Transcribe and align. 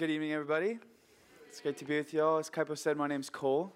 Good 0.00 0.08
evening, 0.08 0.32
everybody. 0.32 0.78
It's 1.46 1.60
great 1.60 1.76
to 1.76 1.84
be 1.84 1.98
with 1.98 2.14
you 2.14 2.24
all. 2.24 2.38
As 2.38 2.48
Kaipo 2.48 2.78
said, 2.78 2.96
my 2.96 3.06
name's 3.06 3.28
Cole. 3.28 3.70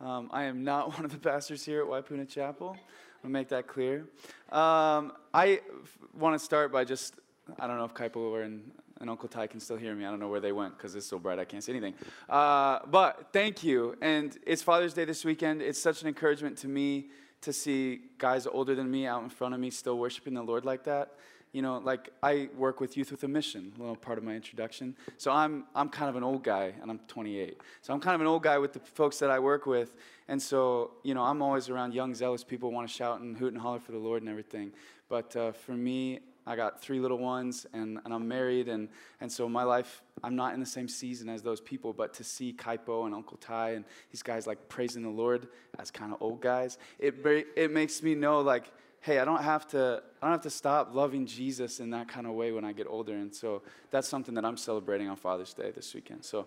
Um, 0.00 0.28
I 0.32 0.42
am 0.42 0.64
not 0.64 0.92
one 0.96 1.04
of 1.04 1.12
the 1.12 1.18
pastors 1.18 1.64
here 1.64 1.80
at 1.82 1.86
Waipuna 1.86 2.28
Chapel. 2.28 2.76
I'll 3.22 3.30
make 3.30 3.46
that 3.50 3.68
clear. 3.68 4.00
Um, 4.50 5.12
I 5.32 5.60
f- 5.84 5.98
want 6.18 6.34
to 6.34 6.44
start 6.44 6.72
by 6.72 6.82
just, 6.82 7.14
I 7.60 7.68
don't 7.68 7.78
know 7.78 7.84
if 7.84 7.94
Kaipo 7.94 8.16
or 8.16 8.42
and, 8.42 8.68
and 9.00 9.08
Uncle 9.08 9.28
Ty 9.28 9.46
can 9.46 9.60
still 9.60 9.76
hear 9.76 9.94
me. 9.94 10.04
I 10.04 10.10
don't 10.10 10.18
know 10.18 10.26
where 10.26 10.40
they 10.40 10.50
went 10.50 10.76
because 10.76 10.96
it's 10.96 11.06
so 11.06 11.16
bright 11.16 11.38
I 11.38 11.44
can't 11.44 11.62
see 11.62 11.70
anything. 11.70 11.94
Uh, 12.28 12.80
but 12.90 13.28
thank 13.32 13.62
you. 13.62 13.96
And 14.02 14.36
it's 14.44 14.62
Father's 14.62 14.94
Day 14.94 15.04
this 15.04 15.24
weekend. 15.24 15.62
It's 15.62 15.80
such 15.80 16.02
an 16.02 16.08
encouragement 16.08 16.58
to 16.58 16.66
me 16.66 17.10
to 17.42 17.52
see 17.52 18.00
guys 18.18 18.48
older 18.48 18.74
than 18.74 18.90
me 18.90 19.06
out 19.06 19.22
in 19.22 19.28
front 19.28 19.54
of 19.54 19.60
me 19.60 19.70
still 19.70 19.96
worshiping 19.96 20.34
the 20.34 20.42
Lord 20.42 20.64
like 20.64 20.82
that 20.82 21.12
you 21.52 21.62
know, 21.62 21.78
like 21.78 22.10
I 22.22 22.48
work 22.56 22.80
with 22.80 22.96
Youth 22.96 23.10
with 23.10 23.24
a 23.24 23.28
Mission, 23.28 23.72
a 23.76 23.80
little 23.80 23.96
part 23.96 24.18
of 24.18 24.24
my 24.24 24.34
introduction. 24.34 24.94
So 25.16 25.30
I'm, 25.30 25.64
I'm 25.74 25.88
kind 25.88 26.10
of 26.10 26.16
an 26.16 26.22
old 26.22 26.44
guy, 26.44 26.72
and 26.80 26.90
I'm 26.90 27.00
28. 27.08 27.60
So 27.82 27.92
I'm 27.92 28.00
kind 28.00 28.14
of 28.14 28.20
an 28.20 28.26
old 28.26 28.42
guy 28.42 28.58
with 28.58 28.72
the 28.72 28.80
folks 28.80 29.18
that 29.18 29.30
I 29.30 29.38
work 29.38 29.66
with. 29.66 29.94
And 30.28 30.40
so, 30.40 30.92
you 31.02 31.14
know, 31.14 31.22
I'm 31.22 31.40
always 31.40 31.68
around 31.68 31.94
young, 31.94 32.14
zealous 32.14 32.44
people 32.44 32.68
who 32.68 32.74
want 32.74 32.88
to 32.88 32.94
shout 32.94 33.20
and 33.20 33.36
hoot 33.36 33.52
and 33.52 33.60
holler 33.60 33.80
for 33.80 33.92
the 33.92 33.98
Lord 33.98 34.22
and 34.22 34.28
everything. 34.28 34.72
But 35.08 35.34
uh, 35.36 35.52
for 35.52 35.72
me, 35.72 36.20
I 36.46 36.56
got 36.56 36.80
three 36.80 36.98
little 36.98 37.18
ones, 37.18 37.66
and, 37.74 37.98
and 38.04 38.14
I'm 38.14 38.26
married, 38.26 38.68
and, 38.68 38.88
and 39.20 39.30
so 39.30 39.48
my 39.50 39.64
life, 39.64 40.02
I'm 40.24 40.34
not 40.34 40.54
in 40.54 40.60
the 40.60 40.66
same 40.66 40.88
season 40.88 41.28
as 41.28 41.42
those 41.42 41.60
people, 41.60 41.92
but 41.92 42.14
to 42.14 42.24
see 42.24 42.54
Kaipo 42.54 43.04
and 43.04 43.14
Uncle 43.14 43.36
Ty 43.36 43.72
and 43.72 43.84
these 44.10 44.22
guys 44.22 44.46
like 44.46 44.68
praising 44.68 45.02
the 45.02 45.10
Lord 45.10 45.48
as 45.78 45.90
kind 45.90 46.10
of 46.10 46.22
old 46.22 46.40
guys, 46.40 46.78
it, 46.98 47.16
it 47.54 47.70
makes 47.70 48.02
me 48.02 48.14
know 48.14 48.40
like, 48.40 48.72
hey, 49.00 49.18
I 49.18 49.24
don't 49.24 49.42
have 49.42 49.66
to 49.68 50.02
I 50.20 50.26
don't 50.26 50.32
have 50.32 50.42
to 50.42 50.50
stop 50.50 50.94
loving 50.94 51.26
Jesus 51.26 51.80
in 51.80 51.90
that 51.90 52.08
kind 52.08 52.26
of 52.26 52.32
way 52.32 52.52
when 52.52 52.64
I 52.64 52.72
get 52.72 52.86
older. 52.88 53.14
And 53.14 53.34
so 53.34 53.62
that's 53.90 54.08
something 54.08 54.34
that 54.34 54.44
I'm 54.44 54.56
celebrating 54.56 55.08
on 55.08 55.16
Father's 55.16 55.54
Day 55.54 55.70
this 55.70 55.94
weekend. 55.94 56.24
So 56.24 56.46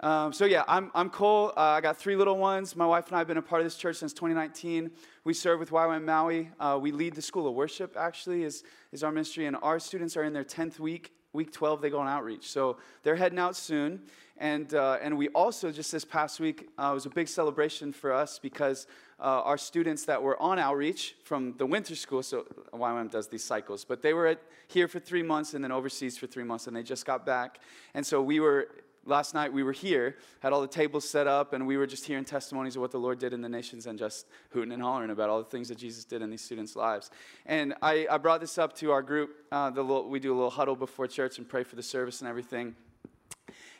um, 0.00 0.32
so 0.32 0.44
yeah, 0.44 0.64
I'm, 0.66 0.90
I'm 0.94 1.08
Cole. 1.08 1.52
Uh, 1.56 1.60
I 1.60 1.80
got 1.80 1.96
three 1.96 2.16
little 2.16 2.36
ones. 2.36 2.74
My 2.74 2.86
wife 2.86 3.06
and 3.06 3.16
I 3.16 3.18
have 3.18 3.28
been 3.28 3.36
a 3.36 3.42
part 3.42 3.60
of 3.60 3.66
this 3.66 3.76
church 3.76 3.96
since 3.96 4.12
2019. 4.12 4.90
We 5.22 5.32
serve 5.32 5.60
with 5.60 5.70
YWAM 5.70 6.04
Maui. 6.04 6.50
Uh, 6.58 6.78
we 6.80 6.90
lead 6.90 7.14
the 7.14 7.22
school 7.22 7.46
of 7.46 7.54
worship, 7.54 7.96
actually, 7.96 8.42
is, 8.42 8.64
is 8.92 9.04
our 9.04 9.12
ministry. 9.12 9.46
And 9.46 9.56
our 9.62 9.78
students 9.78 10.16
are 10.16 10.24
in 10.24 10.32
their 10.32 10.44
10th 10.44 10.78
week. 10.78 11.12
Week 11.32 11.52
12, 11.52 11.80
they 11.80 11.90
go 11.90 12.00
on 12.00 12.08
outreach. 12.08 12.48
So 12.48 12.76
they're 13.02 13.16
heading 13.16 13.38
out 13.38 13.56
soon. 13.56 14.02
And, 14.36 14.74
uh, 14.74 14.98
and 15.00 15.16
we 15.16 15.28
also, 15.28 15.70
just 15.70 15.92
this 15.92 16.04
past 16.04 16.40
week, 16.40 16.68
uh, 16.76 16.90
was 16.92 17.06
a 17.06 17.10
big 17.10 17.28
celebration 17.28 17.92
for 17.92 18.12
us 18.12 18.38
because 18.38 18.86
uh, 19.20 19.42
our 19.42 19.58
students 19.58 20.04
that 20.04 20.22
were 20.22 20.40
on 20.40 20.58
outreach 20.58 21.16
from 21.22 21.54
the 21.56 21.66
winter 21.66 21.94
school, 21.94 22.22
so 22.22 22.46
YWAM 22.72 23.10
does 23.10 23.28
these 23.28 23.44
cycles, 23.44 23.84
but 23.84 24.02
they 24.02 24.12
were 24.12 24.26
at, 24.26 24.40
here 24.68 24.88
for 24.88 24.98
three 24.98 25.22
months 25.22 25.54
and 25.54 25.62
then 25.62 25.72
overseas 25.72 26.18
for 26.18 26.26
three 26.26 26.44
months, 26.44 26.66
and 26.66 26.76
they 26.76 26.82
just 26.82 27.06
got 27.06 27.24
back. 27.24 27.60
And 27.94 28.04
so 28.04 28.20
we 28.22 28.40
were, 28.40 28.68
last 29.06 29.34
night 29.34 29.52
we 29.52 29.62
were 29.62 29.72
here, 29.72 30.16
had 30.40 30.52
all 30.52 30.60
the 30.60 30.66
tables 30.66 31.08
set 31.08 31.26
up, 31.26 31.52
and 31.52 31.66
we 31.66 31.76
were 31.76 31.86
just 31.86 32.06
hearing 32.06 32.24
testimonies 32.24 32.76
of 32.76 32.82
what 32.82 32.90
the 32.90 32.98
Lord 32.98 33.18
did 33.18 33.32
in 33.32 33.40
the 33.40 33.48
nations 33.48 33.86
and 33.86 33.98
just 33.98 34.26
hooting 34.50 34.72
and 34.72 34.82
hollering 34.82 35.10
about 35.10 35.30
all 35.30 35.38
the 35.38 35.50
things 35.50 35.68
that 35.68 35.78
Jesus 35.78 36.04
did 36.04 36.22
in 36.22 36.30
these 36.30 36.42
students' 36.42 36.74
lives. 36.74 37.10
And 37.46 37.74
I, 37.82 38.06
I 38.10 38.18
brought 38.18 38.40
this 38.40 38.58
up 38.58 38.74
to 38.76 38.90
our 38.90 39.02
group. 39.02 39.30
Uh, 39.52 39.70
little, 39.74 40.08
we 40.08 40.18
do 40.18 40.32
a 40.32 40.36
little 40.36 40.50
huddle 40.50 40.76
before 40.76 41.06
church 41.06 41.38
and 41.38 41.48
pray 41.48 41.62
for 41.62 41.76
the 41.76 41.82
service 41.82 42.20
and 42.20 42.28
everything. 42.28 42.74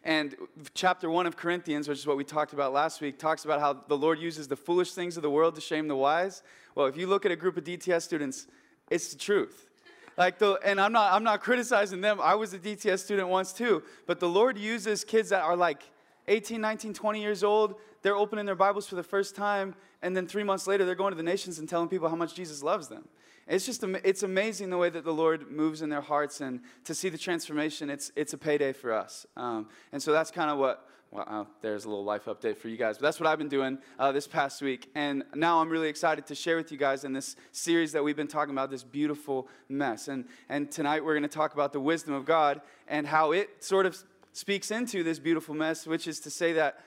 And 0.05 0.37
chapter 0.75 1.09
1 1.09 1.27
of 1.27 1.35
Corinthians, 1.35 1.89
which 1.89 1.99
is 1.99 2.07
what 2.07 2.19
we 2.19 2.25
talked 2.25 2.53
about 2.53 2.75
last 2.75 3.01
week, 3.01 3.19
talks 3.19 3.47
about 3.47 3.61
how 3.61 3.73
the 3.89 3.97
Lord 3.97 4.19
uses 4.19 4.47
the 4.47 4.57
foolish 4.57 4.93
things 4.93 5.17
of 5.17 5.23
the 5.23 5.31
world 5.31 5.55
to 5.55 5.63
shame 5.63 5.89
the 5.89 5.97
wise. 5.97 6.43
Well, 6.75 6.87
if 6.87 6.97
you 6.99 7.07
look 7.07 7.25
at 7.25 7.33
a 7.33 7.37
group 7.37 7.57
of 7.57 7.65
DTS 7.65 8.03
students, 8.03 8.47
it's 8.91 9.13
the 9.13 9.19
truth. 9.19 9.71
Like 10.19 10.39
the, 10.39 10.59
and 10.63 10.79
I'm 10.79 10.93
not, 10.93 11.13
I'm 11.15 11.25
not 11.25 11.41
criticizing 11.41 12.03
them. 12.03 12.21
I 12.21 12.35
was 12.35 12.53
a 12.53 12.59
DTS 12.59 13.01
student 13.01 13.29
once 13.29 13.55
too. 13.55 13.83
But 14.07 14.21
the 14.21 14.29
Lord 14.29 14.59
uses 14.59 15.05
kids 15.05 15.31
that 15.31 15.43
are 15.43 15.57
like 15.57 15.83
18, 16.29 16.61
19, 16.61 16.93
20 16.93 17.23
years 17.23 17.43
old. 17.43 17.77
They're 18.03 18.15
opening 18.15 18.45
their 18.45 18.55
Bibles 18.55 18.87
for 18.87 18.97
the 18.97 19.03
first 19.03 19.35
time. 19.35 19.75
And 20.03 20.15
then 20.15 20.27
three 20.27 20.45
months 20.45 20.67
later, 20.67 20.85
they're 20.85 20.95
going 20.95 21.13
to 21.13 21.17
the 21.17 21.23
nations 21.23 21.59
and 21.59 21.67
telling 21.67 21.89
people 21.89 22.11
how 22.11 22.17
much 22.17 22.35
Jesus 22.35 22.63
loves 22.63 22.89
them. 22.89 23.09
It's 23.47 23.67
just 23.67 23.83
it's 23.83 24.23
amazing 24.23 24.71
the 24.71 24.79
way 24.79 24.91
that 24.91 25.05
the 25.05 25.13
Lord 25.13 25.51
moves 25.51 25.83
in 25.83 25.91
their 25.91 26.01
hearts, 26.01 26.41
and 26.41 26.61
to 26.85 26.95
see 26.95 27.09
the 27.09 27.19
transformation, 27.19 27.91
it's 27.91 28.11
it's 28.17 28.33
a 28.33 28.39
payday 28.39 28.73
for 28.73 28.93
us. 28.93 29.27
Um, 29.37 29.69
and 29.93 30.03
so 30.03 30.13
that's 30.13 30.31
kind 30.31 30.51
of 30.51 30.59
what. 30.59 30.89
Well, 31.11 31.27
uh, 31.29 31.45
there's 31.61 31.85
a 31.85 31.89
little 31.89 32.03
life 32.03 32.25
update 32.25 32.57
for 32.57 32.69
you 32.69 32.77
guys. 32.77 32.99
But 32.99 33.03
that's 33.03 33.21
what 33.21 33.29
I've 33.29 33.39
been 33.39 33.49
doing 33.49 33.79
uh, 34.01 34.11
this 34.11 34.27
past 34.27 34.61
week. 34.61 34.91
And 34.97 35.23
now 35.33 35.61
I'm 35.61 35.69
really 35.69 35.87
excited 35.89 36.27
to 36.27 36.35
share 36.35 36.57
with 36.57 36.73
you 36.73 36.79
guys 36.79 37.05
in 37.05 37.13
this 37.13 37.37
series 37.53 37.93
that 37.93 38.03
we've 38.03 38.17
been 38.17 38.27
talking 38.27 38.53
about, 38.53 38.69
this 38.69 38.83
beautiful 38.83 39.47
mess. 39.69 40.09
And, 40.09 40.25
and 40.49 40.73
tonight 40.73 41.05
we're 41.05 41.13
going 41.13 41.23
to 41.23 41.29
talk 41.29 41.55
about 41.55 41.73
the 41.73 41.79
wisdom 41.79 42.15
of 42.15 42.25
God 42.25 42.61
and 42.89 43.07
how 43.07 43.31
it 43.31 43.63
sort 43.63 43.87
of 43.87 43.97
speaks 44.33 44.73
into 44.73 45.05
this 45.05 45.21
beautiful 45.21 45.55
mess, 45.55 45.87
which 45.87 46.09
is 46.09 46.19
to 46.19 46.31
say 46.31 46.53
that 46.55 46.81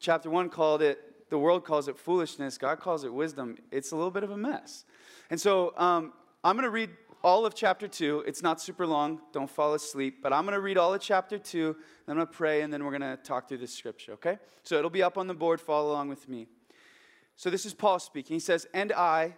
chapter 0.00 0.28
one 0.28 0.48
called 0.48 0.82
it, 0.82 1.30
the 1.30 1.38
world 1.38 1.64
calls 1.64 1.86
it 1.86 1.96
foolishness, 1.96 2.58
God 2.58 2.80
calls 2.80 3.04
it 3.04 3.14
wisdom. 3.14 3.58
It's 3.70 3.92
a 3.92 3.96
little 3.96 4.10
bit 4.10 4.24
of 4.24 4.32
a 4.32 4.36
mess. 4.36 4.86
And 5.30 5.40
so 5.40 5.74
um, 5.76 6.12
I'm 6.42 6.56
going 6.56 6.64
to 6.64 6.70
read 6.70 6.90
all 7.22 7.44
of 7.44 7.54
chapter 7.54 7.88
2. 7.88 8.24
It's 8.26 8.42
not 8.42 8.60
super 8.60 8.86
long. 8.86 9.20
Don't 9.32 9.50
fall 9.50 9.74
asleep. 9.74 10.18
But 10.22 10.32
I'm 10.32 10.44
going 10.44 10.54
to 10.54 10.60
read 10.60 10.78
all 10.78 10.94
of 10.94 11.00
chapter 11.00 11.38
2. 11.38 11.72
Then 11.72 11.76
I'm 12.08 12.16
going 12.16 12.26
to 12.26 12.32
pray, 12.32 12.62
and 12.62 12.72
then 12.72 12.84
we're 12.84 12.96
going 12.96 13.16
to 13.16 13.22
talk 13.22 13.48
through 13.48 13.58
this 13.58 13.74
scripture, 13.74 14.12
okay? 14.12 14.38
So 14.62 14.76
it'll 14.78 14.90
be 14.90 15.02
up 15.02 15.18
on 15.18 15.26
the 15.26 15.34
board. 15.34 15.60
Follow 15.60 15.90
along 15.90 16.08
with 16.08 16.28
me. 16.28 16.46
So 17.36 17.50
this 17.50 17.66
is 17.66 17.74
Paul 17.74 17.98
speaking. 17.98 18.34
He 18.34 18.40
says, 18.40 18.66
And 18.72 18.92
I, 18.92 19.34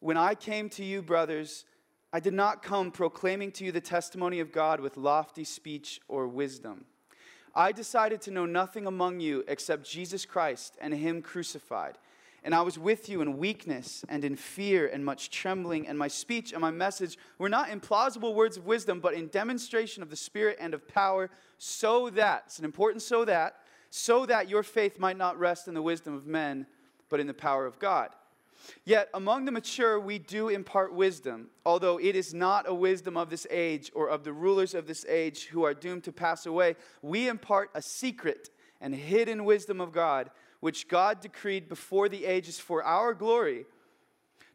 when 0.00 0.16
I 0.16 0.34
came 0.34 0.68
to 0.70 0.84
you, 0.84 1.02
brothers, 1.02 1.64
I 2.12 2.20
did 2.20 2.34
not 2.34 2.62
come 2.62 2.90
proclaiming 2.90 3.52
to 3.52 3.64
you 3.64 3.72
the 3.72 3.80
testimony 3.80 4.40
of 4.40 4.50
God 4.50 4.80
with 4.80 4.96
lofty 4.96 5.44
speech 5.44 6.00
or 6.08 6.26
wisdom. 6.26 6.86
I 7.54 7.72
decided 7.72 8.20
to 8.22 8.30
know 8.30 8.46
nothing 8.46 8.86
among 8.86 9.20
you 9.20 9.44
except 9.48 9.88
Jesus 9.88 10.24
Christ 10.24 10.76
and 10.80 10.94
Him 10.94 11.22
crucified. 11.22 11.98
And 12.44 12.54
I 12.54 12.62
was 12.62 12.78
with 12.78 13.08
you 13.08 13.20
in 13.20 13.38
weakness 13.38 14.04
and 14.08 14.24
in 14.24 14.36
fear 14.36 14.86
and 14.86 15.04
much 15.04 15.30
trembling, 15.30 15.88
and 15.88 15.98
my 15.98 16.08
speech 16.08 16.52
and 16.52 16.60
my 16.60 16.70
message 16.70 17.18
were 17.38 17.48
not 17.48 17.70
in 17.70 17.80
plausible 17.80 18.34
words 18.34 18.56
of 18.56 18.66
wisdom, 18.66 19.00
but 19.00 19.14
in 19.14 19.28
demonstration 19.28 20.02
of 20.02 20.10
the 20.10 20.16
Spirit 20.16 20.56
and 20.60 20.72
of 20.72 20.86
power, 20.86 21.30
so 21.58 22.10
that, 22.10 22.44
it's 22.46 22.58
an 22.58 22.64
important 22.64 23.02
so 23.02 23.24
that, 23.24 23.56
so 23.90 24.26
that 24.26 24.48
your 24.48 24.62
faith 24.62 24.98
might 24.98 25.16
not 25.16 25.38
rest 25.38 25.66
in 25.66 25.74
the 25.74 25.82
wisdom 25.82 26.14
of 26.14 26.26
men, 26.26 26.66
but 27.08 27.20
in 27.20 27.26
the 27.26 27.34
power 27.34 27.66
of 27.66 27.78
God. 27.78 28.10
Yet 28.84 29.08
among 29.14 29.44
the 29.44 29.52
mature 29.52 29.98
we 29.98 30.18
do 30.18 30.48
impart 30.48 30.92
wisdom, 30.92 31.48
although 31.64 31.98
it 31.98 32.14
is 32.16 32.34
not 32.34 32.68
a 32.68 32.74
wisdom 32.74 33.16
of 33.16 33.30
this 33.30 33.46
age 33.50 33.90
or 33.94 34.08
of 34.08 34.24
the 34.24 34.32
rulers 34.32 34.74
of 34.74 34.86
this 34.86 35.04
age 35.08 35.46
who 35.46 35.64
are 35.64 35.74
doomed 35.74 36.04
to 36.04 36.12
pass 36.12 36.46
away. 36.46 36.76
We 37.02 37.28
impart 37.28 37.70
a 37.74 37.82
secret 37.82 38.50
and 38.80 38.94
hidden 38.94 39.44
wisdom 39.44 39.80
of 39.80 39.92
God 39.92 40.30
which 40.60 40.88
God 40.88 41.20
decreed 41.20 41.68
before 41.68 42.08
the 42.08 42.24
ages 42.24 42.58
for 42.58 42.82
our 42.82 43.14
glory 43.14 43.66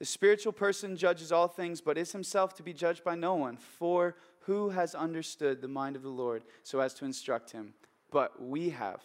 The 0.00 0.06
spiritual 0.06 0.52
person 0.52 0.96
judges 0.96 1.30
all 1.30 1.46
things, 1.46 1.82
but 1.82 1.98
is 1.98 2.10
himself 2.10 2.54
to 2.54 2.62
be 2.62 2.72
judged 2.72 3.04
by 3.04 3.14
no 3.14 3.34
one. 3.34 3.58
For 3.58 4.16
who 4.40 4.70
has 4.70 4.94
understood 4.94 5.60
the 5.60 5.68
mind 5.68 5.94
of 5.94 6.02
the 6.02 6.08
Lord 6.08 6.42
so 6.62 6.80
as 6.80 6.94
to 6.94 7.04
instruct 7.04 7.52
him? 7.52 7.74
But 8.10 8.42
we 8.42 8.70
have 8.70 9.02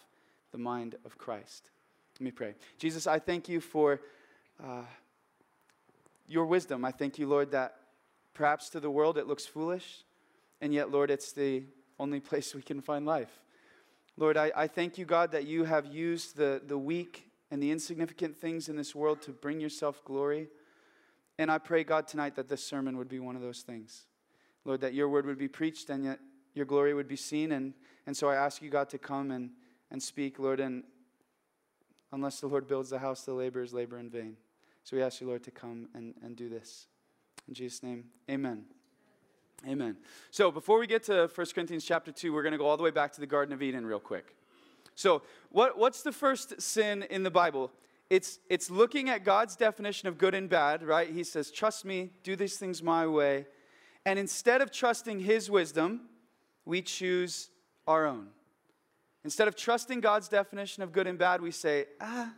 the 0.52 0.58
mind 0.58 0.96
of 1.04 1.18
Christ. 1.18 1.70
Let 2.14 2.24
me 2.24 2.30
pray. 2.30 2.54
Jesus, 2.78 3.06
I 3.06 3.18
thank 3.18 3.46
you 3.46 3.60
for 3.60 4.00
uh, 4.58 4.84
your 6.26 6.46
wisdom. 6.46 6.82
I 6.82 6.92
thank 6.92 7.18
you, 7.18 7.28
Lord, 7.28 7.50
that 7.50 7.76
perhaps 8.32 8.70
to 8.70 8.80
the 8.80 8.90
world 8.90 9.18
it 9.18 9.26
looks 9.26 9.44
foolish, 9.44 10.02
and 10.62 10.72
yet, 10.72 10.90
Lord, 10.90 11.10
it's 11.10 11.32
the 11.32 11.64
only 12.00 12.20
place 12.20 12.54
we 12.54 12.62
can 12.62 12.80
find 12.80 13.04
life. 13.04 13.42
Lord, 14.16 14.38
I, 14.38 14.50
I 14.56 14.66
thank 14.66 14.96
you, 14.96 15.04
God, 15.04 15.32
that 15.32 15.46
you 15.46 15.64
have 15.64 15.84
used 15.84 16.36
the, 16.38 16.62
the 16.66 16.78
weak 16.78 17.30
and 17.50 17.62
the 17.62 17.70
insignificant 17.70 18.34
things 18.34 18.70
in 18.70 18.76
this 18.76 18.94
world 18.94 19.20
to 19.22 19.30
bring 19.30 19.60
yourself 19.60 20.02
glory. 20.06 20.48
And 21.38 21.50
I 21.50 21.58
pray, 21.58 21.84
God, 21.84 22.08
tonight 22.08 22.36
that 22.36 22.48
this 22.48 22.64
sermon 22.64 22.96
would 22.96 23.08
be 23.08 23.20
one 23.20 23.36
of 23.36 23.42
those 23.42 23.60
things. 23.60 24.06
Lord, 24.64 24.80
that 24.80 24.94
your 24.94 25.08
word 25.08 25.26
would 25.26 25.38
be 25.38 25.48
preached 25.48 25.90
and 25.90 26.04
yet 26.04 26.18
your 26.54 26.64
glory 26.64 26.94
would 26.94 27.08
be 27.08 27.16
seen. 27.16 27.52
And, 27.52 27.74
and 28.06 28.16
so 28.16 28.28
I 28.28 28.36
ask 28.36 28.62
you, 28.62 28.70
God, 28.70 28.88
to 28.90 28.98
come 28.98 29.30
and, 29.30 29.50
and 29.90 30.02
speak, 30.02 30.38
Lord. 30.38 30.60
And 30.60 30.82
unless 32.12 32.40
the 32.40 32.46
Lord 32.46 32.66
builds 32.66 32.90
the 32.90 32.98
house, 32.98 33.22
the 33.22 33.34
laborers 33.34 33.72
labor 33.72 33.98
in 33.98 34.08
vain. 34.08 34.36
So 34.82 34.96
we 34.96 35.02
ask 35.02 35.20
you, 35.20 35.26
Lord, 35.26 35.42
to 35.44 35.50
come 35.50 35.88
and, 35.94 36.14
and 36.22 36.36
do 36.36 36.48
this. 36.48 36.86
In 37.48 37.54
Jesus' 37.54 37.82
name, 37.82 38.04
amen. 38.30 38.64
Amen. 39.66 39.96
So 40.30 40.50
before 40.50 40.78
we 40.78 40.86
get 40.86 41.02
to 41.04 41.28
1 41.34 41.46
Corinthians 41.54 41.84
chapter 41.84 42.12
2, 42.12 42.32
we're 42.32 42.42
going 42.42 42.52
to 42.52 42.58
go 42.58 42.66
all 42.66 42.76
the 42.76 42.82
way 42.82 42.90
back 42.90 43.12
to 43.12 43.20
the 43.20 43.26
Garden 43.26 43.52
of 43.52 43.62
Eden 43.62 43.86
real 43.86 44.00
quick. 44.00 44.36
So, 44.94 45.22
what, 45.50 45.76
what's 45.76 46.02
the 46.02 46.12
first 46.12 46.60
sin 46.60 47.04
in 47.10 47.22
the 47.22 47.30
Bible? 47.30 47.70
It's, 48.08 48.38
it's 48.48 48.70
looking 48.70 49.08
at 49.08 49.24
God's 49.24 49.56
definition 49.56 50.08
of 50.08 50.16
good 50.16 50.34
and 50.34 50.48
bad, 50.48 50.82
right? 50.82 51.10
He 51.10 51.24
says, 51.24 51.50
Trust 51.50 51.84
me, 51.84 52.10
do 52.22 52.36
these 52.36 52.56
things 52.56 52.82
my 52.82 53.06
way. 53.06 53.46
And 54.04 54.18
instead 54.18 54.60
of 54.60 54.70
trusting 54.70 55.20
His 55.20 55.50
wisdom, 55.50 56.02
we 56.64 56.82
choose 56.82 57.50
our 57.86 58.06
own. 58.06 58.28
Instead 59.24 59.48
of 59.48 59.56
trusting 59.56 60.00
God's 60.00 60.28
definition 60.28 60.84
of 60.84 60.92
good 60.92 61.08
and 61.08 61.18
bad, 61.18 61.40
we 61.40 61.50
say, 61.50 61.86
Ah, 62.00 62.32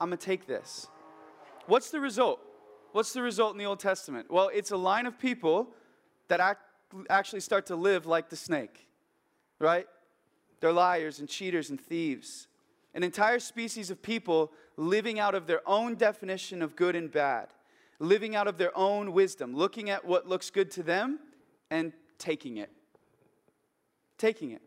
I'm 0.00 0.08
going 0.08 0.18
to 0.18 0.24
take 0.24 0.46
this. 0.46 0.88
What's 1.66 1.90
the 1.90 2.00
result? 2.00 2.40
What's 2.92 3.12
the 3.12 3.22
result 3.22 3.52
in 3.52 3.58
the 3.58 3.66
Old 3.66 3.78
Testament? 3.78 4.30
Well, 4.30 4.50
it's 4.52 4.72
a 4.72 4.76
line 4.76 5.06
of 5.06 5.18
people 5.18 5.68
that 6.26 6.40
act, 6.40 6.62
actually 7.08 7.40
start 7.40 7.66
to 7.66 7.76
live 7.76 8.06
like 8.06 8.30
the 8.30 8.36
snake, 8.36 8.88
right? 9.60 9.86
They're 10.60 10.72
liars 10.72 11.20
and 11.20 11.28
cheaters 11.28 11.70
and 11.70 11.80
thieves. 11.80 12.48
An 12.94 13.04
entire 13.04 13.38
species 13.38 13.90
of 13.90 14.02
people 14.02 14.50
living 14.78 15.18
out 15.18 15.34
of 15.34 15.46
their 15.46 15.60
own 15.68 15.96
definition 15.96 16.62
of 16.62 16.76
good 16.76 16.94
and 16.94 17.10
bad, 17.10 17.48
living 17.98 18.36
out 18.36 18.46
of 18.46 18.56
their 18.56 18.76
own 18.78 19.12
wisdom, 19.12 19.54
looking 19.54 19.90
at 19.90 20.04
what 20.04 20.26
looks 20.26 20.50
good 20.50 20.70
to 20.70 20.82
them 20.84 21.18
and 21.68 21.92
taking 22.16 22.56
it. 22.56 22.70
Taking 24.16 24.52
it. 24.52 24.62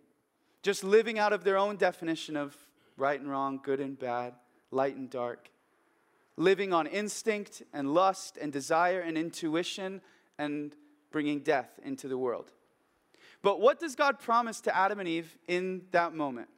Just 0.62 0.84
living 0.84 1.18
out 1.18 1.34
of 1.34 1.46
their 1.46 1.58
own 1.58 1.78
definition 1.78 2.36
of 2.36 2.56
right 2.98 3.19
and 3.19 3.30
wrong, 3.30 3.60
good 3.63 3.80
and 3.80 3.98
bad, 3.98 4.34
light 4.69 4.98
and 4.98 5.10
dark. 5.10 5.50
Living 6.36 6.74
on 6.74 6.88
instinct 6.88 7.63
and 7.74 7.94
lust 7.94 8.38
and 8.38 8.52
desire 8.52 9.00
and 9.00 9.18
intuition 9.18 10.02
and 10.38 10.75
bringing 11.10 11.40
death 11.40 11.80
into 11.84 12.10
the 12.10 12.18
world. 12.18 12.52
But 13.42 13.62
what 13.62 13.80
does 13.80 13.96
God 13.96 14.19
promise 14.19 14.60
to 14.62 14.75
Adam 14.75 15.00
and 15.00 15.08
Eve 15.08 15.38
in 15.48 15.84
that 15.92 16.13
moment? 16.13 16.50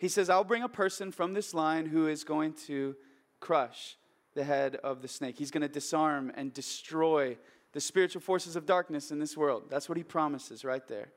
He 0.00 0.08
says, 0.08 0.30
I'll 0.30 0.44
bring 0.44 0.62
a 0.62 0.68
person 0.68 1.12
from 1.12 1.34
this 1.34 1.52
line 1.52 1.84
who 1.84 2.08
is 2.08 2.24
going 2.24 2.54
to 2.66 2.96
crush 3.38 3.98
the 4.32 4.42
head 4.42 4.76
of 4.76 5.02
the 5.02 5.08
snake. 5.08 5.36
He's 5.36 5.50
going 5.50 5.60
to 5.60 5.68
disarm 5.68 6.32
and 6.34 6.54
destroy 6.54 7.36
the 7.74 7.82
spiritual 7.82 8.22
forces 8.22 8.56
of 8.56 8.64
darkness 8.64 9.10
in 9.10 9.18
this 9.18 9.36
world. 9.36 9.64
That's 9.68 9.90
what 9.90 9.98
he 9.98 10.02
promises 10.02 10.64
right 10.64 10.86
there. 10.88 11.10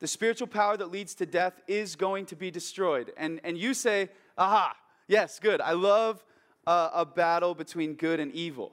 The 0.00 0.06
spiritual 0.06 0.46
power 0.46 0.78
that 0.78 0.90
leads 0.90 1.14
to 1.16 1.26
death 1.26 1.60
is 1.66 1.94
going 1.94 2.24
to 2.26 2.36
be 2.36 2.50
destroyed. 2.50 3.12
And, 3.18 3.38
and 3.44 3.58
you 3.58 3.74
say, 3.74 4.08
aha, 4.38 4.74
yes, 5.06 5.38
good. 5.38 5.60
I 5.60 5.72
love 5.72 6.24
uh, 6.66 6.88
a 6.94 7.04
battle 7.04 7.54
between 7.54 7.96
good 7.96 8.18
and 8.18 8.32
evil. 8.32 8.72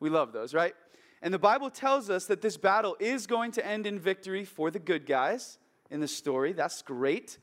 We 0.00 0.08
love 0.08 0.32
those, 0.32 0.54
right? 0.54 0.74
And 1.20 1.34
the 1.34 1.38
Bible 1.38 1.68
tells 1.68 2.08
us 2.08 2.24
that 2.26 2.40
this 2.40 2.56
battle 2.56 2.96
is 2.98 3.26
going 3.26 3.52
to 3.52 3.66
end 3.66 3.86
in 3.86 4.00
victory 4.00 4.46
for 4.46 4.70
the 4.70 4.78
good 4.78 5.04
guys 5.04 5.58
in 5.90 6.00
the 6.00 6.08
story. 6.08 6.54
That's 6.54 6.80
great. 6.80 7.36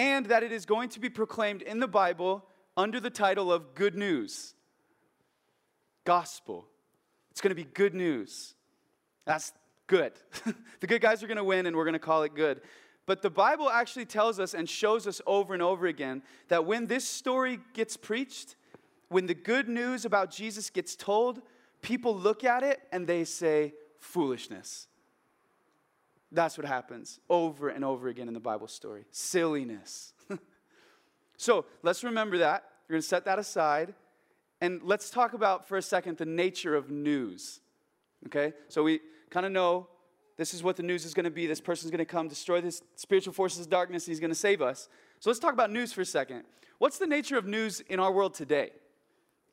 And 0.00 0.24
that 0.26 0.42
it 0.42 0.50
is 0.50 0.64
going 0.64 0.88
to 0.90 0.98
be 0.98 1.10
proclaimed 1.10 1.60
in 1.60 1.78
the 1.78 1.86
Bible 1.86 2.46
under 2.74 3.00
the 3.00 3.10
title 3.10 3.52
of 3.52 3.74
Good 3.74 3.94
News. 3.94 4.54
Gospel. 6.06 6.66
It's 7.30 7.42
going 7.42 7.50
to 7.50 7.54
be 7.54 7.68
good 7.74 7.94
news. 7.94 8.54
That's 9.26 9.52
good. 9.86 10.12
the 10.80 10.86
good 10.86 11.02
guys 11.02 11.22
are 11.22 11.26
going 11.26 11.36
to 11.36 11.44
win, 11.44 11.66
and 11.66 11.76
we're 11.76 11.84
going 11.84 11.92
to 11.92 11.98
call 11.98 12.22
it 12.22 12.34
good. 12.34 12.62
But 13.04 13.20
the 13.20 13.28
Bible 13.28 13.68
actually 13.68 14.06
tells 14.06 14.40
us 14.40 14.54
and 14.54 14.66
shows 14.66 15.06
us 15.06 15.20
over 15.26 15.52
and 15.52 15.62
over 15.62 15.86
again 15.86 16.22
that 16.48 16.64
when 16.64 16.86
this 16.86 17.06
story 17.06 17.60
gets 17.74 17.98
preached, 17.98 18.56
when 19.10 19.26
the 19.26 19.34
good 19.34 19.68
news 19.68 20.06
about 20.06 20.30
Jesus 20.30 20.70
gets 20.70 20.96
told, 20.96 21.42
people 21.82 22.16
look 22.16 22.42
at 22.42 22.62
it 22.62 22.80
and 22.90 23.06
they 23.06 23.24
say, 23.24 23.74
foolishness. 23.98 24.88
That's 26.32 26.56
what 26.56 26.66
happens 26.66 27.18
over 27.28 27.68
and 27.68 27.84
over 27.84 28.08
again 28.08 28.28
in 28.28 28.34
the 28.34 28.40
Bible 28.40 28.68
story 28.68 29.04
silliness. 29.10 30.12
so 31.36 31.64
let's 31.82 32.04
remember 32.04 32.38
that. 32.38 32.64
We're 32.88 32.94
going 32.94 33.02
to 33.02 33.08
set 33.08 33.24
that 33.24 33.38
aside. 33.38 33.94
And 34.60 34.82
let's 34.82 35.10
talk 35.10 35.32
about 35.32 35.66
for 35.66 35.76
a 35.76 35.82
second 35.82 36.18
the 36.18 36.26
nature 36.26 36.76
of 36.76 36.90
news. 36.90 37.60
Okay? 38.26 38.52
So 38.68 38.82
we 38.82 39.00
kind 39.30 39.46
of 39.46 39.52
know 39.52 39.88
this 40.36 40.54
is 40.54 40.62
what 40.62 40.76
the 40.76 40.82
news 40.82 41.04
is 41.04 41.14
going 41.14 41.24
to 41.24 41.30
be. 41.30 41.46
This 41.46 41.60
person's 41.60 41.90
going 41.90 41.98
to 41.98 42.04
come, 42.04 42.28
destroy 42.28 42.60
this 42.60 42.82
spiritual 42.96 43.32
forces 43.32 43.60
of 43.60 43.70
darkness, 43.70 44.06
and 44.06 44.12
he's 44.12 44.20
going 44.20 44.30
to 44.30 44.34
save 44.34 44.62
us. 44.62 44.88
So 45.18 45.30
let's 45.30 45.40
talk 45.40 45.52
about 45.52 45.70
news 45.70 45.92
for 45.92 46.00
a 46.00 46.06
second. 46.06 46.44
What's 46.78 46.98
the 46.98 47.06
nature 47.06 47.36
of 47.36 47.46
news 47.46 47.80
in 47.80 48.00
our 48.00 48.10
world 48.10 48.34
today? 48.34 48.70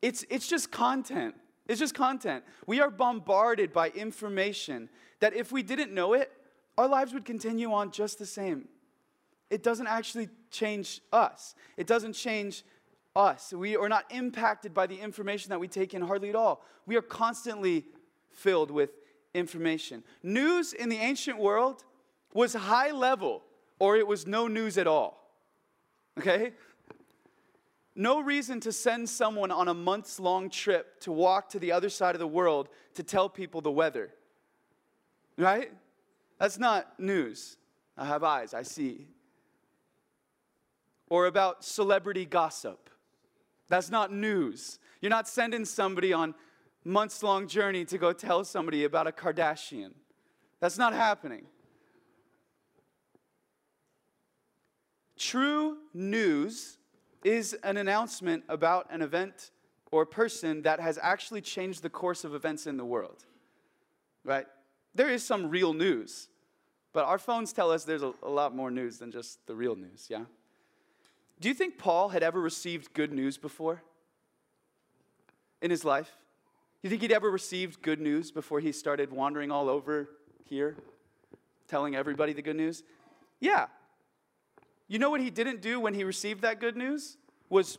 It's, 0.01 0.23
it's 0.29 0.47
just 0.47 0.71
content. 0.71 1.35
It's 1.67 1.79
just 1.79 1.93
content. 1.93 2.43
We 2.65 2.79
are 2.79 2.89
bombarded 2.89 3.73
by 3.73 3.89
information 3.89 4.89
that 5.19 5.35
if 5.35 5.51
we 5.51 5.63
didn't 5.63 5.93
know 5.93 6.13
it, 6.13 6.31
our 6.77 6.87
lives 6.87 7.13
would 7.13 7.25
continue 7.25 7.71
on 7.73 7.91
just 7.91 8.19
the 8.19 8.25
same. 8.25 8.67
It 9.49 9.63
doesn't 9.63 9.87
actually 9.87 10.29
change 10.51 11.01
us, 11.11 11.55
it 11.75 11.87
doesn't 11.87 12.13
change 12.13 12.63
us. 13.15 13.51
We 13.51 13.75
are 13.75 13.89
not 13.89 14.05
impacted 14.11 14.73
by 14.73 14.87
the 14.87 14.99
information 14.99 15.49
that 15.49 15.59
we 15.59 15.67
take 15.67 15.93
in 15.93 16.01
hardly 16.01 16.29
at 16.29 16.35
all. 16.35 16.63
We 16.85 16.95
are 16.95 17.01
constantly 17.01 17.85
filled 18.29 18.69
with 18.69 18.91
information. 19.33 20.03
News 20.21 20.73
in 20.73 20.89
the 20.89 20.97
ancient 20.97 21.39
world 21.39 21.83
was 22.33 22.53
high 22.53 22.91
level, 22.91 23.43
or 23.79 23.97
it 23.97 24.05
was 24.05 24.27
no 24.27 24.47
news 24.47 24.77
at 24.77 24.87
all. 24.87 25.23
Okay? 26.19 26.53
no 27.97 28.21
reason 28.21 28.59
to 28.59 28.71
send 28.71 29.09
someone 29.09 29.51
on 29.51 29.67
a 29.67 29.73
months 29.73 30.19
long 30.19 30.49
trip 30.51 30.99
to 31.01 31.11
walk 31.11 31.49
to 31.49 31.59
the 31.59 31.71
other 31.71 31.89
side 31.89 32.13
of 32.13 32.19
the 32.19 32.27
world 32.27 32.69
to 32.93 33.01
tell 33.01 33.27
people 33.27 33.59
the 33.59 33.71
weather. 33.71 34.11
Right? 35.35 35.71
That's 36.39 36.59
not 36.59 36.99
news. 36.99 37.57
I 37.97 38.05
have 38.05 38.23
eyes, 38.23 38.53
I 38.53 38.63
see. 38.63 39.07
Or 41.09 41.25
about 41.25 41.63
celebrity 41.63 42.25
gossip. 42.25 42.89
That's 43.69 43.89
not 43.89 44.11
news. 44.11 44.79
You're 45.01 45.09
not 45.09 45.27
sending 45.27 45.65
somebody 45.65 46.13
on 46.13 46.35
months 46.83 47.23
long 47.23 47.47
journey 47.47 47.85
to 47.85 47.97
go 47.97 48.13
tell 48.13 48.43
somebody 48.43 48.83
about 48.83 49.07
a 49.07 49.11
Kardashian. 49.11 49.91
That's 50.59 50.77
not 50.77 50.93
happening. 50.93 51.45
True 55.17 55.77
news 55.93 56.77
is 57.23 57.53
an 57.63 57.77
announcement 57.77 58.43
about 58.47 58.87
an 58.91 59.01
event 59.01 59.51
or 59.91 60.05
person 60.05 60.61
that 60.61 60.79
has 60.79 60.99
actually 61.01 61.41
changed 61.41 61.81
the 61.81 61.89
course 61.89 62.23
of 62.23 62.35
events 62.35 62.67
in 62.67 62.77
the 62.77 62.85
world. 62.85 63.25
Right? 64.23 64.45
There 64.97 65.09
is 65.11 65.23
some 65.23 65.51
real 65.51 65.73
news, 65.73 66.27
but 66.91 67.05
our 67.05 67.19
phones 67.19 67.53
tell 67.53 67.69
us 67.69 67.83
there's 67.83 68.01
a, 68.01 68.13
a 68.23 68.29
lot 68.29 68.55
more 68.55 68.71
news 68.71 68.97
than 68.97 69.11
just 69.11 69.45
the 69.45 69.53
real 69.53 69.75
news, 69.75 70.07
yeah? 70.09 70.23
Do 71.39 71.47
you 71.47 71.53
think 71.53 71.77
Paul 71.77 72.09
had 72.09 72.23
ever 72.23 72.41
received 72.41 72.95
good 72.95 73.13
news 73.13 73.37
before 73.37 73.83
in 75.61 75.69
his 75.69 75.85
life? 75.85 76.09
You 76.81 76.89
think 76.89 77.03
he'd 77.03 77.11
ever 77.11 77.29
received 77.29 77.83
good 77.83 78.01
news 78.01 78.31
before 78.31 78.59
he 78.59 78.71
started 78.71 79.11
wandering 79.11 79.51
all 79.51 79.69
over 79.69 80.09
here, 80.45 80.75
telling 81.67 81.95
everybody 81.95 82.33
the 82.33 82.41
good 82.41 82.55
news? 82.55 82.81
Yeah, 83.39 83.67
you 84.87 84.97
know 84.97 85.11
what 85.11 85.21
he 85.21 85.29
didn't 85.29 85.61
do 85.61 85.79
when 85.79 85.93
he 85.93 86.05
received 86.05 86.41
that 86.41 86.59
good 86.59 86.75
news? 86.75 87.17
Was 87.49 87.77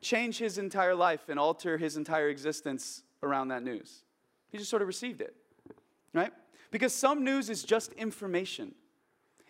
change 0.00 0.38
his 0.38 0.58
entire 0.58 0.96
life 0.96 1.28
and 1.28 1.38
alter 1.38 1.78
his 1.78 1.96
entire 1.96 2.28
existence 2.28 3.04
around 3.22 3.48
that 3.48 3.62
news. 3.62 4.02
He 4.50 4.58
just 4.58 4.68
sort 4.68 4.82
of 4.82 4.88
received 4.88 5.20
it, 5.20 5.36
right? 6.12 6.32
Because 6.70 6.92
some 6.92 7.24
news 7.24 7.48
is 7.50 7.62
just 7.62 7.92
information. 7.94 8.74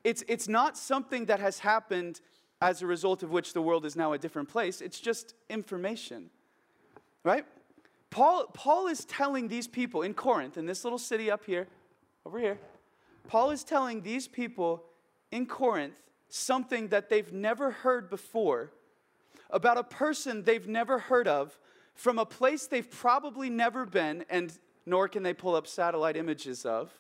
It's, 0.05 0.23
it's 0.29 0.49
not 0.49 0.77
something 0.77 1.27
that 1.27 1.41
has 1.41 1.59
happened 1.59 2.21
as 2.61 2.83
a 2.83 2.87
result 2.87 3.23
of 3.23 3.31
which 3.31 3.53
the 3.53 3.63
world 3.63 3.85
is 3.85 3.97
now 3.97 4.13
a 4.13 4.19
different 4.19 4.49
place. 4.49 4.81
It's 4.81 5.01
just 5.01 5.35
information, 5.51 6.31
right? 7.25 7.45
Paul, 8.11 8.47
Paul 8.55 8.87
is 8.87 9.05
telling 9.05 9.49
these 9.49 9.67
people 9.67 10.03
in 10.03 10.15
Corinth, 10.15 10.57
in 10.57 10.67
this 10.67 10.85
little 10.85 10.99
city 10.99 11.31
up 11.31 11.45
here, 11.45 11.67
over 12.25 12.39
here, 12.39 12.59
Paul 13.29 13.51
is 13.51 13.65
telling 13.65 14.03
these 14.03 14.29
people 14.29 14.85
in 15.31 15.47
Corinth 15.47 16.01
something 16.29 16.89
that 16.89 17.09
they've 17.09 17.33
never 17.33 17.71
heard 17.71 18.09
before 18.09 18.71
about 19.51 19.79
a 19.79 19.85
person 19.85 20.43
they've 20.45 20.67
never 20.67 20.99
heard 20.99 21.29
of 21.29 21.59
from 21.95 22.19
a 22.19 22.27
place 22.27 22.67
they've 22.67 22.91
probably 22.91 23.51
never 23.51 23.87
been, 23.87 24.25
and 24.29 24.57
nor 24.85 25.09
can 25.09 25.23
they 25.23 25.35
pull 25.35 25.55
up 25.55 25.67
satellite 25.67 26.17
images 26.17 26.65
of. 26.65 26.93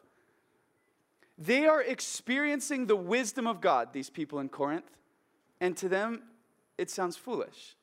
They 1.38 1.66
are 1.66 1.82
experiencing 1.82 2.86
the 2.86 2.96
wisdom 2.96 3.46
of 3.46 3.60
God, 3.60 3.92
these 3.92 4.10
people 4.10 4.38
in 4.38 4.48
Corinth, 4.48 4.90
and 5.60 5.76
to 5.76 5.88
them, 5.88 6.22
it 6.78 6.90
sounds 6.90 7.16
foolish. 7.16 7.76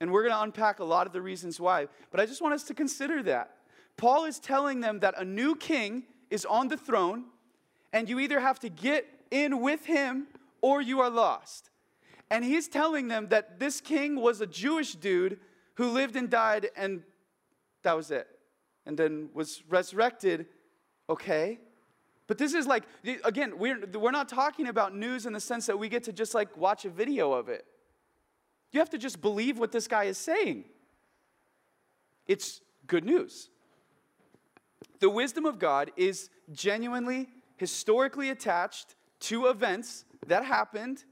And 0.00 0.12
we're 0.12 0.22
going 0.22 0.34
to 0.34 0.42
unpack 0.42 0.80
a 0.80 0.84
lot 0.84 1.06
of 1.06 1.12
the 1.12 1.22
reasons 1.22 1.58
why. 1.58 1.86
But 2.10 2.20
I 2.20 2.26
just 2.26 2.42
want 2.42 2.54
us 2.54 2.64
to 2.64 2.74
consider 2.74 3.22
that. 3.22 3.56
Paul 3.96 4.24
is 4.24 4.38
telling 4.38 4.80
them 4.80 5.00
that 5.00 5.14
a 5.18 5.24
new 5.24 5.54
king 5.54 6.04
is 6.30 6.44
on 6.44 6.68
the 6.68 6.76
throne, 6.76 7.24
and 7.92 8.08
you 8.08 8.18
either 8.18 8.40
have 8.40 8.58
to 8.60 8.68
get 8.68 9.06
in 9.30 9.60
with 9.60 9.86
him 9.86 10.26
or 10.60 10.82
you 10.82 11.00
are 11.00 11.10
lost. 11.10 11.70
And 12.30 12.44
he's 12.44 12.68
telling 12.68 13.08
them 13.08 13.28
that 13.28 13.60
this 13.60 13.80
king 13.80 14.16
was 14.16 14.40
a 14.40 14.46
Jewish 14.46 14.94
dude 14.94 15.38
who 15.74 15.90
lived 15.90 16.16
and 16.16 16.28
died, 16.28 16.70
and 16.76 17.02
that 17.82 17.96
was 17.96 18.10
it. 18.10 18.26
And 18.86 18.96
then 18.96 19.28
was 19.32 19.62
resurrected. 19.68 20.46
Okay. 21.08 21.58
But 22.26 22.38
this 22.38 22.54
is 22.54 22.66
like, 22.66 22.84
again, 23.24 23.58
we're, 23.58 23.86
we're 23.94 24.10
not 24.10 24.28
talking 24.28 24.68
about 24.68 24.96
news 24.96 25.26
in 25.26 25.32
the 25.32 25.40
sense 25.40 25.66
that 25.66 25.78
we 25.78 25.88
get 25.88 26.04
to 26.04 26.12
just 26.12 26.34
like 26.34 26.56
watch 26.56 26.84
a 26.84 26.90
video 26.90 27.32
of 27.32 27.48
it. 27.48 27.66
You 28.72 28.80
have 28.80 28.90
to 28.90 28.98
just 28.98 29.20
believe 29.20 29.58
what 29.58 29.72
this 29.72 29.86
guy 29.86 30.04
is 30.04 30.18
saying. 30.18 30.64
It's 32.26 32.60
good 32.86 33.04
news. 33.04 33.50
The 35.00 35.10
wisdom 35.10 35.44
of 35.44 35.58
God 35.58 35.90
is 35.96 36.30
genuinely, 36.52 37.28
historically 37.56 38.30
attached 38.30 38.94
to 39.20 39.46
events 39.46 40.04
that 40.26 40.44
happened. 40.44 41.04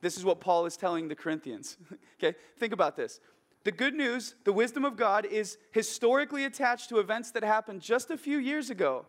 This 0.00 0.16
is 0.16 0.24
what 0.24 0.40
Paul 0.40 0.66
is 0.66 0.76
telling 0.76 1.08
the 1.08 1.14
Corinthians. 1.14 1.76
okay, 2.22 2.36
think 2.58 2.72
about 2.72 2.96
this. 2.96 3.20
The 3.64 3.72
good 3.72 3.94
news, 3.94 4.34
the 4.44 4.52
wisdom 4.52 4.84
of 4.84 4.96
God, 4.96 5.26
is 5.26 5.58
historically 5.72 6.44
attached 6.44 6.88
to 6.88 6.98
events 6.98 7.30
that 7.32 7.42
happened 7.42 7.80
just 7.80 8.10
a 8.10 8.16
few 8.16 8.38
years 8.38 8.70
ago. 8.70 9.06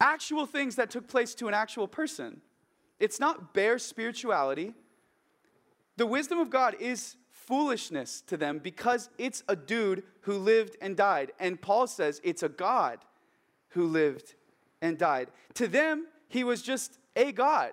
Actual 0.00 0.46
things 0.46 0.76
that 0.76 0.90
took 0.90 1.08
place 1.08 1.34
to 1.36 1.48
an 1.48 1.54
actual 1.54 1.88
person. 1.88 2.40
It's 2.98 3.20
not 3.20 3.54
bare 3.54 3.78
spirituality. 3.78 4.74
The 5.96 6.06
wisdom 6.06 6.38
of 6.38 6.50
God 6.50 6.76
is 6.78 7.16
foolishness 7.30 8.22
to 8.22 8.36
them 8.36 8.58
because 8.58 9.08
it's 9.18 9.42
a 9.48 9.56
dude 9.56 10.02
who 10.22 10.34
lived 10.34 10.76
and 10.80 10.96
died. 10.96 11.32
And 11.38 11.60
Paul 11.60 11.86
says 11.86 12.20
it's 12.24 12.42
a 12.42 12.48
God 12.48 12.98
who 13.70 13.86
lived 13.86 14.34
and 14.82 14.98
died. 14.98 15.28
To 15.54 15.68
them, 15.68 16.06
he 16.28 16.44
was 16.44 16.62
just 16.62 16.98
a 17.14 17.32
God. 17.32 17.72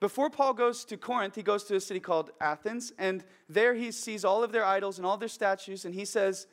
Before 0.00 0.30
Paul 0.30 0.54
goes 0.54 0.84
to 0.86 0.96
Corinth, 0.96 1.34
he 1.34 1.42
goes 1.42 1.64
to 1.64 1.76
a 1.76 1.80
city 1.80 1.98
called 1.98 2.30
Athens, 2.40 2.92
and 2.98 3.24
there 3.48 3.74
he 3.74 3.90
sees 3.90 4.24
all 4.24 4.44
of 4.44 4.52
their 4.52 4.64
idols 4.64 4.98
and 4.98 5.06
all 5.06 5.16
their 5.16 5.28
statues, 5.28 5.84
and 5.84 5.92
he 5.92 6.04
says, 6.04 6.46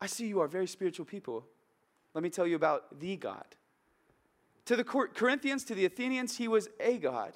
I 0.00 0.06
see 0.06 0.26
you 0.26 0.40
are 0.40 0.48
very 0.48 0.66
spiritual 0.66 1.04
people. 1.04 1.44
Let 2.14 2.24
me 2.24 2.30
tell 2.30 2.46
you 2.46 2.56
about 2.56 2.98
the 2.98 3.16
God. 3.16 3.44
To 4.66 4.76
the 4.76 4.84
Corinthians, 4.84 5.64
to 5.64 5.74
the 5.74 5.84
Athenians, 5.84 6.36
he 6.36 6.48
was 6.48 6.68
a 6.80 6.98
God. 6.98 7.32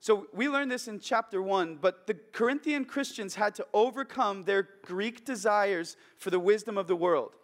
So 0.00 0.26
we 0.32 0.48
learned 0.48 0.70
this 0.70 0.88
in 0.88 0.98
chapter 0.98 1.42
one, 1.42 1.76
but 1.80 2.06
the 2.06 2.14
Corinthian 2.14 2.84
Christians 2.84 3.34
had 3.34 3.54
to 3.56 3.66
overcome 3.74 4.44
their 4.44 4.68
Greek 4.82 5.24
desires 5.24 5.96
for 6.16 6.30
the 6.30 6.40
wisdom 6.40 6.78
of 6.78 6.86
the 6.86 6.96
world. 6.96 7.36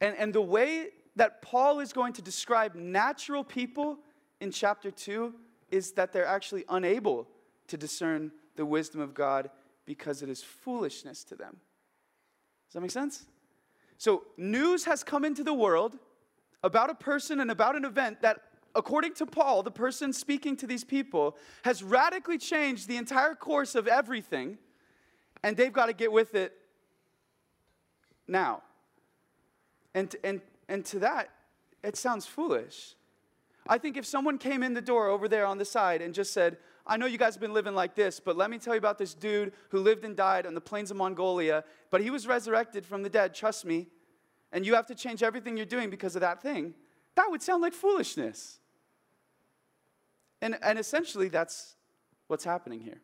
And, 0.00 0.16
and 0.16 0.32
the 0.32 0.40
way 0.40 0.88
that 1.16 1.42
Paul 1.42 1.80
is 1.80 1.92
going 1.92 2.12
to 2.14 2.22
describe 2.22 2.74
natural 2.74 3.42
people 3.42 3.98
in 4.40 4.52
chapter 4.52 4.90
two 4.90 5.34
is 5.70 5.92
that 5.92 6.12
they're 6.12 6.26
actually 6.26 6.64
unable 6.68 7.28
to 7.66 7.76
discern 7.76 8.30
the 8.56 8.64
wisdom 8.64 9.00
of 9.00 9.12
God 9.12 9.50
because 9.86 10.22
it 10.22 10.28
is 10.28 10.42
foolishness 10.42 11.24
to 11.24 11.34
them. 11.34 11.56
Does 12.68 12.74
that 12.74 12.80
make 12.80 12.90
sense? 12.90 13.26
So, 14.04 14.24
news 14.36 14.84
has 14.84 15.02
come 15.02 15.24
into 15.24 15.42
the 15.42 15.54
world 15.54 15.96
about 16.62 16.90
a 16.90 16.94
person 16.94 17.40
and 17.40 17.50
about 17.50 17.74
an 17.74 17.86
event 17.86 18.20
that 18.20 18.38
according 18.74 19.14
to 19.14 19.24
Paul, 19.24 19.62
the 19.62 19.70
person 19.70 20.12
speaking 20.12 20.58
to 20.58 20.66
these 20.66 20.84
people, 20.84 21.38
has 21.62 21.82
radically 21.82 22.36
changed 22.36 22.86
the 22.86 22.98
entire 22.98 23.34
course 23.34 23.74
of 23.74 23.88
everything, 23.88 24.58
and 25.42 25.56
they've 25.56 25.72
got 25.72 25.86
to 25.86 25.94
get 25.94 26.12
with 26.12 26.34
it 26.34 26.52
now. 28.28 28.62
And, 29.94 30.14
and, 30.22 30.42
and 30.68 30.84
to 30.84 30.98
that, 30.98 31.30
it 31.82 31.96
sounds 31.96 32.26
foolish. 32.26 32.96
I 33.66 33.78
think 33.78 33.96
if 33.96 34.04
someone 34.04 34.36
came 34.36 34.62
in 34.62 34.74
the 34.74 34.82
door 34.82 35.08
over 35.08 35.28
there 35.28 35.46
on 35.46 35.56
the 35.56 35.64
side 35.64 36.02
and 36.02 36.12
just 36.12 36.34
said, 36.34 36.58
I 36.86 36.96
know 36.98 37.06
you 37.06 37.16
guys 37.16 37.34
have 37.34 37.40
been 37.40 37.54
living 37.54 37.74
like 37.74 37.94
this, 37.94 38.20
but 38.20 38.36
let 38.36 38.50
me 38.50 38.58
tell 38.58 38.74
you 38.74 38.78
about 38.78 38.98
this 38.98 39.14
dude 39.14 39.52
who 39.70 39.80
lived 39.80 40.04
and 40.04 40.14
died 40.14 40.46
on 40.46 40.54
the 40.54 40.60
plains 40.60 40.90
of 40.90 40.98
Mongolia, 40.98 41.64
but 41.90 42.02
he 42.02 42.10
was 42.10 42.26
resurrected 42.26 42.84
from 42.84 43.02
the 43.02 43.08
dead, 43.08 43.34
trust 43.34 43.64
me, 43.64 43.88
and 44.52 44.66
you 44.66 44.74
have 44.74 44.86
to 44.86 44.94
change 44.94 45.22
everything 45.22 45.56
you're 45.56 45.66
doing 45.66 45.88
because 45.88 46.14
of 46.14 46.20
that 46.20 46.42
thing, 46.42 46.74
that 47.14 47.26
would 47.30 47.42
sound 47.42 47.62
like 47.62 47.72
foolishness. 47.72 48.58
And, 50.42 50.58
and 50.62 50.78
essentially, 50.78 51.28
that's 51.28 51.76
what's 52.26 52.44
happening 52.44 52.80
here. 52.80 53.00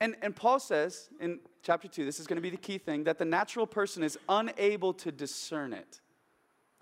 And, 0.00 0.16
and 0.22 0.34
Paul 0.36 0.60
says 0.60 1.08
in 1.20 1.40
chapter 1.62 1.88
2, 1.88 2.04
this 2.04 2.20
is 2.20 2.26
going 2.26 2.36
to 2.36 2.42
be 2.42 2.50
the 2.50 2.56
key 2.56 2.78
thing, 2.78 3.04
that 3.04 3.18
the 3.18 3.24
natural 3.24 3.66
person 3.66 4.02
is 4.02 4.18
unable 4.28 4.92
to 4.94 5.10
discern 5.10 5.72
it. 5.72 6.00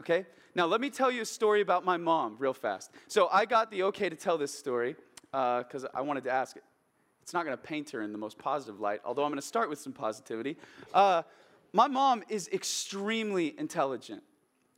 Okay? 0.00 0.26
Now, 0.54 0.66
let 0.66 0.80
me 0.80 0.90
tell 0.90 1.10
you 1.10 1.22
a 1.22 1.26
story 1.26 1.60
about 1.60 1.84
my 1.84 1.96
mom 1.96 2.36
real 2.38 2.54
fast. 2.54 2.90
So, 3.06 3.28
I 3.30 3.44
got 3.44 3.70
the 3.70 3.84
okay 3.84 4.08
to 4.08 4.16
tell 4.16 4.38
this 4.38 4.56
story 4.56 4.96
because 5.30 5.84
uh, 5.84 5.88
I 5.94 6.00
wanted 6.00 6.24
to 6.24 6.30
ask. 6.30 6.56
It's 7.22 7.34
not 7.34 7.44
going 7.44 7.56
to 7.56 7.62
paint 7.62 7.90
her 7.90 8.00
in 8.00 8.12
the 8.12 8.18
most 8.18 8.38
positive 8.38 8.80
light, 8.80 9.00
although 9.04 9.22
I'm 9.22 9.30
going 9.30 9.40
to 9.40 9.46
start 9.46 9.68
with 9.68 9.78
some 9.78 9.92
positivity. 9.92 10.56
Uh, 10.94 11.22
my 11.72 11.86
mom 11.86 12.22
is 12.28 12.48
extremely 12.52 13.54
intelligent. 13.58 14.22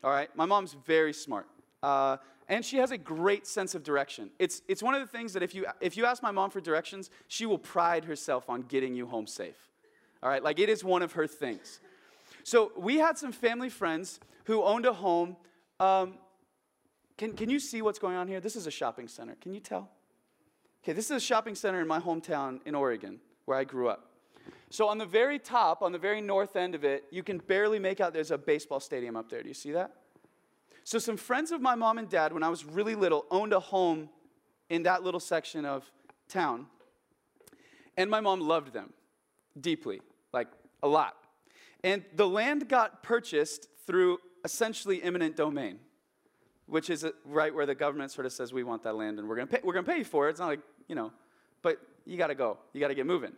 All 0.02 0.10
right? 0.10 0.34
My 0.36 0.46
mom's 0.46 0.74
very 0.86 1.12
smart. 1.12 1.46
Uh, 1.82 2.16
and 2.48 2.64
she 2.64 2.78
has 2.78 2.90
a 2.90 2.98
great 2.98 3.46
sense 3.46 3.74
of 3.74 3.84
direction. 3.84 4.30
It's, 4.38 4.62
it's 4.66 4.82
one 4.82 4.94
of 4.94 5.00
the 5.00 5.06
things 5.06 5.32
that 5.34 5.42
if 5.42 5.54
you, 5.54 5.66
if 5.80 5.96
you 5.96 6.04
ask 6.04 6.22
my 6.22 6.32
mom 6.32 6.50
for 6.50 6.60
directions, 6.60 7.10
she 7.28 7.46
will 7.46 7.58
pride 7.58 8.04
herself 8.04 8.50
on 8.50 8.62
getting 8.62 8.94
you 8.94 9.06
home 9.06 9.26
safe. 9.26 9.68
All 10.22 10.28
right, 10.28 10.42
like 10.42 10.58
it 10.58 10.68
is 10.68 10.82
one 10.82 11.02
of 11.02 11.12
her 11.12 11.26
things. 11.26 11.80
So 12.42 12.72
we 12.76 12.96
had 12.96 13.16
some 13.16 13.32
family 13.32 13.68
friends 13.68 14.18
who 14.44 14.62
owned 14.62 14.84
a 14.84 14.92
home. 14.92 15.36
Um, 15.78 16.14
can, 17.16 17.34
can 17.34 17.48
you 17.48 17.60
see 17.60 17.82
what's 17.82 17.98
going 17.98 18.16
on 18.16 18.26
here? 18.26 18.40
This 18.40 18.56
is 18.56 18.66
a 18.66 18.70
shopping 18.70 19.06
center. 19.06 19.36
Can 19.40 19.54
you 19.54 19.60
tell? 19.60 19.88
Okay, 20.82 20.92
this 20.92 21.06
is 21.06 21.10
a 21.10 21.20
shopping 21.20 21.54
center 21.54 21.80
in 21.80 21.86
my 21.86 22.00
hometown 22.00 22.60
in 22.64 22.74
Oregon, 22.74 23.20
where 23.44 23.58
I 23.58 23.64
grew 23.64 23.88
up. 23.88 24.10
So 24.70 24.88
on 24.88 24.98
the 24.98 25.06
very 25.06 25.38
top, 25.38 25.82
on 25.82 25.92
the 25.92 25.98
very 25.98 26.20
north 26.20 26.56
end 26.56 26.74
of 26.74 26.84
it, 26.84 27.04
you 27.10 27.22
can 27.22 27.38
barely 27.38 27.78
make 27.78 28.00
out 28.00 28.12
there's 28.12 28.30
a 28.30 28.38
baseball 28.38 28.80
stadium 28.80 29.16
up 29.16 29.28
there. 29.28 29.42
Do 29.42 29.48
you 29.48 29.54
see 29.54 29.72
that? 29.72 29.92
So, 30.84 30.98
some 30.98 31.16
friends 31.16 31.52
of 31.52 31.60
my 31.60 31.74
mom 31.74 31.98
and 31.98 32.08
dad, 32.08 32.32
when 32.32 32.42
I 32.42 32.48
was 32.48 32.64
really 32.64 32.94
little, 32.94 33.26
owned 33.30 33.52
a 33.52 33.60
home 33.60 34.08
in 34.70 34.84
that 34.84 35.02
little 35.02 35.20
section 35.20 35.64
of 35.64 35.90
town. 36.28 36.66
And 37.96 38.10
my 38.10 38.20
mom 38.20 38.40
loved 38.40 38.72
them 38.72 38.92
deeply, 39.60 40.00
like 40.32 40.48
a 40.82 40.88
lot. 40.88 41.16
And 41.84 42.04
the 42.14 42.26
land 42.26 42.68
got 42.68 43.02
purchased 43.02 43.68
through 43.86 44.18
essentially 44.44 45.02
eminent 45.02 45.36
domain, 45.36 45.78
which 46.66 46.88
is 46.88 47.04
right 47.24 47.54
where 47.54 47.66
the 47.66 47.74
government 47.74 48.10
sort 48.12 48.26
of 48.26 48.32
says, 48.32 48.52
we 48.52 48.62
want 48.62 48.82
that 48.84 48.94
land 48.94 49.18
and 49.18 49.28
we're 49.28 49.36
going 49.36 49.48
to 49.48 49.54
pay, 49.56 49.60
we're 49.62 49.74
going 49.74 49.84
to 49.84 49.90
pay 49.90 49.98
you 49.98 50.04
for 50.04 50.28
it. 50.28 50.30
It's 50.30 50.40
not 50.40 50.46
like, 50.46 50.60
you 50.90 50.96
know, 50.96 51.12
but 51.62 51.80
you 52.04 52.18
got 52.18 52.26
to 52.26 52.34
go. 52.34 52.58
You 52.72 52.80
got 52.80 52.88
to 52.88 52.96
get 52.96 53.06
moving. 53.06 53.32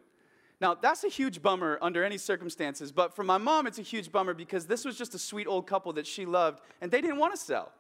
Now, 0.59 0.75
that's 0.75 1.05
a 1.05 1.09
huge 1.09 1.43
bummer 1.43 1.79
under 1.83 2.03
any 2.03 2.17
circumstances, 2.17 2.91
but 2.91 3.15
for 3.15 3.23
my 3.23 3.37
mom, 3.37 3.67
it's 3.67 3.79
a 3.79 3.83
huge 3.83 4.11
bummer 4.11 4.33
because 4.33 4.67
this 4.67 4.87
was 4.87 4.97
just 4.97 5.15
a 5.15 5.19
sweet 5.19 5.47
old 5.47 5.67
couple 5.67 5.93
that 5.93 6.07
she 6.07 6.25
loved, 6.25 6.61
and 6.81 6.91
they 6.91 7.03
didn't 7.03 7.19
want 7.19 7.35
to 7.35 7.39
sell. 7.39 7.71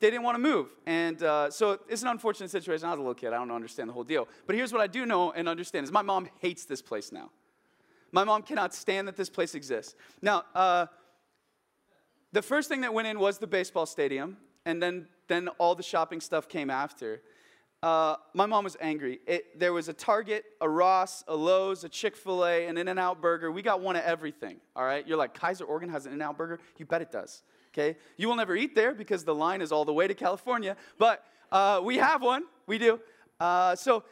They 0.00 0.10
didn't 0.10 0.24
want 0.24 0.34
to 0.34 0.40
move. 0.40 0.68
And 0.84 1.22
uh, 1.22 1.50
so 1.50 1.80
it's 1.88 2.02
an 2.02 2.08
unfortunate 2.08 2.50
situation. 2.50 2.86
I 2.86 2.90
was 2.90 2.98
a 2.98 3.00
little 3.00 3.14
kid, 3.14 3.28
I 3.28 3.38
don't 3.38 3.50
understand 3.50 3.88
the 3.88 3.94
whole 3.94 4.04
deal. 4.04 4.28
But 4.46 4.56
here's 4.56 4.72
what 4.72 4.82
I 4.82 4.86
do 4.86 5.06
know 5.06 5.32
and 5.32 5.48
understand 5.48 5.84
is 5.84 5.90
my 5.90 6.02
mom 6.02 6.28
hates 6.40 6.66
this 6.66 6.82
place 6.82 7.10
now. 7.10 7.30
My 8.12 8.24
mom 8.24 8.42
cannot 8.42 8.74
stand 8.74 9.08
that 9.08 9.16
this 9.16 9.30
place 9.30 9.54
exists. 9.54 9.94
Now, 10.20 10.44
uh, 10.54 10.86
the 12.32 12.42
first 12.42 12.68
thing 12.68 12.82
that 12.82 12.92
went 12.92 13.08
in 13.08 13.18
was 13.18 13.38
the 13.38 13.46
baseball 13.46 13.86
stadium, 13.86 14.36
and 14.66 14.82
then, 14.82 15.06
then 15.28 15.48
all 15.56 15.74
the 15.74 15.82
shopping 15.82 16.20
stuff 16.20 16.46
came 16.46 16.68
after 16.68 17.22
uh, 17.82 18.16
my 18.34 18.46
mom 18.46 18.64
was 18.64 18.76
angry. 18.80 19.20
It, 19.26 19.58
there 19.58 19.72
was 19.72 19.88
a 19.88 19.92
Target, 19.92 20.44
a 20.60 20.68
Ross, 20.68 21.22
a 21.28 21.36
Lowe's, 21.36 21.84
a 21.84 21.88
Chick 21.88 22.16
fil 22.16 22.44
A, 22.44 22.66
an 22.66 22.76
In 22.76 22.88
N 22.88 22.98
Out 22.98 23.20
burger. 23.20 23.52
We 23.52 23.62
got 23.62 23.80
one 23.80 23.94
of 23.94 24.02
everything, 24.02 24.56
all 24.74 24.84
right? 24.84 25.06
You're 25.06 25.16
like, 25.16 25.38
Keizer 25.38 25.68
Oregon 25.68 25.88
has 25.90 26.04
an 26.06 26.12
In 26.12 26.20
N 26.20 26.28
Out 26.28 26.36
burger? 26.36 26.58
You 26.78 26.86
bet 26.86 27.02
it 27.02 27.12
does, 27.12 27.42
okay? 27.72 27.96
You 28.16 28.28
will 28.28 28.36
never 28.36 28.56
eat 28.56 28.74
there 28.74 28.94
because 28.94 29.24
the 29.24 29.34
line 29.34 29.62
is 29.62 29.70
all 29.70 29.84
the 29.84 29.92
way 29.92 30.08
to 30.08 30.14
California, 30.14 30.76
but 30.98 31.24
uh, 31.52 31.80
we 31.82 31.98
have 31.98 32.20
one. 32.20 32.44
We 32.66 32.78
do. 32.78 33.00
Uh, 33.38 33.76
so 33.76 34.02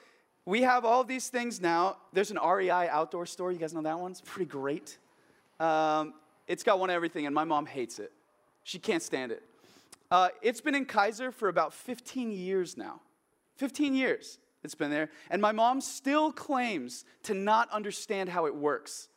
we 0.44 0.62
have 0.62 0.84
all 0.84 1.02
these 1.02 1.28
things 1.28 1.60
now. 1.60 1.96
There's 2.12 2.30
an 2.30 2.38
REI 2.38 2.88
outdoor 2.88 3.26
store. 3.26 3.50
You 3.50 3.58
guys 3.58 3.74
know 3.74 3.82
that 3.82 3.98
one? 3.98 4.12
It's 4.12 4.22
pretty 4.24 4.48
great. 4.48 4.96
Um, 5.58 6.14
it's 6.46 6.62
got 6.62 6.78
one 6.78 6.88
of 6.90 6.94
everything, 6.94 7.26
and 7.26 7.34
my 7.34 7.42
mom 7.42 7.66
hates 7.66 7.98
it. 7.98 8.12
She 8.62 8.78
can't 8.78 9.02
stand 9.02 9.32
it. 9.32 9.42
Uh, 10.08 10.28
it's 10.40 10.60
been 10.60 10.76
in 10.76 10.86
Keizer 10.86 11.34
for 11.34 11.48
about 11.48 11.74
15 11.74 12.30
years 12.30 12.76
now. 12.76 13.00
15 13.56 13.94
years 13.94 14.38
it's 14.66 14.74
been 14.74 14.90
there. 14.90 15.10
And 15.30 15.40
my 15.40 15.52
mom 15.52 15.80
still 15.80 16.32
claims 16.32 17.04
to 17.22 17.34
not 17.34 17.70
understand 17.70 18.28
how 18.28 18.46
it 18.46 18.54
works. 18.54 19.08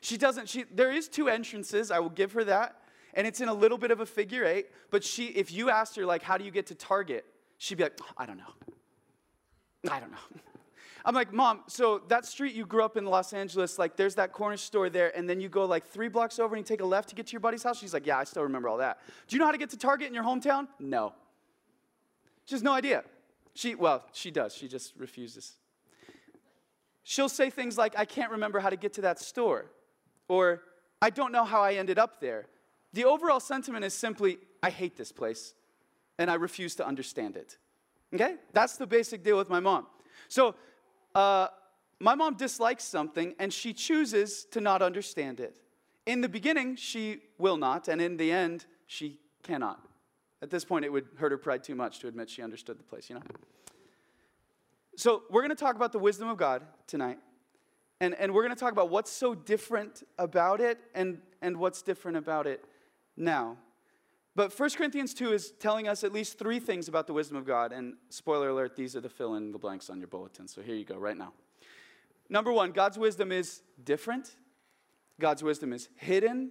She 0.00 0.16
doesn't, 0.16 0.48
she, 0.48 0.64
there 0.72 0.90
is 0.90 1.08
two 1.08 1.28
entrances, 1.28 1.90
I 1.90 1.98
will 1.98 2.10
give 2.10 2.32
her 2.32 2.44
that. 2.44 2.76
And 3.14 3.26
it's 3.26 3.40
in 3.40 3.48
a 3.48 3.54
little 3.54 3.76
bit 3.76 3.90
of 3.90 4.00
a 4.00 4.06
figure 4.06 4.44
eight. 4.44 4.68
But 4.90 5.04
she, 5.04 5.26
if 5.26 5.52
you 5.52 5.68
asked 5.68 5.96
her, 5.96 6.06
like, 6.06 6.22
how 6.22 6.38
do 6.38 6.44
you 6.44 6.50
get 6.50 6.68
to 6.68 6.74
Target? 6.74 7.26
She'd 7.58 7.76
be 7.76 7.82
like, 7.84 7.98
I 8.16 8.24
don't 8.24 8.38
know. 8.38 8.54
I 9.90 10.00
don't 10.00 10.10
know. 10.10 10.18
I'm 11.04 11.16
like, 11.16 11.32
Mom, 11.32 11.62
so 11.66 12.00
that 12.08 12.24
street 12.24 12.54
you 12.54 12.64
grew 12.64 12.84
up 12.84 12.96
in 12.96 13.04
Los 13.04 13.32
Angeles, 13.32 13.76
like 13.76 13.96
there's 13.96 14.14
that 14.14 14.32
corner 14.32 14.56
store 14.56 14.88
there, 14.88 15.14
and 15.16 15.28
then 15.28 15.40
you 15.40 15.48
go 15.48 15.64
like 15.64 15.84
three 15.84 16.08
blocks 16.08 16.38
over 16.38 16.54
and 16.54 16.64
you 16.64 16.76
take 16.76 16.80
a 16.80 16.86
left 16.86 17.08
to 17.08 17.16
get 17.16 17.26
to 17.26 17.32
your 17.32 17.40
buddy's 17.40 17.64
house? 17.64 17.80
She's 17.80 17.92
like, 17.92 18.06
Yeah, 18.06 18.18
I 18.18 18.24
still 18.24 18.44
remember 18.44 18.68
all 18.68 18.78
that. 18.78 19.00
Do 19.26 19.34
you 19.34 19.40
know 19.40 19.46
how 19.46 19.52
to 19.52 19.58
get 19.58 19.70
to 19.70 19.76
Target 19.76 20.06
in 20.06 20.14
your 20.14 20.22
hometown? 20.22 20.68
No. 20.78 21.12
She 22.44 22.54
has 22.54 22.62
no 22.62 22.72
idea. 22.72 23.02
She, 23.54 23.74
well, 23.74 24.04
she 24.12 24.30
does, 24.30 24.54
she 24.54 24.68
just 24.68 24.94
refuses. 24.96 25.56
She'll 27.02 27.28
say 27.28 27.50
things 27.50 27.76
like, 27.76 27.98
I 27.98 28.04
can't 28.04 28.30
remember 28.30 28.60
how 28.60 28.70
to 28.70 28.76
get 28.76 28.94
to 28.94 29.00
that 29.02 29.18
store, 29.18 29.66
or 30.28 30.62
I 31.00 31.10
don't 31.10 31.32
know 31.32 31.44
how 31.44 31.60
I 31.60 31.74
ended 31.74 31.98
up 31.98 32.20
there. 32.20 32.46
The 32.92 33.04
overall 33.04 33.40
sentiment 33.40 33.84
is 33.84 33.94
simply, 33.94 34.38
I 34.62 34.70
hate 34.70 34.96
this 34.96 35.12
place, 35.12 35.54
and 36.18 36.30
I 36.30 36.34
refuse 36.34 36.74
to 36.76 36.86
understand 36.86 37.36
it. 37.36 37.58
Okay? 38.14 38.36
That's 38.52 38.76
the 38.76 38.86
basic 38.86 39.24
deal 39.24 39.36
with 39.36 39.48
my 39.48 39.60
mom. 39.60 39.86
So, 40.28 40.54
uh, 41.14 41.48
my 41.98 42.14
mom 42.14 42.34
dislikes 42.34 42.84
something 42.84 43.34
and 43.38 43.52
she 43.52 43.72
chooses 43.72 44.44
to 44.46 44.60
not 44.60 44.82
understand 44.82 45.40
it. 45.40 45.54
In 46.04 46.20
the 46.20 46.28
beginning, 46.28 46.76
she 46.76 47.22
will 47.38 47.56
not, 47.56 47.86
and 47.86 48.00
in 48.00 48.16
the 48.16 48.32
end, 48.32 48.66
she 48.86 49.20
cannot. 49.42 49.78
At 50.42 50.50
this 50.50 50.64
point, 50.64 50.84
it 50.84 50.92
would 50.92 51.06
hurt 51.16 51.30
her 51.30 51.38
pride 51.38 51.62
too 51.62 51.76
much 51.76 52.00
to 52.00 52.08
admit 52.08 52.28
she 52.28 52.42
understood 52.42 52.78
the 52.78 52.84
place, 52.84 53.08
you 53.08 53.14
know? 53.14 53.22
So, 54.96 55.22
we're 55.30 55.40
going 55.40 55.50
to 55.50 55.56
talk 55.56 55.76
about 55.76 55.92
the 55.92 55.98
wisdom 55.98 56.28
of 56.28 56.36
God 56.36 56.62
tonight. 56.86 57.18
And, 58.00 58.14
and 58.16 58.34
we're 58.34 58.42
going 58.42 58.54
to 58.54 58.60
talk 58.60 58.72
about 58.72 58.90
what's 58.90 59.12
so 59.12 59.34
different 59.34 60.02
about 60.18 60.60
it 60.60 60.78
and, 60.94 61.18
and 61.40 61.56
what's 61.56 61.82
different 61.82 62.16
about 62.16 62.48
it 62.48 62.64
now. 63.16 63.56
But 64.34 64.58
1 64.58 64.70
Corinthians 64.70 65.14
2 65.14 65.32
is 65.32 65.52
telling 65.52 65.86
us 65.86 66.02
at 66.02 66.12
least 66.12 66.38
three 66.38 66.58
things 66.58 66.88
about 66.88 67.06
the 67.06 67.12
wisdom 67.12 67.36
of 67.36 67.46
God. 67.46 67.70
And 67.70 67.94
spoiler 68.08 68.48
alert, 68.48 68.74
these 68.74 68.96
are 68.96 69.00
the 69.00 69.08
fill 69.08 69.36
in 69.36 69.52
the 69.52 69.58
blanks 69.58 69.88
on 69.88 69.98
your 69.98 70.08
bulletin. 70.08 70.48
So 70.48 70.62
here 70.62 70.74
you 70.74 70.84
go, 70.84 70.96
right 70.96 71.16
now. 71.16 71.32
Number 72.28 72.52
one, 72.52 72.72
God's 72.72 72.98
wisdom 72.98 73.30
is 73.30 73.62
different, 73.84 74.36
God's 75.20 75.42
wisdom 75.44 75.72
is 75.72 75.88
hidden, 75.96 76.50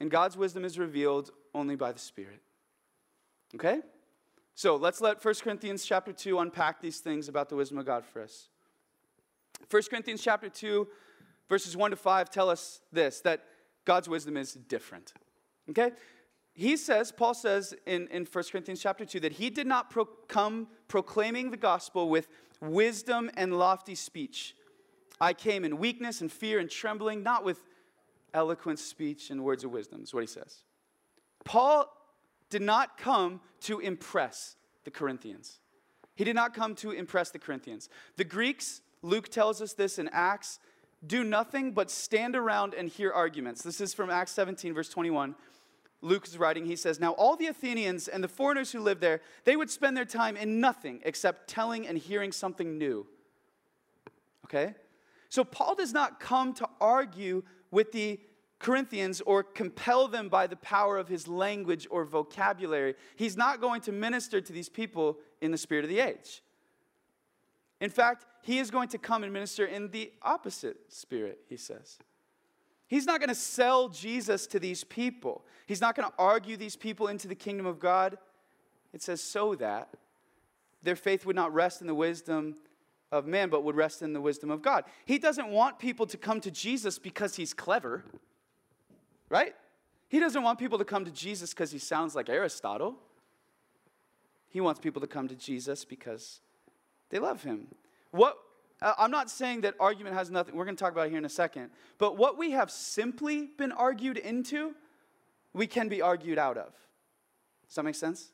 and 0.00 0.10
God's 0.10 0.36
wisdom 0.36 0.64
is 0.64 0.78
revealed 0.78 1.30
only 1.54 1.76
by 1.76 1.92
the 1.92 1.98
Spirit. 1.98 2.40
Okay? 3.54 3.80
So 4.54 4.76
let's 4.76 5.00
let 5.00 5.24
1 5.24 5.34
Corinthians 5.42 5.84
chapter 5.84 6.12
2 6.12 6.38
unpack 6.38 6.80
these 6.80 6.98
things 6.98 7.28
about 7.28 7.48
the 7.48 7.56
wisdom 7.56 7.78
of 7.78 7.86
God 7.86 8.04
for 8.04 8.22
us. 8.22 8.48
1 9.70 9.82
Corinthians 9.90 10.22
chapter 10.22 10.48
2, 10.48 10.86
verses 11.48 11.76
1 11.76 11.90
to 11.90 11.96
5 11.96 12.30
tell 12.30 12.50
us 12.50 12.80
this 12.92 13.20
that 13.20 13.44
God's 13.84 14.08
wisdom 14.08 14.36
is 14.36 14.54
different. 14.54 15.12
Okay? 15.70 15.92
he 16.58 16.76
says, 16.76 17.12
Paul 17.12 17.34
says 17.34 17.72
in, 17.86 18.08
in 18.08 18.26
1 18.26 18.44
Corinthians 18.50 18.82
chapter 18.82 19.04
2, 19.04 19.20
that 19.20 19.34
he 19.34 19.48
did 19.48 19.68
not 19.68 19.90
pro- 19.90 20.06
come 20.26 20.66
proclaiming 20.88 21.52
the 21.52 21.56
gospel 21.56 22.08
with 22.08 22.26
wisdom 22.60 23.30
and 23.36 23.56
lofty 23.56 23.94
speech. 23.94 24.56
I 25.20 25.34
came 25.34 25.64
in 25.64 25.78
weakness 25.78 26.20
and 26.20 26.32
fear 26.32 26.58
and 26.58 26.68
trembling, 26.68 27.22
not 27.22 27.44
with 27.44 27.62
eloquent 28.34 28.80
speech 28.80 29.30
and 29.30 29.44
words 29.44 29.62
of 29.62 29.70
wisdom, 29.70 30.02
is 30.02 30.12
what 30.12 30.24
he 30.24 30.26
says. 30.26 30.64
Paul 31.44 31.88
did 32.50 32.62
not 32.62 32.96
come 32.98 33.40
to 33.62 33.80
impress 33.80 34.56
the 34.84 34.90
Corinthians. 34.90 35.60
He 36.14 36.24
did 36.24 36.34
not 36.34 36.54
come 36.54 36.74
to 36.76 36.90
impress 36.90 37.30
the 37.30 37.38
Corinthians. 37.38 37.88
The 38.16 38.24
Greeks, 38.24 38.80
Luke 39.02 39.28
tells 39.28 39.62
us 39.62 39.74
this 39.74 39.98
in 39.98 40.08
Acts, 40.12 40.58
do 41.06 41.22
nothing 41.22 41.72
but 41.72 41.90
stand 41.90 42.34
around 42.34 42.74
and 42.74 42.88
hear 42.88 43.12
arguments. 43.12 43.62
This 43.62 43.80
is 43.80 43.94
from 43.94 44.10
Acts 44.10 44.32
17, 44.32 44.74
verse 44.74 44.88
21. 44.88 45.36
Luke 46.00 46.26
is 46.26 46.38
writing, 46.38 46.66
he 46.66 46.76
says, 46.76 47.00
Now 47.00 47.12
all 47.12 47.36
the 47.36 47.46
Athenians 47.46 48.08
and 48.08 48.22
the 48.22 48.28
foreigners 48.28 48.72
who 48.72 48.80
lived 48.80 49.00
there, 49.00 49.20
they 49.44 49.56
would 49.56 49.70
spend 49.70 49.96
their 49.96 50.04
time 50.04 50.36
in 50.36 50.60
nothing 50.60 51.00
except 51.04 51.48
telling 51.48 51.86
and 51.86 51.98
hearing 51.98 52.32
something 52.32 52.78
new. 52.78 53.06
Okay? 54.44 54.74
So 55.28 55.44
Paul 55.44 55.74
does 55.74 55.92
not 55.92 56.20
come 56.20 56.54
to 56.54 56.68
argue 56.80 57.42
with 57.70 57.92
the 57.92 58.20
Corinthians 58.58 59.20
or 59.20 59.42
compel 59.42 60.08
them 60.08 60.28
by 60.28 60.46
the 60.46 60.56
power 60.56 60.98
of 60.98 61.08
his 61.08 61.28
language 61.28 61.86
or 61.90 62.04
vocabulary. 62.04 62.94
He's 63.16 63.36
not 63.36 63.60
going 63.60 63.80
to 63.82 63.92
minister 63.92 64.40
to 64.40 64.52
these 64.52 64.68
people 64.68 65.18
in 65.40 65.52
the 65.52 65.58
spirit 65.58 65.84
of 65.84 65.90
the 65.90 66.00
age. 66.00 66.42
In 67.80 67.90
fact, 67.90 68.26
he 68.42 68.58
is 68.58 68.70
going 68.70 68.88
to 68.88 68.98
come 68.98 69.22
and 69.22 69.32
minister 69.32 69.64
in 69.64 69.90
the 69.90 70.10
opposite 70.22 70.76
spirit, 70.88 71.40
he 71.48 71.56
says. 71.56 71.98
He's 72.88 73.06
not 73.06 73.20
going 73.20 73.28
to 73.28 73.34
sell 73.34 73.88
Jesus 73.88 74.46
to 74.48 74.58
these 74.58 74.82
people. 74.82 75.44
He's 75.66 75.80
not 75.80 75.94
going 75.94 76.08
to 76.08 76.14
argue 76.18 76.56
these 76.56 76.74
people 76.74 77.08
into 77.08 77.28
the 77.28 77.34
kingdom 77.34 77.66
of 77.66 77.78
God. 77.78 78.18
It 78.92 79.02
says, 79.02 79.20
so 79.20 79.54
that 79.56 79.90
their 80.82 80.96
faith 80.96 81.26
would 81.26 81.36
not 81.36 81.52
rest 81.52 81.80
in 81.80 81.86
the 81.86 81.94
wisdom 81.94 82.56
of 83.12 83.26
man, 83.26 83.50
but 83.50 83.62
would 83.64 83.76
rest 83.76 84.02
in 84.02 84.12
the 84.12 84.20
wisdom 84.20 84.50
of 84.50 84.62
God. 84.62 84.84
He 85.04 85.18
doesn't 85.18 85.48
want 85.48 85.78
people 85.78 86.06
to 86.06 86.16
come 86.16 86.40
to 86.40 86.50
Jesus 86.50 86.98
because 86.98 87.36
he's 87.36 87.52
clever, 87.52 88.04
right? 89.28 89.54
He 90.08 90.18
doesn't 90.18 90.42
want 90.42 90.58
people 90.58 90.78
to 90.78 90.84
come 90.84 91.04
to 91.04 91.10
Jesus 91.10 91.50
because 91.50 91.70
he 91.70 91.78
sounds 91.78 92.14
like 92.14 92.28
Aristotle. 92.28 92.96
He 94.48 94.60
wants 94.60 94.80
people 94.80 95.00
to 95.00 95.06
come 95.06 95.28
to 95.28 95.34
Jesus 95.34 95.84
because 95.84 96.40
they 97.10 97.18
love 97.18 97.42
him. 97.42 97.68
What 98.10 98.38
I'm 98.80 99.10
not 99.10 99.28
saying 99.28 99.62
that 99.62 99.74
argument 99.80 100.14
has 100.14 100.30
nothing, 100.30 100.54
we're 100.54 100.64
going 100.64 100.76
to 100.76 100.82
talk 100.82 100.92
about 100.92 101.08
here 101.08 101.18
in 101.18 101.24
a 101.24 101.30
second. 101.30 101.70
But 101.98 102.16
what 102.16 102.38
we 102.38 102.52
have 102.52 102.70
simply 102.70 103.48
been 103.58 103.72
argued 103.72 104.16
into, 104.16 104.74
we 105.52 105.66
can 105.66 105.88
be 105.88 106.00
argued 106.00 106.38
out 106.38 106.56
of. 106.56 106.72
Does 107.66 107.74
that 107.74 107.82
make 107.82 107.96
sense? 107.96 108.30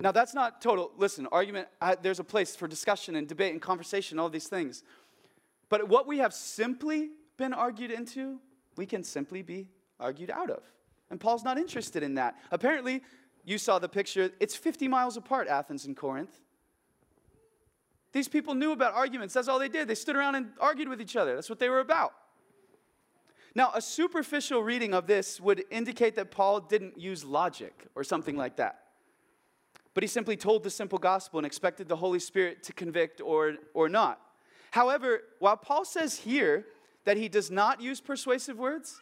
Now, 0.00 0.12
that's 0.12 0.32
not 0.32 0.62
total, 0.62 0.92
listen, 0.96 1.26
argument, 1.30 1.68
uh, 1.80 1.94
there's 2.00 2.20
a 2.20 2.24
place 2.24 2.56
for 2.56 2.66
discussion 2.66 3.16
and 3.16 3.28
debate 3.28 3.52
and 3.52 3.60
conversation, 3.60 4.18
all 4.18 4.30
these 4.30 4.48
things. 4.48 4.82
But 5.68 5.88
what 5.88 6.06
we 6.06 6.18
have 6.18 6.32
simply 6.32 7.10
been 7.36 7.52
argued 7.52 7.90
into, 7.90 8.40
we 8.76 8.86
can 8.86 9.04
simply 9.04 9.42
be 9.42 9.68
argued 10.00 10.30
out 10.30 10.50
of. 10.50 10.62
And 11.10 11.20
Paul's 11.20 11.44
not 11.44 11.58
interested 11.58 12.02
in 12.02 12.14
that. 12.14 12.36
Apparently, 12.50 13.02
you 13.44 13.58
saw 13.58 13.78
the 13.78 13.88
picture, 13.88 14.30
it's 14.40 14.54
50 14.54 14.88
miles 14.88 15.16
apart, 15.16 15.48
Athens 15.48 15.86
and 15.86 15.96
Corinth. 15.96 16.40
These 18.12 18.28
people 18.28 18.54
knew 18.54 18.72
about 18.72 18.94
arguments. 18.94 19.34
That's 19.34 19.48
all 19.48 19.58
they 19.58 19.68
did. 19.68 19.88
They 19.88 19.94
stood 19.94 20.16
around 20.16 20.34
and 20.34 20.48
argued 20.60 20.88
with 20.88 21.00
each 21.00 21.16
other. 21.16 21.34
That's 21.34 21.48
what 21.48 21.58
they 21.58 21.68
were 21.68 21.80
about. 21.80 22.12
Now, 23.54 23.72
a 23.74 23.82
superficial 23.82 24.62
reading 24.62 24.94
of 24.94 25.06
this 25.06 25.40
would 25.40 25.64
indicate 25.70 26.14
that 26.16 26.30
Paul 26.30 26.60
didn't 26.60 26.98
use 26.98 27.24
logic 27.24 27.86
or 27.94 28.04
something 28.04 28.36
like 28.36 28.56
that. 28.56 28.80
But 29.92 30.04
he 30.04 30.08
simply 30.08 30.36
told 30.36 30.62
the 30.62 30.70
simple 30.70 30.98
gospel 30.98 31.38
and 31.38 31.46
expected 31.46 31.88
the 31.88 31.96
Holy 31.96 32.20
Spirit 32.20 32.62
to 32.64 32.72
convict 32.72 33.20
or, 33.20 33.56
or 33.74 33.88
not. 33.88 34.20
However, 34.70 35.22
while 35.40 35.56
Paul 35.56 35.84
says 35.84 36.18
here 36.18 36.66
that 37.04 37.16
he 37.16 37.28
does 37.28 37.50
not 37.50 37.80
use 37.80 38.00
persuasive 38.00 38.56
words, 38.56 39.00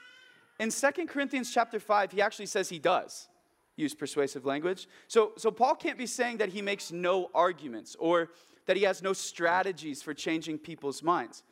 in 0.59 0.71
2 0.71 1.07
Corinthians 1.07 1.53
chapter 1.53 1.79
5, 1.79 2.13
he 2.13 2.23
actually 2.23 2.47
says 2.47 2.69
he 2.69 2.79
does 2.79 3.29
use 3.77 3.95
persuasive 3.95 4.45
language. 4.45 4.89
So, 5.07 5.33
so 5.37 5.51
Paul 5.51 5.77
can't 5.77 5.97
be 5.97 6.07
saying 6.07 6.39
that 6.39 6.49
he 6.49 6.61
makes 6.61 6.91
no 6.91 7.31
arguments 7.35 7.97
or 7.99 8.31
that 8.67 8.77
he 8.77 8.83
has 8.83 9.03
no 9.03 9.13
strategies 9.13 10.03
for 10.03 10.13
changing 10.13 10.59
people's 10.59 11.03
minds. 11.03 11.45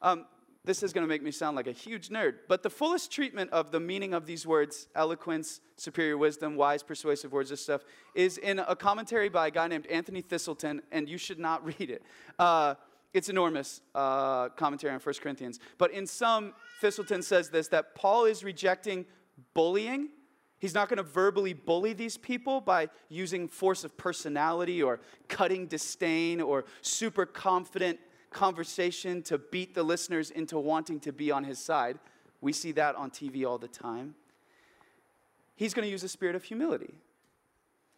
Um, 0.00 0.24
this 0.64 0.82
is 0.82 0.94
going 0.94 1.04
to 1.04 1.08
make 1.08 1.22
me 1.22 1.30
sound 1.30 1.56
like 1.56 1.66
a 1.66 1.72
huge 1.72 2.08
nerd, 2.08 2.36
but 2.48 2.62
the 2.62 2.70
fullest 2.70 3.12
treatment 3.12 3.50
of 3.50 3.70
the 3.70 3.78
meaning 3.78 4.14
of 4.14 4.24
these 4.24 4.46
words, 4.46 4.88
eloquence, 4.94 5.60
superior 5.76 6.16
wisdom, 6.16 6.56
wise, 6.56 6.82
persuasive 6.82 7.32
words, 7.32 7.50
this 7.50 7.62
stuff, 7.62 7.82
is 8.14 8.38
in 8.38 8.58
a 8.58 8.74
commentary 8.74 9.28
by 9.28 9.48
a 9.48 9.50
guy 9.50 9.68
named 9.68 9.86
Anthony 9.88 10.22
Thiselton, 10.22 10.80
and 10.90 11.06
you 11.06 11.18
should 11.18 11.38
not 11.38 11.62
read 11.78 11.90
it. 11.90 12.02
Uh, 12.38 12.76
it's 13.14 13.30
enormous 13.30 13.80
uh, 13.94 14.50
commentary 14.50 14.92
on 14.92 15.00
1 15.00 15.14
Corinthians. 15.22 15.58
But 15.78 15.92
in 15.92 16.06
some, 16.06 16.52
Thiselton 16.82 17.24
says 17.24 17.48
this 17.48 17.68
that 17.68 17.94
Paul 17.94 18.26
is 18.26 18.44
rejecting 18.44 19.06
bullying 19.54 20.10
He's 20.64 20.72
not 20.72 20.88
going 20.88 20.96
to 20.96 21.02
verbally 21.02 21.52
bully 21.52 21.92
these 21.92 22.16
people 22.16 22.58
by 22.58 22.88
using 23.10 23.48
force 23.48 23.84
of 23.84 23.94
personality 23.98 24.82
or 24.82 24.98
cutting 25.28 25.66
disdain 25.66 26.40
or 26.40 26.64
super 26.80 27.26
confident 27.26 27.98
conversation 28.30 29.20
to 29.24 29.36
beat 29.36 29.74
the 29.74 29.82
listeners 29.82 30.30
into 30.30 30.58
wanting 30.58 31.00
to 31.00 31.12
be 31.12 31.30
on 31.30 31.44
his 31.44 31.58
side. 31.58 31.98
We 32.40 32.54
see 32.54 32.72
that 32.72 32.96
on 32.96 33.10
TV 33.10 33.46
all 33.46 33.58
the 33.58 33.68
time. 33.68 34.14
He's 35.54 35.74
going 35.74 35.84
to 35.84 35.90
use 35.90 36.02
a 36.02 36.08
spirit 36.08 36.34
of 36.34 36.44
humility. 36.44 36.94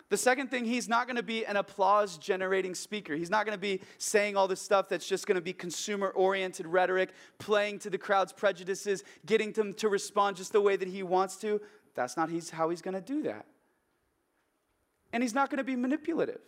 The 0.09 0.17
second 0.17 0.51
thing, 0.51 0.65
he's 0.65 0.89
not 0.89 1.07
going 1.07 1.17
to 1.17 1.23
be 1.23 1.45
an 1.45 1.57
applause 1.57 2.17
generating 2.17 2.77
speaker. 2.77 3.17
He's 3.17 3.31
not 3.31 3.45
going 3.45 3.57
to 3.57 3.61
be 3.61 3.81
saying 3.99 4.37
all 4.37 4.47
this 4.47 4.61
stuff 4.61 4.89
that's 4.89 5.07
just 5.07 5.27
going 5.27 5.35
to 5.35 5.41
be 5.41 5.53
consumer 5.53 6.11
oriented 6.11 6.67
rhetoric, 6.67 7.11
playing 7.39 7.81
to 7.81 7.91
the 7.91 7.99
crowd's 7.99 8.33
prejudices, 8.33 9.03
getting 9.25 9.51
them 9.53 9.75
to 9.75 9.89
respond 9.89 10.37
just 10.37 10.53
the 10.53 10.61
way 10.61 10.77
that 10.77 10.87
he 10.87 11.03
wants 11.03 11.37
to. 11.39 11.61
That's 11.95 12.17
not 12.17 12.31
he's, 12.31 12.51
how 12.51 12.71
he's 12.71 12.83
going 12.83 12.95
to 12.95 13.01
do 13.01 13.23
that. 13.25 13.47
And 15.13 15.25
he's 15.25 15.35
not 15.35 15.51
going 15.51 15.59
to 15.59 15.65
be 15.65 15.75
manipulative 15.75 16.41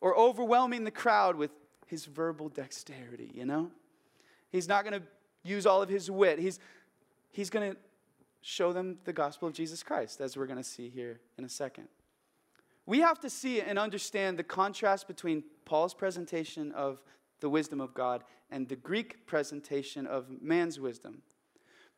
or 0.00 0.16
overwhelming 0.16 0.84
the 0.84 0.90
crowd 0.90 1.34
with 1.34 1.50
his 1.86 2.04
verbal 2.04 2.48
dexterity, 2.48 3.30
you 3.34 3.44
know? 3.44 3.70
He's 4.50 4.68
not 4.68 4.84
going 4.84 5.00
to 5.00 5.06
use 5.42 5.66
all 5.66 5.82
of 5.82 5.88
his 5.88 6.10
wit. 6.10 6.38
He's, 6.38 6.60
he's 7.32 7.50
going 7.50 7.72
to 7.72 7.76
show 8.40 8.72
them 8.72 8.98
the 9.04 9.12
gospel 9.12 9.48
of 9.48 9.54
Jesus 9.54 9.82
Christ, 9.82 10.20
as 10.20 10.36
we're 10.36 10.46
going 10.46 10.58
to 10.58 10.62
see 10.62 10.88
here 10.88 11.18
in 11.38 11.44
a 11.44 11.48
second. 11.48 11.88
We 12.86 13.00
have 13.00 13.18
to 13.20 13.30
see 13.30 13.60
and 13.60 13.78
understand 13.78 14.38
the 14.38 14.44
contrast 14.44 15.08
between 15.08 15.44
Paul's 15.64 15.94
presentation 15.94 16.72
of 16.72 17.00
the 17.40 17.48
wisdom 17.50 17.80
of 17.80 17.92
God, 17.92 18.24
and 18.50 18.66
the 18.68 18.76
Greek 18.76 19.26
presentation 19.26 20.06
of 20.06 20.26
man's 20.40 20.80
wisdom. 20.80 21.20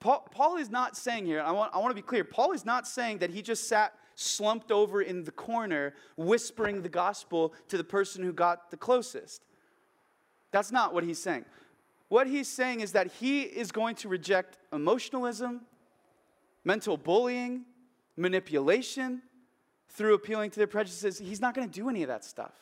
Paul, 0.01 0.27
Paul 0.33 0.57
is 0.57 0.71
not 0.71 0.97
saying 0.97 1.27
here, 1.27 1.41
I 1.41 1.53
want, 1.53 1.73
I 1.73 1.79
want 1.79 1.91
to 1.91 1.95
be 1.95 2.07
clear, 2.07 2.25
Paul 2.25 2.51
is 2.51 2.65
not 2.65 2.87
saying 2.87 3.19
that 3.19 3.31
he 3.31 3.43
just 3.43 3.69
sat 3.69 3.95
slumped 4.17 4.73
over 4.73 5.03
in 5.03 5.23
the 5.23 5.31
corner, 5.31 5.95
whispering 6.17 6.83
the 6.83 6.89
gospel 6.89 7.55
to 7.69 7.77
the 7.77 7.85
person 7.85 8.25
who 8.25 8.33
got 8.33 8.71
the 8.73 8.77
closest. 8.77 9.45
That's 10.51 10.73
not 10.73 10.93
what 10.93 11.05
he's 11.05 11.23
saying. 11.23 11.45
What 12.09 12.27
he's 12.27 12.49
saying 12.49 12.81
is 12.81 12.93
that 12.93 13.13
he 13.13 13.43
is 13.43 13.71
going 13.71 13.95
to 13.97 14.09
reject 14.09 14.59
emotionalism, 14.73 15.63
mental 16.65 16.97
bullying, 16.97 17.67
manipulation 18.17 19.23
through 19.89 20.15
appealing 20.15 20.51
to 20.51 20.59
their 20.59 20.67
prejudices. 20.67 21.19
He's 21.19 21.41
not 21.41 21.55
going 21.55 21.69
to 21.69 21.73
do 21.73 21.89
any 21.89 22.03
of 22.03 22.09
that 22.09 22.25
stuff. 22.25 22.55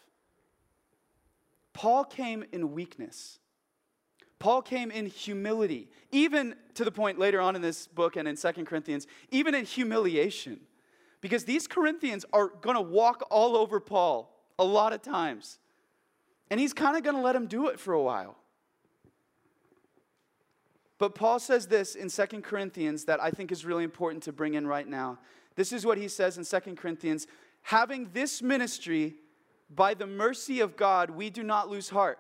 Paul 1.72 2.04
came 2.04 2.44
in 2.52 2.72
weakness. 2.72 3.38
Paul 4.38 4.62
came 4.62 4.90
in 4.90 5.06
humility, 5.06 5.88
even 6.12 6.54
to 6.74 6.84
the 6.84 6.92
point 6.92 7.18
later 7.18 7.40
on 7.40 7.56
in 7.56 7.62
this 7.62 7.86
book 7.86 8.16
and 8.16 8.28
in 8.28 8.36
Second 8.36 8.66
Corinthians, 8.66 9.06
even 9.30 9.54
in 9.54 9.64
humiliation. 9.64 10.60
Because 11.20 11.44
these 11.44 11.66
Corinthians 11.66 12.26
are 12.32 12.48
going 12.48 12.76
to 12.76 12.82
walk 12.82 13.26
all 13.30 13.56
over 13.56 13.80
Paul 13.80 14.30
a 14.58 14.64
lot 14.64 14.92
of 14.92 15.02
times. 15.02 15.58
And 16.50 16.60
he's 16.60 16.74
kind 16.74 16.96
of 16.96 17.02
going 17.02 17.16
to 17.16 17.22
let 17.22 17.34
him 17.34 17.46
do 17.46 17.68
it 17.68 17.80
for 17.80 17.94
a 17.94 18.02
while. 18.02 18.36
But 20.98 21.14
Paul 21.14 21.38
says 21.40 21.66
this 21.66 21.94
in 21.94 22.08
Second 22.08 22.44
Corinthians 22.44 23.06
that 23.06 23.22
I 23.22 23.30
think 23.30 23.50
is 23.50 23.64
really 23.64 23.84
important 23.84 24.22
to 24.24 24.32
bring 24.32 24.54
in 24.54 24.66
right 24.66 24.86
now. 24.86 25.18
This 25.56 25.72
is 25.72 25.86
what 25.86 25.98
he 25.98 26.08
says 26.08 26.38
in 26.38 26.44
Second 26.44 26.76
Corinthians 26.76 27.26
having 27.62 28.10
this 28.12 28.42
ministry 28.42 29.14
by 29.74 29.94
the 29.94 30.06
mercy 30.06 30.60
of 30.60 30.76
God, 30.76 31.10
we 31.10 31.30
do 31.30 31.42
not 31.42 31.68
lose 31.68 31.88
heart. 31.88 32.18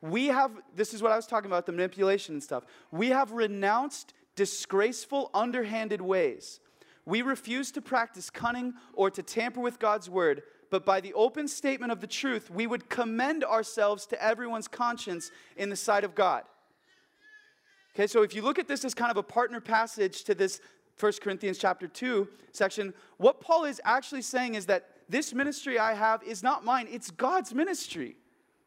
We 0.00 0.26
have, 0.26 0.50
this 0.74 0.92
is 0.92 1.00
what 1.00 1.12
I 1.12 1.16
was 1.16 1.26
talking 1.26 1.48
about, 1.48 1.66
the 1.66 1.72
manipulation 1.72 2.34
and 2.34 2.42
stuff. 2.42 2.64
We 2.90 3.10
have 3.10 3.30
renounced 3.30 4.12
disgraceful, 4.34 5.30
underhanded 5.32 6.00
ways. 6.00 6.58
We 7.04 7.22
refuse 7.22 7.70
to 7.72 7.80
practice 7.80 8.30
cunning 8.30 8.74
or 8.92 9.10
to 9.10 9.22
tamper 9.22 9.60
with 9.60 9.78
God's 9.78 10.10
word, 10.10 10.42
but 10.70 10.84
by 10.84 11.00
the 11.00 11.14
open 11.14 11.46
statement 11.46 11.92
of 11.92 12.00
the 12.00 12.06
truth, 12.06 12.50
we 12.50 12.66
would 12.66 12.88
commend 12.88 13.44
ourselves 13.44 14.06
to 14.06 14.22
everyone's 14.22 14.68
conscience 14.68 15.30
in 15.56 15.68
the 15.68 15.76
sight 15.76 16.02
of 16.02 16.14
God. 16.14 16.42
Okay, 17.94 18.06
so 18.06 18.22
if 18.22 18.34
you 18.34 18.42
look 18.42 18.58
at 18.58 18.68
this 18.68 18.84
as 18.84 18.94
kind 18.94 19.10
of 19.10 19.16
a 19.16 19.22
partner 19.22 19.60
passage 19.60 20.24
to 20.24 20.34
this 20.34 20.60
1 20.98 21.12
Corinthians 21.20 21.58
chapter 21.58 21.86
2 21.86 22.28
section, 22.52 22.94
what 23.16 23.40
Paul 23.40 23.64
is 23.64 23.80
actually 23.84 24.22
saying 24.22 24.54
is 24.54 24.66
that 24.66 24.88
this 25.08 25.34
ministry 25.34 25.78
I 25.78 25.94
have 25.94 26.22
is 26.22 26.42
not 26.42 26.64
mine, 26.64 26.88
it's 26.90 27.10
God's 27.10 27.54
ministry. 27.54 28.16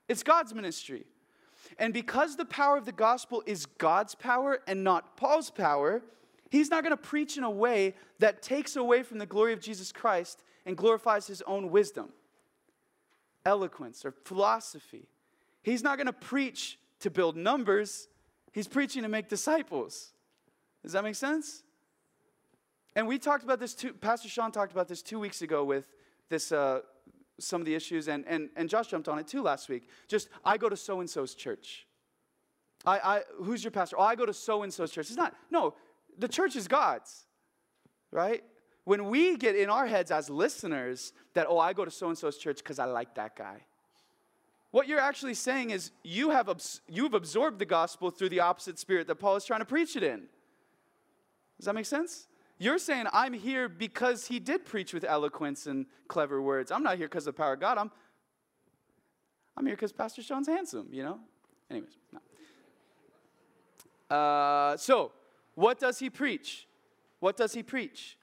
It's 0.07 0.23
God's 0.23 0.53
ministry. 0.53 1.05
And 1.79 1.93
because 1.93 2.35
the 2.35 2.45
power 2.45 2.77
of 2.77 2.85
the 2.85 2.91
gospel 2.91 3.43
is 3.45 3.65
God's 3.65 4.15
power 4.15 4.59
and 4.67 4.83
not 4.83 5.17
Paul's 5.17 5.49
power, 5.49 6.03
he's 6.49 6.69
not 6.69 6.83
going 6.83 6.91
to 6.91 6.97
preach 6.97 7.37
in 7.37 7.43
a 7.43 7.49
way 7.49 7.95
that 8.19 8.41
takes 8.41 8.75
away 8.75 9.03
from 9.03 9.17
the 9.17 9.25
glory 9.25 9.53
of 9.53 9.59
Jesus 9.59 9.91
Christ 9.91 10.43
and 10.65 10.77
glorifies 10.77 11.27
his 11.27 11.41
own 11.43 11.69
wisdom, 11.71 12.09
eloquence, 13.45 14.05
or 14.05 14.13
philosophy. 14.23 15.07
He's 15.63 15.83
not 15.83 15.97
going 15.97 16.07
to 16.07 16.13
preach 16.13 16.77
to 16.99 17.09
build 17.09 17.35
numbers, 17.35 18.07
he's 18.51 18.67
preaching 18.67 19.03
to 19.03 19.09
make 19.09 19.27
disciples. 19.27 20.13
Does 20.83 20.93
that 20.93 21.03
make 21.03 21.15
sense? 21.15 21.63
And 22.95 23.07
we 23.07 23.19
talked 23.19 23.43
about 23.43 23.59
this 23.59 23.75
Pastor 24.01 24.29
Sean 24.29 24.51
talked 24.51 24.71
about 24.71 24.87
this 24.87 25.01
two 25.01 25.19
weeks 25.19 25.41
ago 25.41 25.63
with 25.63 25.87
this, 26.29 26.51
uh, 26.51 26.79
some 27.39 27.61
of 27.61 27.65
the 27.65 27.75
issues, 27.75 28.07
and, 28.07 28.25
and, 28.27 28.49
and 28.55 28.69
Josh 28.69 28.87
jumped 28.87 29.07
on 29.07 29.19
it 29.19 29.27
too 29.27 29.41
last 29.41 29.67
week. 29.67 29.89
Just, 30.07 30.29
I 30.43 30.57
go 30.57 30.69
to 30.69 30.77
so 30.77 31.01
and 31.01 31.09
so's 31.09 31.35
church. 31.35 31.85
I, 32.85 32.99
I, 32.99 33.21
who's 33.43 33.63
your 33.63 33.71
pastor? 33.71 33.97
Oh, 33.99 34.03
I 34.03 34.15
go 34.15 34.25
to 34.25 34.33
so 34.33 34.63
and 34.63 34.73
so's 34.73 34.91
church. 34.91 35.07
It's 35.07 35.17
not, 35.17 35.35
no, 35.51 35.73
the 36.17 36.27
church 36.27 36.55
is 36.55 36.67
God's, 36.67 37.25
right? 38.11 38.43
When 38.85 39.09
we 39.09 39.35
get 39.37 39.55
in 39.55 39.69
our 39.69 39.87
heads 39.87 40.11
as 40.11 40.29
listeners 40.29 41.11
that, 41.33 41.47
oh, 41.49 41.57
I 41.57 41.73
go 41.73 41.83
to 41.83 41.91
so 41.91 42.07
and 42.07 42.17
so's 42.17 42.37
church 42.37 42.57
because 42.57 42.79
I 42.79 42.85
like 42.85 43.15
that 43.15 43.35
guy. 43.35 43.65
What 44.71 44.87
you're 44.87 44.99
actually 44.99 45.33
saying 45.33 45.71
is 45.71 45.91
you 46.03 46.29
have 46.29 46.49
abs- 46.49 46.81
you've 46.87 47.13
absorbed 47.13 47.59
the 47.59 47.65
gospel 47.65 48.11
through 48.11 48.29
the 48.29 48.41
opposite 48.41 48.77
spirit 48.77 49.07
that 49.07 49.15
Paul 49.15 49.35
is 49.37 49.45
trying 49.45 49.61
to 49.61 49.65
preach 49.65 49.95
it 49.95 50.03
in. 50.03 50.23
Does 51.57 51.65
that 51.65 51.75
make 51.75 51.85
sense? 51.85 52.27
You're 52.57 52.77
saying 52.77 53.07
I'm 53.11 53.33
here 53.33 53.67
because 53.67 54.27
he 54.27 54.39
did 54.39 54.65
preach 54.65 54.93
with 54.93 55.03
eloquence 55.03 55.67
and 55.67 55.85
clever 56.07 56.41
words. 56.41 56.71
I'm 56.71 56.83
not 56.83 56.97
here 56.97 57.07
because 57.07 57.27
of 57.27 57.35
the 57.35 57.37
power 57.37 57.53
of 57.53 57.59
God. 57.59 57.77
I'm, 57.77 57.91
I'm 59.57 59.65
here 59.65 59.75
because 59.75 59.91
Pastor 59.91 60.21
Sean's 60.21 60.47
handsome, 60.47 60.87
you 60.91 61.03
know? 61.03 61.19
Anyways, 61.69 61.97
no. 62.13 62.19
Uh, 64.15 64.77
so, 64.77 65.11
what 65.55 65.79
does 65.79 65.99
he 65.99 66.09
preach? 66.09 66.67
What 67.19 67.37
does 67.37 67.53
he 67.53 67.63
preach? 67.63 68.17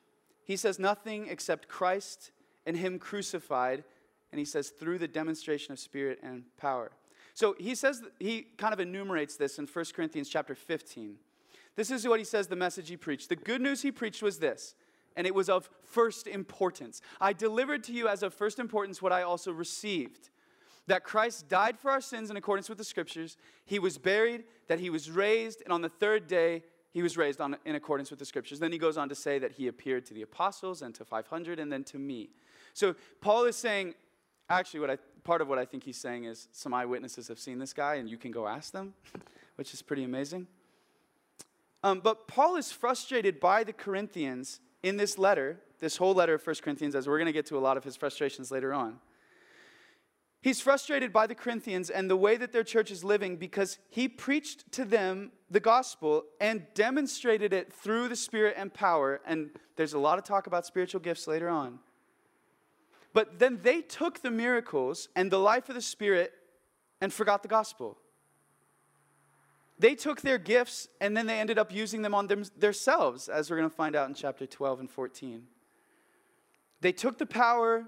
He 0.45 0.57
says 0.57 0.79
nothing 0.79 1.27
except 1.29 1.69
Christ 1.69 2.31
and 2.67 2.77
him 2.77 2.99
crucified, 2.99 3.85
and 4.31 4.39
he 4.39 4.45
says 4.45 4.71
through 4.71 4.99
the 4.99 5.09
demonstration 5.09 5.73
of 5.73 5.79
spirit 5.79 6.21
and 6.23 6.45
power. 6.57 6.93
So 7.35 7.57
he 7.59 7.75
says 7.75 8.03
he 8.19 8.47
kind 8.59 8.73
of 8.73 8.81
enumerates 8.81 9.37
this 9.37 9.59
in 9.59 9.67
1 9.67 9.85
Corinthians 9.95 10.29
chapter 10.29 10.55
15. 10.55 11.17
This 11.77 11.91
is 11.91 12.07
what 12.07 12.19
he 12.19 12.25
says 12.25 12.49
the 12.49 12.57
message 12.57 12.89
he 12.89 12.97
preached. 12.97 13.29
The 13.29 13.37
good 13.37 13.61
news 13.61 13.83
he 13.83 13.91
preached 13.91 14.23
was 14.23 14.39
this, 14.39 14.75
and 15.17 15.27
it 15.27 15.35
was 15.35 15.49
of 15.49 15.71
first 15.85 16.27
importance. 16.27 17.01
I 17.21 17.33
delivered 17.33 17.85
to 17.85 17.93
you 17.93 18.09
as 18.09 18.23
of 18.23 18.35
first 18.35 18.59
importance 18.59 19.01
what 19.01 19.13
I 19.13 19.23
also 19.23 19.53
received 19.53 20.31
that 20.87 21.05
Christ 21.05 21.49
died 21.49 21.79
for 21.79 21.91
our 21.91 22.01
sins 22.01 22.31
in 22.31 22.37
accordance 22.37 22.69
with 22.69 22.79
the 22.79 22.85
scriptures, 22.85 23.37
he 23.65 23.79
was 23.79 23.99
buried, 23.99 24.45
that 24.69 24.81
he 24.81 24.91
was 24.91 25.11
raised, 25.11 25.63
and 25.63 25.73
on 25.73 25.83
the 25.83 25.89
third 25.89 26.27
day 26.27 26.63
he 26.91 27.03
was 27.03 27.17
raised 27.17 27.41
on, 27.41 27.57
in 27.65 27.75
accordance 27.75 28.11
with 28.11 28.19
the 28.19 28.25
scriptures. 28.25 28.59
Then 28.59 28.73
he 28.73 28.79
goes 28.79 28.97
on 28.97 29.09
to 29.09 29.15
say 29.15 29.39
that 29.39 29.53
he 29.53 29.69
appeared 29.69 30.05
to 30.07 30.15
the 30.15 30.23
apostles 30.23 30.83
and 30.83 30.95
to 30.97 31.05
500 31.05 31.59
and 31.59 31.73
then 31.73 31.85
to 31.85 31.99
me. 31.99 32.31
So 32.75 32.95
Paul 33.21 33.45
is 33.45 33.57
saying, 33.57 33.95
actually, 34.51 34.81
what 34.81 34.91
I, 34.91 34.99
part 35.25 35.41
of 35.41 35.49
what 35.49 35.59
I 35.59 35.65
think 35.65 35.85
he's 35.85 35.97
saying 35.97 36.25
is 36.25 36.49
some 36.53 36.75
eyewitnesses 36.75 37.29
have 37.29 37.39
seen 37.39 37.59
this 37.59 37.73
guy 37.73 37.95
and 37.95 38.09
you 38.09 38.19
can 38.19 38.31
go 38.31 38.47
ask 38.47 38.73
them, 38.73 38.93
which 39.57 39.73
is 39.73 39.81
pretty 39.81 40.05
amazing. 40.05 40.47
Um, 41.83 42.01
but 42.01 42.29
Paul 42.29 42.57
is 42.57 42.71
frustrated 42.71 43.41
by 43.41 43.65
the 43.65 43.73
Corinthians 43.73 44.61
in 44.83 44.97
this 44.97 45.19
letter, 45.19 45.61
this 45.81 45.97
whole 45.97 46.15
letter 46.15 46.35
of 46.35 46.47
1 46.47 46.57
Corinthians, 46.63 46.95
as 46.95 47.09
we're 47.09 47.19
going 47.19 47.27
to 47.27 47.33
get 47.33 47.47
to 47.47 47.59
a 47.59 47.61
lot 47.61 47.77
of 47.77 47.85
his 47.85 47.97
frustrations 47.97 48.51
later 48.51 48.73
on. 48.73 48.99
He's 50.43 50.61
frustrated 50.61 51.13
by 51.13 51.29
the 51.29 51.37
Corinthians 51.37 51.89
and 51.89 52.11
the 52.11 52.17
way 52.17 52.37
that 52.37 52.53
their 52.53 52.65
church 52.65 52.91
is 52.91 53.05
living 53.05 53.37
because 53.37 53.79
he 53.91 54.09
preached 54.09 54.73
to 54.73 54.85
them 54.85 55.31
the 55.49 55.61
gospel 55.61 56.25
and 56.41 56.67
demonstrated 56.75 57.53
it 57.53 57.73
through 57.73 58.09
the 58.09 58.17
Spirit 58.17 58.55
and 58.57 58.75
power. 58.75 59.21
And 59.25 59.51
there's 59.77 59.93
a 59.93 60.01
lot 60.01 60.19
of 60.19 60.25
talk 60.25 60.49
about 60.49 60.67
spiritual 60.67 61.01
gifts 61.01 61.29
later 61.29 61.49
on. 61.49 61.79
But 63.13 63.39
then 63.39 63.61
they 63.63 63.83
took 63.83 64.23
the 64.23 64.33
miracles 64.33 65.09
and 65.15 65.31
the 65.31 65.39
life 65.39 65.69
of 65.69 65.77
the 65.77 65.83
Spirit 65.83 66.33
and 67.01 67.13
forgot 67.13 67.43
the 67.43 67.49
gospel. 67.49 67.99
They 69.79 69.95
took 69.95 70.21
their 70.21 70.39
gifts 70.39 70.89
and 71.01 71.17
then 71.17 71.27
they 71.27 71.41
ended 71.41 71.59
up 71.59 71.73
using 71.73 72.03
them 72.03 72.15
on 72.15 72.27
them, 72.27 72.45
themselves, 72.57 73.29
as 73.29 73.51
we're 73.51 73.57
going 73.57 73.69
to 73.69 73.75
find 73.75 73.97
out 73.97 74.09
in 74.09 74.15
chapter 74.15 74.47
12 74.47 74.81
and 74.81 74.91
14. 74.91 75.43
They 76.81 76.93
took 76.93 77.19
the 77.19 77.27
power, 77.27 77.87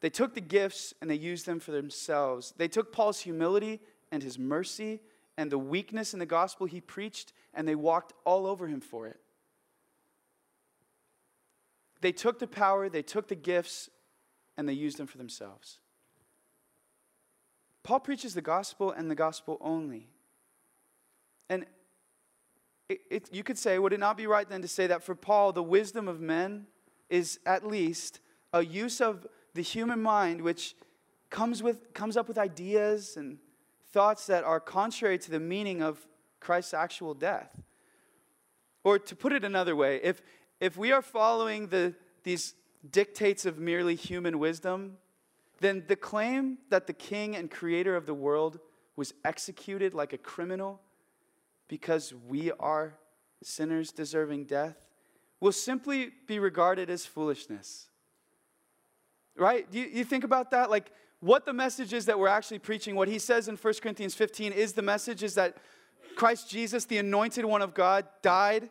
they 0.00 0.10
took 0.10 0.34
the 0.34 0.40
gifts, 0.40 0.94
and 1.00 1.10
they 1.10 1.16
used 1.16 1.46
them 1.46 1.60
for 1.60 1.72
themselves. 1.72 2.54
They 2.56 2.68
took 2.68 2.92
Paul's 2.92 3.20
humility 3.20 3.80
and 4.12 4.22
his 4.22 4.38
mercy 4.38 5.00
and 5.36 5.50
the 5.50 5.58
weakness 5.58 6.12
in 6.14 6.18
the 6.18 6.26
gospel 6.26 6.66
he 6.66 6.80
preached, 6.80 7.32
and 7.52 7.68
they 7.68 7.74
walked 7.74 8.12
all 8.24 8.46
over 8.46 8.66
him 8.66 8.80
for 8.80 9.06
it. 9.06 9.20
They 12.00 12.12
took 12.12 12.38
the 12.38 12.46
power, 12.46 12.88
they 12.88 13.02
took 13.02 13.28
the 13.28 13.34
gifts, 13.34 13.90
and 14.56 14.68
they 14.68 14.72
used 14.72 14.96
them 14.96 15.06
for 15.06 15.18
themselves. 15.18 15.78
Paul 17.82 18.00
preaches 18.00 18.34
the 18.34 18.42
gospel 18.42 18.90
and 18.90 19.10
the 19.10 19.14
gospel 19.14 19.58
only. 19.60 20.08
And 21.48 21.66
it, 22.88 23.00
it, 23.10 23.28
you 23.32 23.42
could 23.42 23.58
say, 23.58 23.78
would 23.78 23.92
it 23.92 24.00
not 24.00 24.16
be 24.16 24.26
right 24.26 24.48
then 24.48 24.62
to 24.62 24.68
say 24.68 24.86
that 24.86 25.02
for 25.02 25.14
Paul, 25.14 25.52
the 25.52 25.62
wisdom 25.62 26.08
of 26.08 26.20
men 26.20 26.66
is 27.08 27.38
at 27.46 27.66
least 27.66 28.20
a 28.52 28.64
use 28.64 29.00
of 29.00 29.26
the 29.54 29.62
human 29.62 30.00
mind 30.00 30.40
which 30.40 30.74
comes, 31.30 31.62
with, 31.62 31.92
comes 31.94 32.16
up 32.16 32.28
with 32.28 32.38
ideas 32.38 33.16
and 33.16 33.38
thoughts 33.92 34.26
that 34.26 34.44
are 34.44 34.60
contrary 34.60 35.18
to 35.18 35.30
the 35.30 35.40
meaning 35.40 35.82
of 35.82 36.06
Christ's 36.40 36.74
actual 36.74 37.14
death? 37.14 37.62
Or 38.84 38.98
to 38.98 39.16
put 39.16 39.32
it 39.32 39.44
another 39.44 39.74
way, 39.74 40.00
if, 40.02 40.22
if 40.60 40.76
we 40.76 40.92
are 40.92 41.02
following 41.02 41.68
the, 41.68 41.94
these 42.22 42.54
dictates 42.88 43.44
of 43.46 43.58
merely 43.58 43.96
human 43.96 44.38
wisdom, 44.38 44.98
then 45.60 45.84
the 45.88 45.96
claim 45.96 46.58
that 46.68 46.86
the 46.86 46.92
king 46.92 47.34
and 47.34 47.50
creator 47.50 47.96
of 47.96 48.06
the 48.06 48.14
world 48.14 48.60
was 48.94 49.12
executed 49.24 49.94
like 49.94 50.12
a 50.12 50.18
criminal 50.18 50.80
because 51.68 52.14
we 52.28 52.52
are 52.52 52.94
sinners 53.42 53.92
deserving 53.92 54.44
death 54.44 54.86
will 55.40 55.52
simply 55.52 56.10
be 56.26 56.38
regarded 56.38 56.88
as 56.90 57.04
foolishness. 57.04 57.88
Right? 59.36 59.66
You, 59.70 59.84
you 59.84 60.04
think 60.04 60.24
about 60.24 60.50
that? 60.52 60.70
Like, 60.70 60.90
what 61.20 61.44
the 61.44 61.52
message 61.52 61.92
is 61.92 62.06
that 62.06 62.18
we're 62.18 62.28
actually 62.28 62.58
preaching, 62.58 62.94
what 62.94 63.08
he 63.08 63.18
says 63.18 63.48
in 63.48 63.56
1 63.56 63.74
Corinthians 63.82 64.14
15 64.14 64.52
is 64.52 64.72
the 64.72 64.82
message 64.82 65.22
is 65.22 65.34
that 65.34 65.56
Christ 66.14 66.48
Jesus, 66.50 66.84
the 66.84 66.98
anointed 66.98 67.44
one 67.44 67.62
of 67.62 67.74
God, 67.74 68.06
died. 68.22 68.68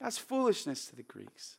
That's 0.00 0.18
foolishness 0.18 0.86
to 0.86 0.96
the 0.96 1.02
Greeks. 1.02 1.56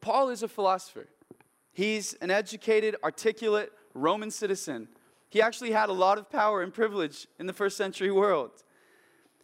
Paul 0.00 0.30
is 0.30 0.42
a 0.42 0.48
philosopher. 0.48 1.08
He's 1.72 2.14
an 2.14 2.30
educated, 2.30 2.96
articulate 3.04 3.72
Roman 3.94 4.30
citizen. 4.30 4.88
He 5.30 5.40
actually 5.40 5.70
had 5.70 5.88
a 5.88 5.94
lot 5.94 6.18
of 6.18 6.28
power 6.28 6.60
and 6.60 6.74
privilege 6.74 7.26
in 7.38 7.46
the 7.46 7.52
first 7.52 7.76
century 7.76 8.10
world. 8.10 8.64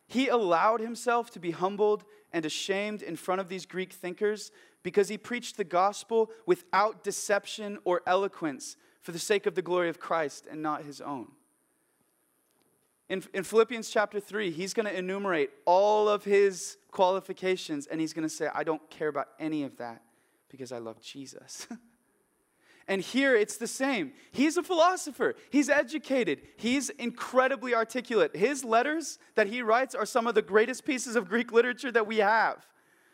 He 0.08 0.28
allowed 0.28 0.80
himself 0.80 1.30
to 1.30 1.40
be 1.40 1.52
humbled 1.52 2.04
and 2.32 2.44
ashamed 2.44 3.02
in 3.02 3.16
front 3.16 3.40
of 3.40 3.48
these 3.48 3.66
Greek 3.66 3.92
thinkers 3.92 4.50
because 4.82 5.08
he 5.08 5.16
preached 5.16 5.56
the 5.56 5.64
gospel 5.64 6.30
without 6.44 7.02
deception 7.02 7.78
or 7.84 8.02
eloquence 8.06 8.76
for 9.00 9.12
the 9.12 9.18
sake 9.18 9.46
of 9.46 9.54
the 9.54 9.62
glory 9.62 9.88
of 9.88 10.00
Christ 10.00 10.46
and 10.50 10.60
not 10.60 10.84
his 10.84 11.00
own. 11.00 11.28
In, 13.08 13.22
in 13.32 13.44
Philippians 13.44 13.88
chapter 13.88 14.18
3, 14.18 14.50
he's 14.50 14.74
going 14.74 14.86
to 14.86 14.96
enumerate 14.96 15.50
all 15.64 16.08
of 16.08 16.24
his 16.24 16.76
qualifications 16.90 17.86
and 17.86 18.00
he's 18.00 18.12
going 18.12 18.24
to 18.24 18.34
say, 18.34 18.48
I 18.52 18.64
don't 18.64 18.90
care 18.90 19.08
about 19.08 19.28
any 19.38 19.62
of 19.62 19.76
that 19.76 20.02
because 20.48 20.72
I 20.72 20.78
love 20.78 21.00
Jesus. 21.00 21.68
and 22.88 23.02
here 23.02 23.34
it's 23.34 23.56
the 23.56 23.66
same. 23.66 24.12
He's 24.30 24.56
a 24.56 24.62
philosopher, 24.62 25.34
he's 25.50 25.68
educated, 25.68 26.42
he's 26.56 26.90
incredibly 26.90 27.74
articulate. 27.74 28.36
His 28.36 28.64
letters 28.64 29.18
that 29.34 29.48
he 29.48 29.62
writes 29.62 29.94
are 29.94 30.06
some 30.06 30.26
of 30.26 30.34
the 30.34 30.42
greatest 30.42 30.84
pieces 30.84 31.16
of 31.16 31.28
Greek 31.28 31.52
literature 31.52 31.92
that 31.92 32.06
we 32.06 32.18
have. 32.18 32.66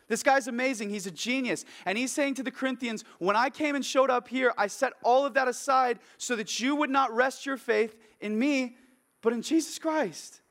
This 0.07 0.21
guy's 0.21 0.47
amazing. 0.47 0.89
He's 0.89 1.07
a 1.07 1.11
genius. 1.11 1.65
And 1.85 1.97
he's 1.97 2.11
saying 2.11 2.35
to 2.35 2.43
the 2.43 2.51
Corinthians, 2.51 3.03
When 3.19 3.35
I 3.35 3.49
came 3.49 3.73
and 3.73 3.85
showed 3.85 4.09
up 4.09 4.27
here, 4.27 4.53
I 4.57 4.67
set 4.67 4.93
all 5.01 5.25
of 5.25 5.33
that 5.35 5.47
aside 5.47 5.99
so 6.17 6.35
that 6.35 6.59
you 6.59 6.75
would 6.75 6.89
not 6.89 7.15
rest 7.15 7.45
your 7.45 7.57
faith 7.57 7.95
in 8.19 8.37
me, 8.37 8.75
but 9.21 9.33
in 9.33 9.41
Jesus 9.41 9.79
Christ. 9.79 10.41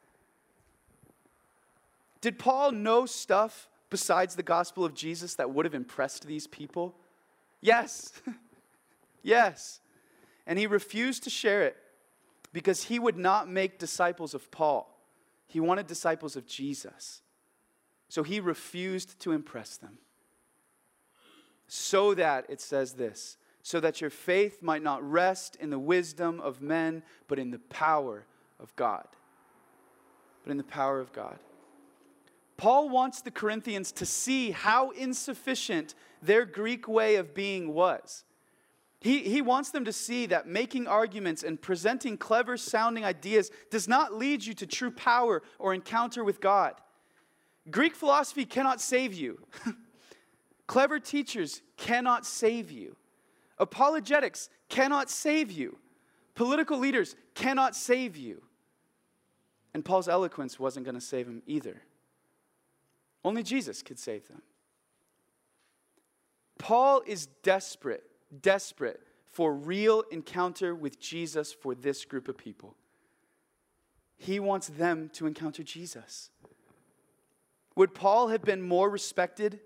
Did 2.20 2.38
Paul 2.38 2.72
know 2.72 3.04
stuff 3.04 3.68
besides 3.90 4.36
the 4.36 4.42
gospel 4.42 4.84
of 4.84 4.94
Jesus 4.94 5.34
that 5.34 5.50
would 5.50 5.66
have 5.66 5.74
impressed 5.74 6.26
these 6.26 6.46
people? 6.46 6.94
Yes. 7.60 8.12
yes. 9.22 9.80
And 10.46 10.58
he 10.58 10.66
refused 10.66 11.24
to 11.24 11.30
share 11.30 11.62
it 11.62 11.76
because 12.52 12.84
he 12.84 12.98
would 12.98 13.16
not 13.16 13.48
make 13.48 13.78
disciples 13.78 14.34
of 14.34 14.50
Paul. 14.50 14.88
He 15.46 15.60
wanted 15.60 15.86
disciples 15.86 16.36
of 16.36 16.46
Jesus. 16.46 17.22
So 18.08 18.22
he 18.22 18.40
refused 18.40 19.18
to 19.20 19.32
impress 19.32 19.76
them. 19.76 19.98
So 21.66 22.14
that, 22.14 22.46
it 22.48 22.60
says 22.60 22.92
this, 22.92 23.38
so 23.62 23.80
that 23.80 24.00
your 24.00 24.10
faith 24.10 24.62
might 24.62 24.82
not 24.82 25.08
rest 25.08 25.56
in 25.56 25.70
the 25.70 25.78
wisdom 25.78 26.40
of 26.40 26.60
men, 26.60 27.02
but 27.28 27.38
in 27.38 27.50
the 27.50 27.58
power 27.58 28.26
of 28.60 28.74
God. 28.76 29.06
But 30.44 30.50
in 30.50 30.58
the 30.58 30.64
power 30.64 31.00
of 31.00 31.12
God. 31.12 31.38
Paul 32.56 32.90
wants 32.90 33.22
the 33.22 33.30
Corinthians 33.30 33.92
to 33.92 34.06
see 34.06 34.50
how 34.50 34.90
insufficient 34.90 35.94
their 36.20 36.44
Greek 36.44 36.86
way 36.86 37.16
of 37.16 37.34
being 37.34 37.72
was. 37.72 38.24
He, 39.02 39.18
he 39.20 39.42
wants 39.42 39.70
them 39.70 39.84
to 39.84 39.92
see 39.92 40.26
that 40.26 40.46
making 40.46 40.86
arguments 40.86 41.42
and 41.42 41.60
presenting 41.60 42.16
clever 42.16 42.56
sounding 42.56 43.04
ideas 43.04 43.50
does 43.70 43.88
not 43.88 44.14
lead 44.14 44.44
you 44.44 44.54
to 44.54 44.66
true 44.66 44.92
power 44.92 45.42
or 45.58 45.74
encounter 45.74 46.22
with 46.22 46.40
God. 46.40 46.74
Greek 47.70 47.96
philosophy 47.96 48.44
cannot 48.44 48.80
save 48.80 49.12
you. 49.12 49.40
clever 50.68 51.00
teachers 51.00 51.62
cannot 51.76 52.24
save 52.24 52.70
you. 52.70 52.96
Apologetics 53.58 54.48
cannot 54.68 55.10
save 55.10 55.50
you. 55.50 55.78
Political 56.34 56.78
leaders 56.78 57.16
cannot 57.34 57.74
save 57.74 58.16
you. 58.16 58.42
And 59.74 59.84
Paul's 59.84 60.08
eloquence 60.08 60.60
wasn't 60.60 60.84
going 60.86 60.94
to 60.94 61.00
save 61.00 61.26
him 61.26 61.42
either. 61.46 61.82
Only 63.24 63.42
Jesus 63.42 63.82
could 63.82 63.98
save 63.98 64.28
them. 64.28 64.42
Paul 66.58 67.02
is 67.06 67.26
desperate, 67.42 68.04
desperate 68.40 69.00
for 69.30 69.54
real 69.54 70.04
encounter 70.10 70.74
with 70.74 71.00
Jesus 71.00 71.52
for 71.52 71.74
this 71.74 72.04
group 72.04 72.28
of 72.28 72.36
people. 72.36 72.76
He 74.16 74.38
wants 74.38 74.68
them 74.68 75.10
to 75.14 75.26
encounter 75.26 75.62
Jesus. 75.62 76.30
Would 77.74 77.94
Paul 77.94 78.28
have 78.28 78.42
been 78.42 78.62
more 78.62 78.88
respected? 78.88 79.60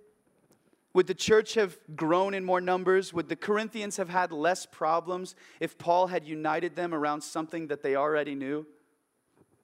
Would 0.94 1.09
the 1.09 1.14
church 1.14 1.55
have 1.55 1.76
grown 1.94 2.33
in 2.33 2.44
more 2.44 2.61
numbers? 2.61 3.12
Would 3.12 3.29
the 3.29 3.37
Corinthians 3.37 3.98
have 3.98 4.09
had 4.09 4.33
less 4.33 4.64
problems 4.64 5.35
if 5.61 5.76
Paul 5.76 6.07
had 6.07 6.24
united 6.24 6.74
them 6.74 6.94
around 6.94 7.20
something 7.20 7.66
that 7.66 7.83
they 7.83 7.96
already 7.96 8.35
knew? 8.35 8.66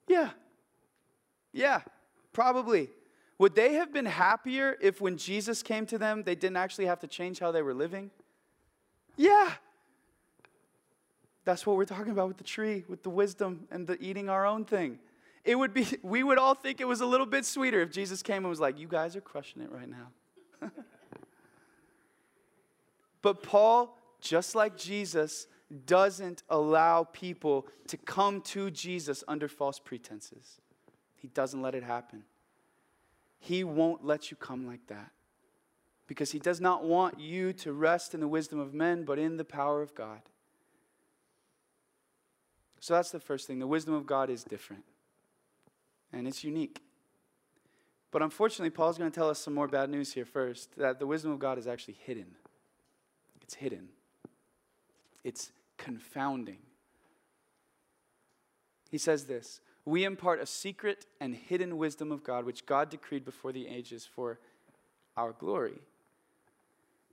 Yeah. 0.07 0.31
Yeah, 1.53 1.81
probably. 2.33 2.89
Would 3.39 3.55
they 3.55 3.73
have 3.73 3.91
been 3.91 4.05
happier 4.05 4.77
if 4.79 5.01
when 5.01 5.17
Jesus 5.17 5.63
came 5.63 5.85
to 5.87 5.97
them, 5.97 6.23
they 6.23 6.35
didn't 6.35 6.57
actually 6.57 6.85
have 6.85 6.99
to 6.99 7.07
change 7.07 7.39
how 7.39 7.51
they 7.51 7.61
were 7.61 7.73
living? 7.73 8.11
Yeah. 9.15 9.51
That's 11.45 11.65
what 11.65 11.75
we're 11.75 11.85
talking 11.85 12.11
about 12.11 12.27
with 12.27 12.37
the 12.37 12.43
tree, 12.43 12.85
with 12.87 13.03
the 13.03 13.09
wisdom 13.09 13.67
and 13.69 13.85
the 13.85 14.01
eating 14.01 14.29
our 14.29 14.45
own 14.45 14.65
thing. 14.65 14.99
It 15.43 15.55
would 15.55 15.73
be, 15.73 15.85
we 16.03 16.23
would 16.23 16.37
all 16.37 16.55
think 16.55 16.79
it 16.81 16.87
was 16.87 17.01
a 17.01 17.05
little 17.05 17.25
bit 17.25 17.45
sweeter 17.45 17.81
if 17.81 17.91
Jesus 17.91 18.21
came 18.21 18.37
and 18.37 18.49
was 18.49 18.59
like, 18.59 18.79
You 18.79 18.87
guys 18.87 19.15
are 19.15 19.21
crushing 19.21 19.61
it 19.61 19.71
right 19.71 19.89
now. 19.89 20.69
but 23.21 23.43
Paul, 23.43 23.97
just 24.21 24.55
like 24.55 24.77
Jesus, 24.77 25.47
doesn't 25.85 26.43
allow 26.49 27.03
people 27.03 27.67
to 27.87 27.97
come 27.97 28.41
to 28.41 28.69
Jesus 28.69 29.23
under 29.27 29.47
false 29.47 29.79
pretenses. 29.79 30.59
He 31.15 31.27
doesn't 31.29 31.61
let 31.61 31.73
it 31.75 31.83
happen. 31.83 32.23
He 33.39 33.63
won't 33.63 34.05
let 34.05 34.31
you 34.31 34.37
come 34.37 34.67
like 34.67 34.85
that. 34.87 35.11
Because 36.13 36.31
He 36.31 36.37
does 36.37 36.61
not 36.61 36.83
want 36.83 37.19
you 37.19 37.53
to 37.53 37.73
rest 37.73 38.13
in 38.13 38.19
the 38.19 38.27
wisdom 38.27 38.59
of 38.59 38.71
men, 38.71 39.03
but 39.03 39.17
in 39.17 39.37
the 39.37 39.43
power 39.43 39.81
of 39.81 39.95
God. 39.95 40.21
So 42.79 42.93
that's 42.93 43.09
the 43.09 43.19
first 43.19 43.47
thing. 43.47 43.57
The 43.57 43.65
wisdom 43.65 43.95
of 43.95 44.05
God 44.05 44.29
is 44.29 44.43
different, 44.43 44.83
and 46.11 46.27
it's 46.27 46.43
unique. 46.43 46.83
But 48.11 48.21
unfortunately, 48.21 48.69
Paul's 48.69 48.99
going 48.99 49.09
to 49.09 49.15
tell 49.15 49.27
us 49.27 49.39
some 49.39 49.55
more 49.55 49.67
bad 49.67 49.89
news 49.89 50.13
here 50.13 50.23
first 50.23 50.77
that 50.77 50.99
the 50.99 51.07
wisdom 51.07 51.31
of 51.31 51.39
God 51.39 51.57
is 51.57 51.65
actually 51.65 51.97
hidden. 52.05 52.27
It's 53.41 53.55
hidden, 53.55 53.87
it's 55.23 55.51
confounding. 55.79 56.59
He 58.91 58.99
says 58.99 59.25
this 59.25 59.61
we 59.83 60.03
impart 60.03 60.39
a 60.39 60.45
secret 60.45 61.07
and 61.19 61.33
hidden 61.33 61.79
wisdom 61.79 62.11
of 62.11 62.23
God, 62.23 62.45
which 62.45 62.67
God 62.67 62.91
decreed 62.91 63.25
before 63.25 63.51
the 63.51 63.67
ages 63.67 64.05
for 64.05 64.37
our 65.17 65.31
glory. 65.31 65.81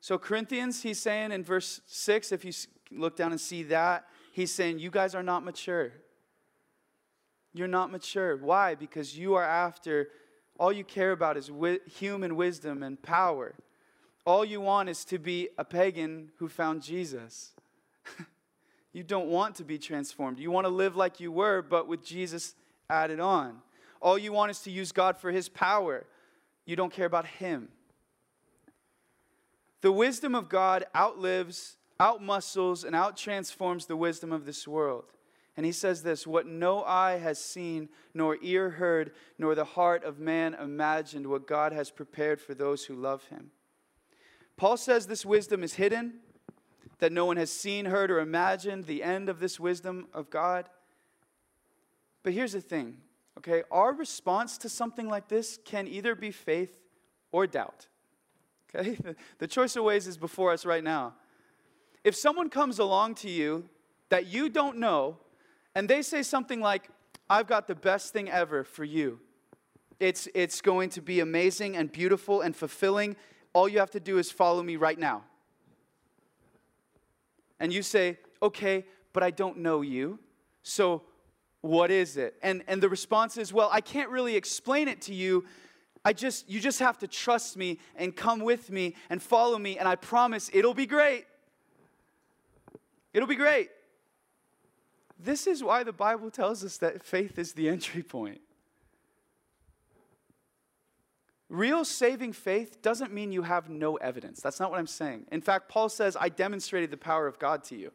So, 0.00 0.18
Corinthians, 0.18 0.82
he's 0.82 0.98
saying 0.98 1.32
in 1.32 1.44
verse 1.44 1.80
6, 1.86 2.32
if 2.32 2.44
you 2.44 2.52
look 2.90 3.16
down 3.16 3.32
and 3.32 3.40
see 3.40 3.62
that, 3.64 4.06
he's 4.32 4.52
saying, 4.52 4.78
You 4.78 4.90
guys 4.90 5.14
are 5.14 5.22
not 5.22 5.44
mature. 5.44 5.92
You're 7.52 7.68
not 7.68 7.90
mature. 7.90 8.36
Why? 8.36 8.74
Because 8.74 9.18
you 9.18 9.34
are 9.34 9.44
after, 9.44 10.08
all 10.58 10.72
you 10.72 10.84
care 10.84 11.12
about 11.12 11.36
is 11.36 11.48
wi- 11.48 11.80
human 11.86 12.36
wisdom 12.36 12.82
and 12.82 13.00
power. 13.02 13.54
All 14.24 14.44
you 14.44 14.60
want 14.60 14.88
is 14.88 15.04
to 15.06 15.18
be 15.18 15.48
a 15.58 15.64
pagan 15.64 16.30
who 16.36 16.48
found 16.48 16.82
Jesus. 16.82 17.52
you 18.92 19.02
don't 19.02 19.28
want 19.28 19.56
to 19.56 19.64
be 19.64 19.78
transformed. 19.78 20.38
You 20.38 20.50
want 20.50 20.66
to 20.66 20.72
live 20.72 20.96
like 20.96 21.18
you 21.18 21.32
were, 21.32 21.62
but 21.62 21.88
with 21.88 22.04
Jesus 22.04 22.54
added 22.88 23.20
on. 23.20 23.58
All 24.00 24.18
you 24.18 24.32
want 24.32 24.50
is 24.50 24.60
to 24.60 24.70
use 24.70 24.92
God 24.92 25.18
for 25.18 25.30
His 25.30 25.48
power. 25.48 26.06
You 26.64 26.76
don't 26.76 26.92
care 26.92 27.06
about 27.06 27.26
Him. 27.26 27.68
The 29.80 29.92
wisdom 29.92 30.34
of 30.34 30.48
God 30.48 30.84
outlives, 30.94 31.76
outmuscles, 31.98 32.84
and 32.84 32.94
outtransforms 32.94 33.86
the 33.86 33.96
wisdom 33.96 34.32
of 34.32 34.44
this 34.44 34.68
world. 34.68 35.12
And 35.56 35.66
he 35.66 35.72
says 35.72 36.02
this 36.02 36.26
what 36.26 36.46
no 36.46 36.82
eye 36.84 37.18
has 37.18 37.38
seen, 37.38 37.88
nor 38.14 38.38
ear 38.42 38.70
heard, 38.70 39.12
nor 39.38 39.54
the 39.54 39.64
heart 39.64 40.04
of 40.04 40.18
man 40.18 40.54
imagined, 40.54 41.26
what 41.26 41.46
God 41.46 41.72
has 41.72 41.90
prepared 41.90 42.40
for 42.40 42.54
those 42.54 42.84
who 42.84 42.94
love 42.94 43.24
him. 43.24 43.50
Paul 44.56 44.76
says 44.76 45.06
this 45.06 45.24
wisdom 45.24 45.62
is 45.62 45.74
hidden, 45.74 46.20
that 46.98 47.12
no 47.12 47.26
one 47.26 47.36
has 47.36 47.50
seen, 47.50 47.86
heard, 47.86 48.10
or 48.10 48.20
imagined 48.20 48.84
the 48.84 49.02
end 49.02 49.28
of 49.28 49.40
this 49.40 49.58
wisdom 49.58 50.08
of 50.12 50.30
God. 50.30 50.68
But 52.22 52.34
here's 52.34 52.52
the 52.52 52.60
thing, 52.60 52.98
okay? 53.38 53.62
Our 53.70 53.92
response 53.94 54.58
to 54.58 54.68
something 54.68 55.08
like 55.08 55.28
this 55.28 55.58
can 55.64 55.88
either 55.88 56.14
be 56.14 56.30
faith 56.30 56.78
or 57.32 57.46
doubt. 57.46 57.88
Okay? 58.74 58.96
The 59.38 59.46
choice 59.46 59.76
of 59.76 59.85
ways 59.85 60.06
is 60.06 60.16
before 60.16 60.52
us 60.52 60.64
right 60.64 60.85
now. 60.85 61.14
If 62.04 62.14
someone 62.14 62.48
comes 62.48 62.78
along 62.78 63.16
to 63.16 63.28
you 63.28 63.68
that 64.09 64.26
you 64.26 64.48
don't 64.48 64.78
know 64.78 65.18
and 65.74 65.88
they 65.88 66.02
say 66.02 66.22
something 66.22 66.61
like, 66.61 66.88
I've 67.28 67.46
got 67.46 67.66
the 67.66 67.74
best 67.74 68.12
thing 68.12 68.30
ever 68.30 68.64
for 68.64 68.85
you. 68.85 69.20
It's, 70.00 70.28
it's 70.35 70.61
going 70.61 70.90
to 70.90 71.02
be 71.02 71.20
amazing 71.20 71.76
and 71.76 71.92
beautiful 71.92 72.40
and 72.40 72.56
fulfilling. 72.56 73.16
All 73.52 73.68
you 73.68 73.78
have 73.78 73.90
to 73.92 74.00
do 74.00 74.18
is 74.18 74.30
follow 74.30 74.62
me 74.62 74.76
right 74.76 74.98
now. 74.98 75.24
and 77.61 77.72
you 77.72 77.83
say, 77.83 78.18
okay, 78.42 78.85
but 79.12 79.22
I 79.22 79.30
don't 79.30 79.59
know 79.59 79.83
you. 79.83 80.18
So 80.62 81.02
what 81.61 81.90
is 81.90 82.16
it? 82.16 82.35
And, 82.42 82.62
and 82.66 82.83
the 82.83 82.88
response 82.88 83.37
is, 83.37 83.52
well, 83.52 83.68
I 83.70 83.80
can't 83.83 84.09
really 84.09 84.35
explain 84.35 84.88
it 84.88 85.02
to 85.02 85.14
you. 85.14 85.44
I 86.04 86.12
just, 86.12 86.48
you 86.48 86.60
just 86.60 86.78
have 86.78 86.98
to 86.98 87.06
trust 87.06 87.56
me 87.56 87.78
and 87.96 88.14
come 88.14 88.40
with 88.40 88.70
me 88.70 88.94
and 89.10 89.22
follow 89.22 89.58
me, 89.58 89.78
and 89.78 89.86
I 89.86 89.96
promise 89.96 90.50
it'll 90.52 90.74
be 90.74 90.86
great. 90.86 91.26
It'll 93.12 93.28
be 93.28 93.36
great. 93.36 93.70
This 95.18 95.46
is 95.46 95.62
why 95.62 95.82
the 95.84 95.92
Bible 95.92 96.30
tells 96.30 96.64
us 96.64 96.78
that 96.78 97.02
faith 97.02 97.38
is 97.38 97.52
the 97.52 97.68
entry 97.68 98.02
point. 98.02 98.40
Real 101.50 101.84
saving 101.84 102.32
faith 102.32 102.80
doesn't 102.80 103.12
mean 103.12 103.32
you 103.32 103.42
have 103.42 103.68
no 103.68 103.96
evidence. 103.96 104.40
That's 104.40 104.60
not 104.60 104.70
what 104.70 104.78
I'm 104.78 104.86
saying. 104.86 105.26
In 105.32 105.40
fact, 105.40 105.68
Paul 105.68 105.88
says, 105.88 106.16
I 106.18 106.28
demonstrated 106.28 106.92
the 106.92 106.96
power 106.96 107.26
of 107.26 107.40
God 107.40 107.64
to 107.64 107.76
you. 107.76 107.90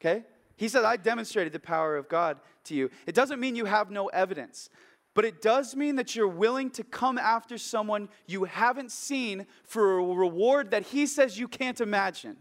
Okay? 0.00 0.24
He 0.56 0.68
said, 0.68 0.84
I 0.84 0.96
demonstrated 0.96 1.52
the 1.52 1.60
power 1.60 1.96
of 1.96 2.08
God 2.08 2.38
to 2.64 2.74
you. 2.74 2.90
It 3.06 3.14
doesn't 3.14 3.38
mean 3.38 3.54
you 3.54 3.66
have 3.66 3.90
no 3.90 4.08
evidence, 4.08 4.68
but 5.16 5.24
it 5.24 5.40
does 5.40 5.74
mean 5.74 5.96
that 5.96 6.14
you're 6.14 6.28
willing 6.28 6.68
to 6.68 6.84
come 6.84 7.16
after 7.16 7.56
someone 7.56 8.10
you 8.26 8.44
haven't 8.44 8.92
seen 8.92 9.46
for 9.64 9.98
a 9.98 10.04
reward 10.04 10.72
that 10.72 10.82
he 10.82 11.06
says 11.06 11.38
you 11.38 11.48
can't 11.48 11.80
imagine. 11.80 12.36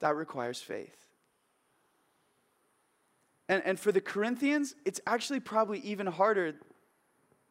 That 0.00 0.16
requires 0.16 0.58
faith. 0.58 0.96
And, 3.46 3.62
and 3.66 3.78
for 3.78 3.92
the 3.92 4.00
Corinthians, 4.00 4.74
it's 4.86 5.02
actually 5.06 5.40
probably 5.40 5.80
even 5.80 6.06
harder 6.06 6.54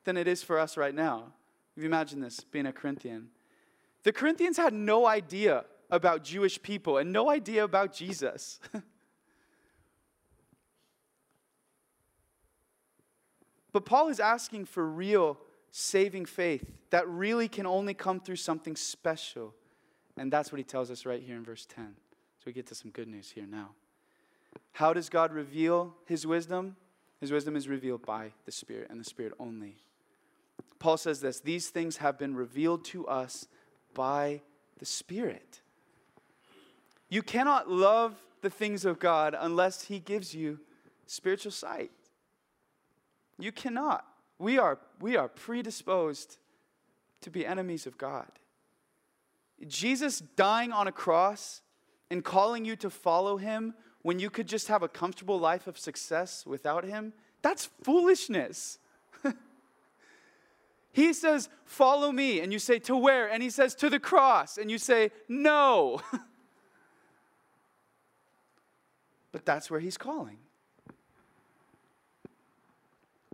than 0.03 0.17
it 0.17 0.27
is 0.27 0.41
for 0.41 0.57
us 0.57 0.75
right 0.75 0.95
now. 0.95 1.33
If 1.75 1.83
you 1.83 1.87
imagine 1.87 2.19
this, 2.19 2.39
being 2.39 2.65
a 2.65 2.73
Corinthian. 2.73 3.27
The 4.01 4.11
Corinthians 4.11 4.57
had 4.57 4.73
no 4.73 5.05
idea 5.05 5.65
about 5.91 6.23
Jewish 6.23 6.59
people 6.63 6.97
and 6.97 7.13
no 7.13 7.29
idea 7.29 7.63
about 7.63 7.93
Jesus. 7.93 8.59
but 13.77 13.85
Paul 13.85 14.07
is 14.07 14.19
asking 14.19 14.65
for 14.65 14.83
real 14.83 15.37
saving 15.69 16.25
faith 16.25 16.65
that 16.89 17.07
really 17.07 17.47
can 17.47 17.67
only 17.67 17.93
come 17.93 18.19
through 18.19 18.37
something 18.37 18.75
special. 18.75 19.53
And 20.17 20.33
that's 20.33 20.51
what 20.51 20.57
he 20.57 20.63
tells 20.63 20.89
us 20.89 21.05
right 21.05 21.21
here 21.21 21.35
in 21.35 21.43
verse 21.43 21.67
10. 21.67 21.85
So 21.85 22.43
we 22.47 22.53
get 22.53 22.65
to 22.69 22.73
some 22.73 22.89
good 22.89 23.07
news 23.07 23.29
here 23.29 23.45
now. 23.45 23.69
How 24.71 24.93
does 24.93 25.09
God 25.09 25.31
reveal 25.31 25.93
his 26.07 26.25
wisdom? 26.25 26.75
His 27.21 27.31
wisdom 27.31 27.55
is 27.55 27.67
revealed 27.67 28.03
by 28.03 28.31
the 28.45 28.51
Spirit 28.51 28.87
and 28.89 28.99
the 28.99 29.03
Spirit 29.03 29.33
only. 29.39 29.75
Paul 30.79 30.97
says 30.97 31.19
this 31.19 31.39
these 31.39 31.69
things 31.69 31.97
have 31.97 32.17
been 32.17 32.35
revealed 32.35 32.83
to 32.85 33.05
us 33.05 33.45
by 33.93 34.41
the 34.79 34.87
Spirit. 34.87 35.61
You 37.09 37.21
cannot 37.21 37.69
love 37.69 38.15
the 38.41 38.49
things 38.49 38.85
of 38.85 38.97
God 38.97 39.35
unless 39.39 39.83
He 39.83 39.99
gives 39.99 40.33
you 40.33 40.61
spiritual 41.05 41.51
sight. 41.51 41.91
You 43.37 43.51
cannot. 43.51 44.05
We 44.39 44.57
are, 44.57 44.79
we 44.99 45.15
are 45.15 45.27
predisposed 45.27 46.37
to 47.21 47.29
be 47.29 47.45
enemies 47.45 47.85
of 47.87 47.97
God. 47.97 48.27
Jesus 49.67 50.19
dying 50.35 50.71
on 50.71 50.87
a 50.87 50.91
cross 50.91 51.61
and 52.11 52.23
calling 52.23 52.63
you 52.65 52.75
to 52.77 52.89
follow 52.89 53.37
Him 53.37 53.73
when 54.03 54.19
you 54.19 54.29
could 54.29 54.47
just 54.47 54.67
have 54.67 54.83
a 54.83 54.87
comfortable 54.87 55.39
life 55.39 55.67
of 55.67 55.77
success 55.77 56.45
without 56.45 56.83
Him, 56.85 57.13
that's 57.41 57.69
foolishness. 57.83 58.79
he 60.91 61.13
says, 61.13 61.49
Follow 61.65 62.11
me. 62.11 62.39
And 62.39 62.53
you 62.53 62.59
say, 62.59 62.79
To 62.79 62.95
where? 62.95 63.27
And 63.29 63.41
He 63.41 63.49
says, 63.49 63.75
To 63.75 63.89
the 63.89 63.99
cross. 63.99 64.57
And 64.57 64.69
you 64.71 64.77
say, 64.77 65.11
No. 65.27 66.01
but 69.31 69.45
that's 69.45 69.69
where 69.69 69.79
he's 69.79 69.97
calling. 69.97 70.37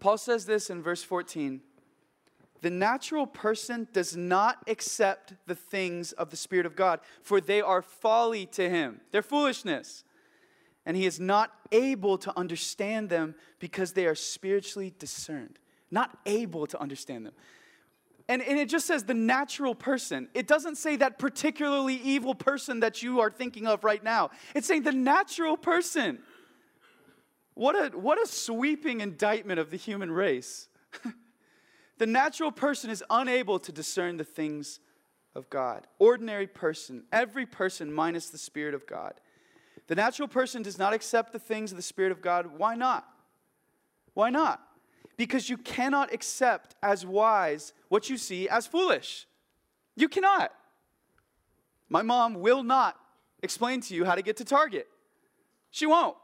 Paul 0.04 0.18
says 0.18 0.46
this 0.46 0.70
in 0.70 0.84
verse 0.84 1.02
14 1.02 1.62
The 2.60 2.70
natural 2.70 3.26
person 3.26 3.88
does 3.94 4.18
not 4.18 4.58
accept 4.68 5.34
the 5.48 5.56
things 5.56 6.12
of 6.12 6.30
the 6.30 6.36
Spirit 6.36 6.66
of 6.66 6.76
God, 6.76 7.00
for 7.22 7.40
they 7.40 7.62
are 7.62 7.82
folly 7.82 8.46
to 8.48 8.70
him. 8.70 9.00
They're 9.12 9.22
foolishness. 9.22 10.04
And 10.86 10.98
he 10.98 11.06
is 11.06 11.22
not 11.22 11.54
able 11.72 12.18
to 12.18 12.38
understand 12.38 13.08
them 13.08 13.36
because 13.60 13.94
they 13.94 14.06
are 14.06 14.16
spiritually 14.16 14.94
discerned. 15.00 15.58
Not 15.90 16.18
able 16.26 16.68
to 16.68 16.82
understand 16.82 17.26
them. 17.26 17.34
And, 18.28 18.42
and 18.42 18.60
it 18.60 18.68
just 18.68 18.86
says 18.86 19.06
the 19.06 19.14
natural 19.14 19.74
person. 19.74 20.28
It 20.34 20.48
doesn't 20.48 20.76
say 20.76 20.98
that 20.98 21.18
particularly 21.18 21.96
evil 21.96 22.36
person 22.36 22.82
that 22.82 23.02
you 23.02 23.22
are 23.22 23.32
thinking 23.32 23.68
of 23.68 23.86
right 23.86 24.04
now. 24.04 24.32
It's 24.54 24.68
saying 24.68 24.84
the 24.84 24.92
natural 24.92 25.56
person. 25.56 26.20
What 27.56 27.76
a, 27.76 27.98
what 27.98 28.22
a 28.22 28.28
sweeping 28.28 29.02
indictment 29.02 29.60
of 29.60 29.70
the 29.70 29.78
human 29.78 30.12
race. 30.12 30.68
the 31.98 32.06
natural 32.06 32.52
person 32.52 32.90
is 32.90 33.04
unable 33.10 33.60
to 33.60 33.72
discern 33.72 34.18
the 34.18 34.24
things 34.24 34.80
of 35.36 35.50
God. 35.50 35.88
Ordinary 36.00 36.48
person, 36.48 37.04
every 37.12 37.46
person 37.46 37.94
minus 37.94 38.30
the 38.30 38.38
Spirit 38.38 38.74
of 38.74 38.88
God. 38.88 39.14
The 39.88 39.96
natural 39.96 40.28
person 40.28 40.62
does 40.62 40.80
not 40.80 40.94
accept 40.94 41.34
the 41.34 41.40
things 41.40 41.72
of 41.72 41.78
the 41.78 41.84
Spirit 41.84 42.12
of 42.12 42.22
God. 42.22 42.58
Why 42.58 42.76
not? 42.76 43.08
Why 44.14 44.30
not? 44.30 44.62
because 45.18 45.50
you 45.50 45.58
cannot 45.58 46.14
accept 46.14 46.76
as 46.82 47.06
wise 47.06 47.74
what 47.90 48.10
you 48.10 48.18
see 48.18 48.50
as 48.50 48.68
foolish. 48.68 49.28
You 49.96 50.10
cannot. 50.10 50.52
My 51.90 52.02
mom 52.02 52.36
will 52.36 52.64
not 52.64 52.98
explain 53.42 53.82
to 53.82 53.96
you 53.96 54.06
how 54.06 54.16
to 54.16 54.22
get 54.22 54.38
to 54.38 54.46
Target. 54.46 54.88
She 55.70 55.86
won't. 55.86 56.18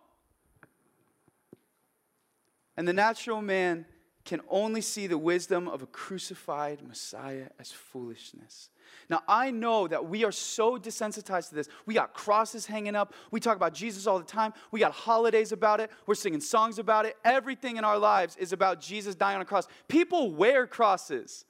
And 2.79 2.87
the 2.87 2.93
natural 2.93 3.41
man 3.41 3.85
can 4.23 4.39
only 4.47 4.79
see 4.79 5.05
the 5.05 5.17
wisdom 5.17 5.67
of 5.67 5.81
a 5.81 5.85
crucified 5.85 6.81
Messiah 6.87 7.47
as 7.59 7.73
foolishness. 7.73 8.69
Now, 9.09 9.21
I 9.27 9.51
know 9.51 9.85
that 9.89 10.07
we 10.07 10.23
are 10.23 10.31
so 10.31 10.77
desensitized 10.77 11.49
to 11.49 11.55
this. 11.55 11.67
We 11.85 11.93
got 11.93 12.13
crosses 12.13 12.65
hanging 12.65 12.95
up. 12.95 13.13
We 13.31 13.41
talk 13.41 13.57
about 13.57 13.73
Jesus 13.73 14.07
all 14.07 14.17
the 14.17 14.23
time. 14.23 14.53
We 14.71 14.79
got 14.79 14.93
holidays 14.93 15.51
about 15.51 15.81
it. 15.81 15.91
We're 16.07 16.15
singing 16.15 16.39
songs 16.39 16.79
about 16.79 17.05
it. 17.05 17.17
Everything 17.25 17.75
in 17.75 17.83
our 17.83 17.99
lives 17.99 18.37
is 18.37 18.53
about 18.53 18.79
Jesus 18.79 19.13
dying 19.13 19.35
on 19.35 19.41
a 19.41 19.45
cross. 19.45 19.67
People 19.89 20.31
wear 20.31 20.65
crosses. 20.65 21.43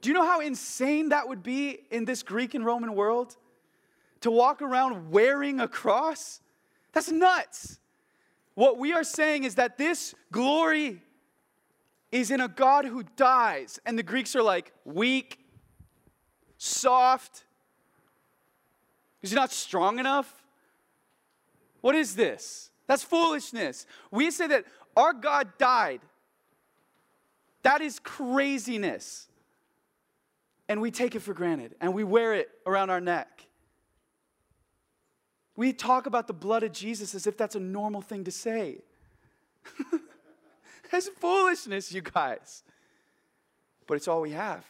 Do 0.00 0.08
you 0.08 0.14
know 0.14 0.26
how 0.26 0.40
insane 0.40 1.10
that 1.10 1.28
would 1.28 1.44
be 1.44 1.78
in 1.92 2.04
this 2.04 2.24
Greek 2.24 2.54
and 2.54 2.66
Roman 2.66 2.96
world? 2.96 3.36
To 4.22 4.32
walk 4.32 4.60
around 4.60 5.12
wearing 5.12 5.60
a 5.60 5.68
cross? 5.68 6.40
That's 6.92 7.12
nuts. 7.12 7.78
What 8.58 8.76
we 8.76 8.92
are 8.92 9.04
saying 9.04 9.44
is 9.44 9.54
that 9.54 9.78
this 9.78 10.16
glory 10.32 11.00
is 12.10 12.32
in 12.32 12.40
a 12.40 12.48
God 12.48 12.84
who 12.86 13.04
dies. 13.14 13.78
And 13.86 13.96
the 13.96 14.02
Greeks 14.02 14.34
are 14.34 14.42
like, 14.42 14.72
weak, 14.84 15.38
soft. 16.56 17.44
Is 19.22 19.30
he 19.30 19.36
not 19.36 19.52
strong 19.52 20.00
enough? 20.00 20.42
What 21.82 21.94
is 21.94 22.16
this? 22.16 22.70
That's 22.88 23.04
foolishness. 23.04 23.86
We 24.10 24.28
say 24.32 24.48
that 24.48 24.64
our 24.96 25.12
God 25.12 25.50
died. 25.56 26.00
That 27.62 27.80
is 27.80 28.00
craziness. 28.00 29.28
And 30.68 30.80
we 30.80 30.90
take 30.90 31.14
it 31.14 31.20
for 31.20 31.32
granted 31.32 31.76
and 31.80 31.94
we 31.94 32.02
wear 32.02 32.34
it 32.34 32.48
around 32.66 32.90
our 32.90 33.00
neck. 33.00 33.46
We 35.58 35.72
talk 35.72 36.06
about 36.06 36.28
the 36.28 36.32
blood 36.32 36.62
of 36.62 36.70
Jesus 36.70 37.16
as 37.16 37.26
if 37.26 37.36
that's 37.36 37.56
a 37.56 37.60
normal 37.60 38.00
thing 38.00 38.22
to 38.22 38.30
say. 38.30 38.78
That's 40.92 41.08
foolishness, 41.08 41.92
you 41.92 42.00
guys. 42.00 42.62
But 43.88 43.94
it's 43.94 44.06
all 44.06 44.20
we 44.20 44.30
have. 44.30 44.64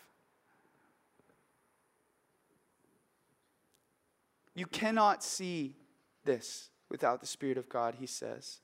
You 4.54 4.64
cannot 4.64 5.22
see 5.22 5.76
this 6.24 6.70
without 6.88 7.20
the 7.20 7.26
Spirit 7.26 7.58
of 7.58 7.68
God, 7.68 7.96
he 8.00 8.06
says. 8.06 8.60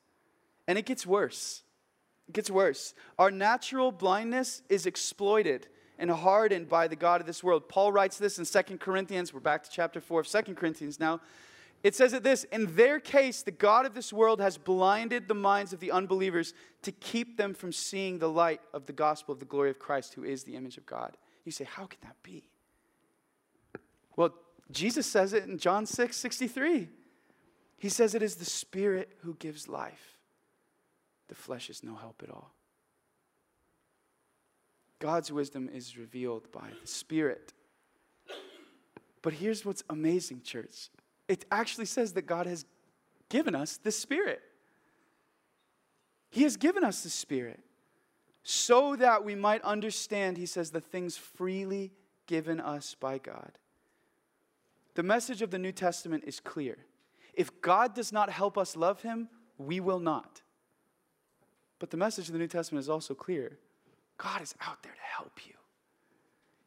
And 0.66 0.78
it 0.78 0.86
gets 0.86 1.06
worse. 1.06 1.62
It 2.26 2.32
gets 2.32 2.50
worse. 2.50 2.94
Our 3.18 3.30
natural 3.30 3.92
blindness 3.92 4.62
is 4.70 4.86
exploited 4.86 5.68
and 5.98 6.10
hardened 6.10 6.70
by 6.70 6.88
the 6.88 6.96
God 6.96 7.20
of 7.20 7.26
this 7.26 7.44
world. 7.44 7.68
Paul 7.68 7.92
writes 7.92 8.16
this 8.16 8.38
in 8.38 8.46
Second 8.46 8.80
Corinthians. 8.80 9.34
We're 9.34 9.40
back 9.40 9.62
to 9.64 9.70
chapter 9.70 10.00
4 10.00 10.20
of 10.20 10.26
Second 10.26 10.54
Corinthians 10.54 10.98
now. 10.98 11.20
It 11.84 11.94
says 11.94 12.12
that 12.12 12.24
this 12.24 12.44
In 12.44 12.74
their 12.74 12.98
case, 12.98 13.42
the 13.42 13.52
God 13.52 13.86
of 13.86 13.94
this 13.94 14.12
world 14.12 14.40
has 14.40 14.58
blinded 14.58 15.28
the 15.28 15.34
minds 15.34 15.72
of 15.72 15.78
the 15.78 15.92
unbelievers 15.92 16.54
to 16.82 16.90
keep 16.90 17.36
them 17.36 17.54
from 17.54 17.70
seeing 17.70 18.18
the 18.18 18.28
light 18.28 18.62
of 18.72 18.86
the 18.86 18.92
gospel 18.92 19.34
of 19.34 19.38
the 19.38 19.44
glory 19.44 19.70
of 19.70 19.78
Christ, 19.78 20.14
who 20.14 20.24
is 20.24 20.42
the 20.42 20.56
image 20.56 20.78
of 20.78 20.86
God. 20.86 21.16
You 21.44 21.52
say, 21.52 21.64
How 21.64 21.84
can 21.84 22.00
that 22.02 22.16
be? 22.22 22.48
Well, 24.16 24.34
Jesus 24.70 25.06
says 25.06 25.34
it 25.34 25.44
in 25.44 25.58
John 25.58 25.84
6 25.84 26.16
63. 26.16 26.88
He 27.76 27.88
says 27.90 28.14
it 28.14 28.22
is 28.22 28.36
the 28.36 28.46
Spirit 28.46 29.12
who 29.22 29.34
gives 29.34 29.68
life, 29.68 30.18
the 31.28 31.34
flesh 31.34 31.68
is 31.68 31.84
no 31.84 31.96
help 31.96 32.22
at 32.22 32.30
all. 32.30 32.54
God's 35.00 35.30
wisdom 35.30 35.68
is 35.70 35.98
revealed 35.98 36.50
by 36.50 36.68
the 36.80 36.86
Spirit. 36.86 37.52
But 39.20 39.34
here's 39.34 39.66
what's 39.66 39.84
amazing, 39.90 40.42
church 40.42 40.88
it 41.28 41.44
actually 41.50 41.86
says 41.86 42.12
that 42.14 42.22
God 42.22 42.46
has 42.46 42.64
given 43.28 43.54
us 43.54 43.76
the 43.76 43.92
Spirit. 43.92 44.40
He 46.30 46.42
has 46.42 46.56
given 46.56 46.84
us 46.84 47.02
the 47.02 47.10
Spirit 47.10 47.60
so 48.42 48.96
that 48.96 49.24
we 49.24 49.34
might 49.34 49.62
understand, 49.62 50.36
he 50.36 50.46
says, 50.46 50.70
the 50.70 50.80
things 50.80 51.16
freely 51.16 51.92
given 52.26 52.60
us 52.60 52.94
by 52.94 53.18
God. 53.18 53.58
The 54.94 55.02
message 55.02 55.42
of 55.42 55.50
the 55.50 55.58
New 55.58 55.72
Testament 55.72 56.24
is 56.26 56.40
clear. 56.40 56.78
If 57.32 57.60
God 57.60 57.94
does 57.94 58.12
not 58.12 58.30
help 58.30 58.56
us 58.58 58.76
love 58.76 59.02
him, 59.02 59.28
we 59.58 59.80
will 59.80 59.98
not. 59.98 60.42
But 61.78 61.90
the 61.90 61.96
message 61.96 62.28
of 62.28 62.32
the 62.32 62.38
New 62.38 62.48
Testament 62.48 62.82
is 62.82 62.88
also 62.88 63.14
clear 63.14 63.58
God 64.16 64.40
is 64.42 64.54
out 64.60 64.82
there 64.82 64.92
to 64.92 65.16
help 65.18 65.40
you, 65.46 65.54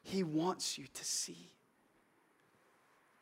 He 0.03 0.23
wants 0.23 0.77
you 0.77 0.85
to 0.93 1.05
see. 1.05 1.51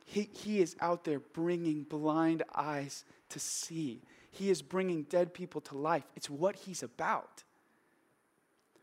He, 0.06 0.30
he 0.32 0.62
is 0.62 0.76
out 0.80 1.04
there 1.04 1.20
bringing 1.20 1.84
blind 1.84 2.44
eyes 2.56 3.04
to 3.30 3.40
see. 3.40 4.02
He 4.32 4.50
is 4.50 4.62
bringing 4.62 5.04
dead 5.04 5.34
people 5.34 5.62
to 5.62 5.78
life. 5.78 6.06
It's 6.16 6.30
what 6.30 6.56
He's 6.56 6.84
about. 6.84 7.44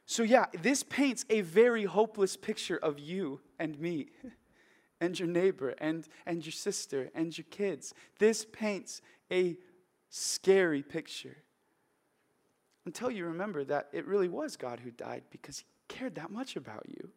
So, 0.04 0.24
yeah, 0.24 0.46
this 0.60 0.82
paints 0.82 1.24
a 1.30 1.40
very 1.40 1.84
hopeless 1.84 2.36
picture 2.36 2.76
of 2.76 2.98
you 2.98 3.40
and 3.58 3.78
me. 3.78 4.08
and 5.02 5.18
your 5.18 5.28
neighbor 5.28 5.74
and, 5.78 6.06
and 6.26 6.46
your 6.46 6.52
sister 6.52 7.10
and 7.12 7.36
your 7.36 7.44
kids. 7.50 7.92
This 8.20 8.44
paints 8.44 9.02
a 9.32 9.56
scary 10.10 10.82
picture. 10.82 11.38
Until 12.86 13.10
you 13.10 13.26
remember 13.26 13.64
that 13.64 13.88
it 13.92 14.06
really 14.06 14.28
was 14.28 14.56
God 14.56 14.78
who 14.78 14.92
died 14.92 15.24
because 15.30 15.58
he 15.58 15.64
cared 15.88 16.14
that 16.14 16.30
much 16.30 16.54
about 16.54 16.86
you. 16.88 17.10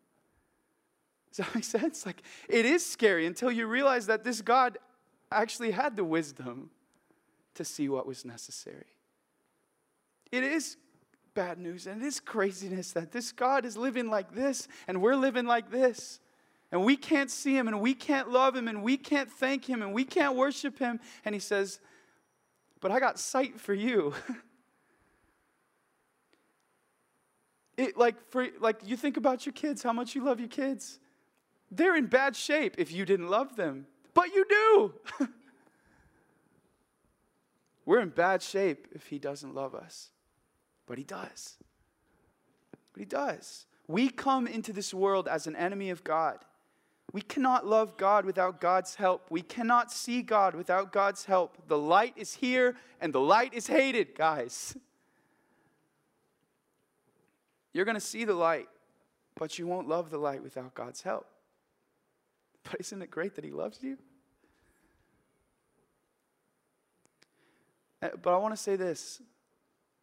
Does 1.36 1.46
that 1.46 1.56
make 1.56 1.64
sense? 1.66 2.06
Like, 2.06 2.22
it 2.48 2.66
is 2.66 2.86
scary 2.86 3.26
until 3.26 3.52
you 3.52 3.68
realize 3.68 4.08
that 4.08 4.24
this 4.24 4.42
God 4.42 4.78
actually 5.32 5.72
had 5.72 5.98
the 5.98 6.04
wisdom 6.04 6.70
to 7.56 7.66
see 7.66 7.90
what 7.90 8.08
was 8.08 8.24
necessary. 8.24 8.86
It 10.32 10.44
is 10.44 10.78
bad 11.34 11.60
news 11.60 11.88
and 11.88 12.02
it 12.02 12.06
is 12.06 12.22
craziness 12.22 12.94
that 12.94 13.12
this 13.12 13.34
God 13.34 13.66
is 13.66 13.76
living 13.76 14.10
like 14.10 14.34
this 14.34 14.70
and 14.88 15.02
we're 15.02 15.18
living 15.18 15.46
like 15.46 15.70
this 15.70 16.22
and 16.72 16.86
we 16.86 16.96
can't 16.96 17.30
see 17.30 17.56
him 17.56 17.68
and 17.68 17.82
we 17.82 17.94
can't 17.94 18.32
love 18.32 18.56
him 18.56 18.70
and 18.70 18.82
we 18.82 18.96
can't 18.96 19.30
thank 19.30 19.66
him 19.66 19.82
and 19.82 19.94
we 19.94 20.06
can't 20.06 20.36
worship 20.36 20.80
him. 20.80 21.02
And 21.26 21.36
he 21.36 21.40
says, 21.40 21.82
But 22.80 22.92
I 22.92 23.02
got 23.02 23.20
sight 23.20 23.60
for 23.60 23.74
you. 23.74 24.14
it 27.78 27.98
like 27.98 28.16
for 28.30 28.48
like 28.62 28.78
you 28.86 28.96
think 28.96 29.18
about 29.18 29.46
your 29.46 29.54
kids, 29.54 29.84
how 29.84 29.92
much 29.92 30.16
you 30.16 30.24
love 30.24 30.40
your 30.40 30.50
kids. 30.50 31.00
They're 31.72 31.96
in 31.96 32.08
bad 32.08 32.36
shape 32.36 32.76
if 32.78 32.92
you 32.92 33.06
didn't 33.06 33.30
love 33.30 33.56
them. 33.56 33.88
But 34.14 34.34
you 34.34 34.46
do. 34.50 34.94
We're 37.86 38.00
in 38.00 38.10
bad 38.10 38.42
shape 38.42 38.88
if 38.94 39.08
he 39.08 39.20
doesn't 39.20 39.54
love 39.54 39.76
us. 39.76 40.10
But 40.88 40.98
he 40.98 41.04
does. 41.04 41.58
But 42.94 43.00
he 43.00 43.06
does. 43.06 43.66
We 43.88 44.10
come 44.10 44.48
into 44.48 44.74
this 44.74 44.94
world 44.94 45.28
as 45.28 45.48
an 45.48 45.56
enemy 45.56 45.90
of 45.90 46.04
God. 46.04 46.40
We 47.12 47.22
cannot 47.22 47.66
love 47.66 47.98
God 47.98 48.26
without 48.26 48.60
God's 48.60 48.96
help. 48.96 49.28
We 49.30 49.42
cannot 49.42 49.92
see 49.92 50.22
God 50.22 50.56
without 50.56 50.92
God's 50.92 51.26
help. 51.26 51.68
The 51.68 51.78
light 51.78 52.14
is 52.16 52.34
here 52.34 52.76
and 53.00 53.14
the 53.14 53.22
light 53.22 53.54
is 53.54 53.68
hated, 53.68 54.16
guys. 54.16 54.76
You're 57.74 57.86
going 57.86 57.96
to 57.96 58.02
see 58.02 58.26
the 58.26 58.34
light, 58.34 58.68
but 59.36 59.60
you 59.60 59.68
won't 59.68 59.88
love 59.88 60.10
the 60.10 60.18
light 60.18 60.42
without 60.42 60.74
God's 60.74 61.02
help. 61.02 61.28
But 62.66 62.82
isn't 62.82 63.02
it 63.02 63.10
great 63.10 63.36
that 63.36 63.46
He 63.46 63.52
loves 63.52 63.80
you? 63.82 63.98
Uh, 68.02 68.10
but 68.22 68.34
I 68.34 68.38
want 68.38 68.54
to 68.54 68.62
say 68.62 68.76
this. 68.76 69.22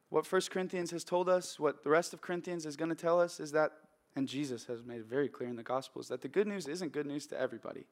What 0.08 0.30
1 0.30 0.42
Corinthians 0.50 0.90
has 0.90 1.04
told 1.04 1.28
us, 1.28 1.58
what 1.58 1.84
the 1.84 1.90
rest 1.90 2.12
of 2.12 2.20
Corinthians 2.20 2.66
is 2.66 2.76
going 2.76 2.90
to 2.90 2.94
tell 2.94 3.20
us, 3.20 3.40
is 3.40 3.52
that 3.52 3.72
and 4.14 4.28
Jesus 4.28 4.66
has 4.66 4.84
made 4.84 5.00
it 5.00 5.06
very 5.06 5.28
clear 5.28 5.48
in 5.48 5.56
the 5.56 5.62
Gospels 5.62 6.08
that 6.08 6.20
the 6.20 6.28
good 6.28 6.46
news 6.46 6.68
isn't 6.68 6.92
good 6.92 7.06
news 7.06 7.26
to 7.28 7.40
everybody. 7.40 7.86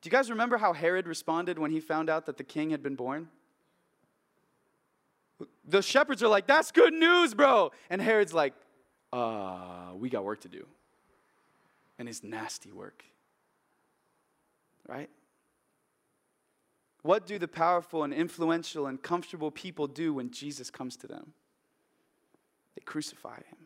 Do 0.00 0.06
you 0.06 0.10
guys 0.10 0.30
remember 0.30 0.58
how 0.58 0.72
Herod 0.72 1.06
responded 1.06 1.58
when 1.58 1.70
he 1.70 1.80
found 1.80 2.08
out 2.08 2.26
that 2.26 2.36
the 2.36 2.44
king 2.44 2.70
had 2.70 2.82
been 2.82 2.94
born? 2.94 3.28
The 5.66 5.82
shepherds 5.82 6.22
are 6.22 6.28
like, 6.28 6.46
That's 6.46 6.70
good 6.70 6.94
news, 6.94 7.34
bro. 7.34 7.72
And 7.88 8.00
Herod's 8.00 8.32
like, 8.32 8.54
Uh, 9.12 9.90
we 9.96 10.08
got 10.08 10.24
work 10.24 10.40
to 10.42 10.48
do. 10.48 10.66
And 11.98 12.08
it's 12.08 12.22
nasty 12.22 12.72
work. 12.72 13.04
Right? 14.90 15.08
What 17.02 17.26
do 17.26 17.38
the 17.38 17.48
powerful 17.48 18.02
and 18.02 18.12
influential 18.12 18.86
and 18.88 19.00
comfortable 19.00 19.52
people 19.52 19.86
do 19.86 20.12
when 20.12 20.30
Jesus 20.30 20.68
comes 20.68 20.96
to 20.96 21.06
them? 21.06 21.32
They 22.74 22.82
crucify 22.84 23.36
him. 23.36 23.58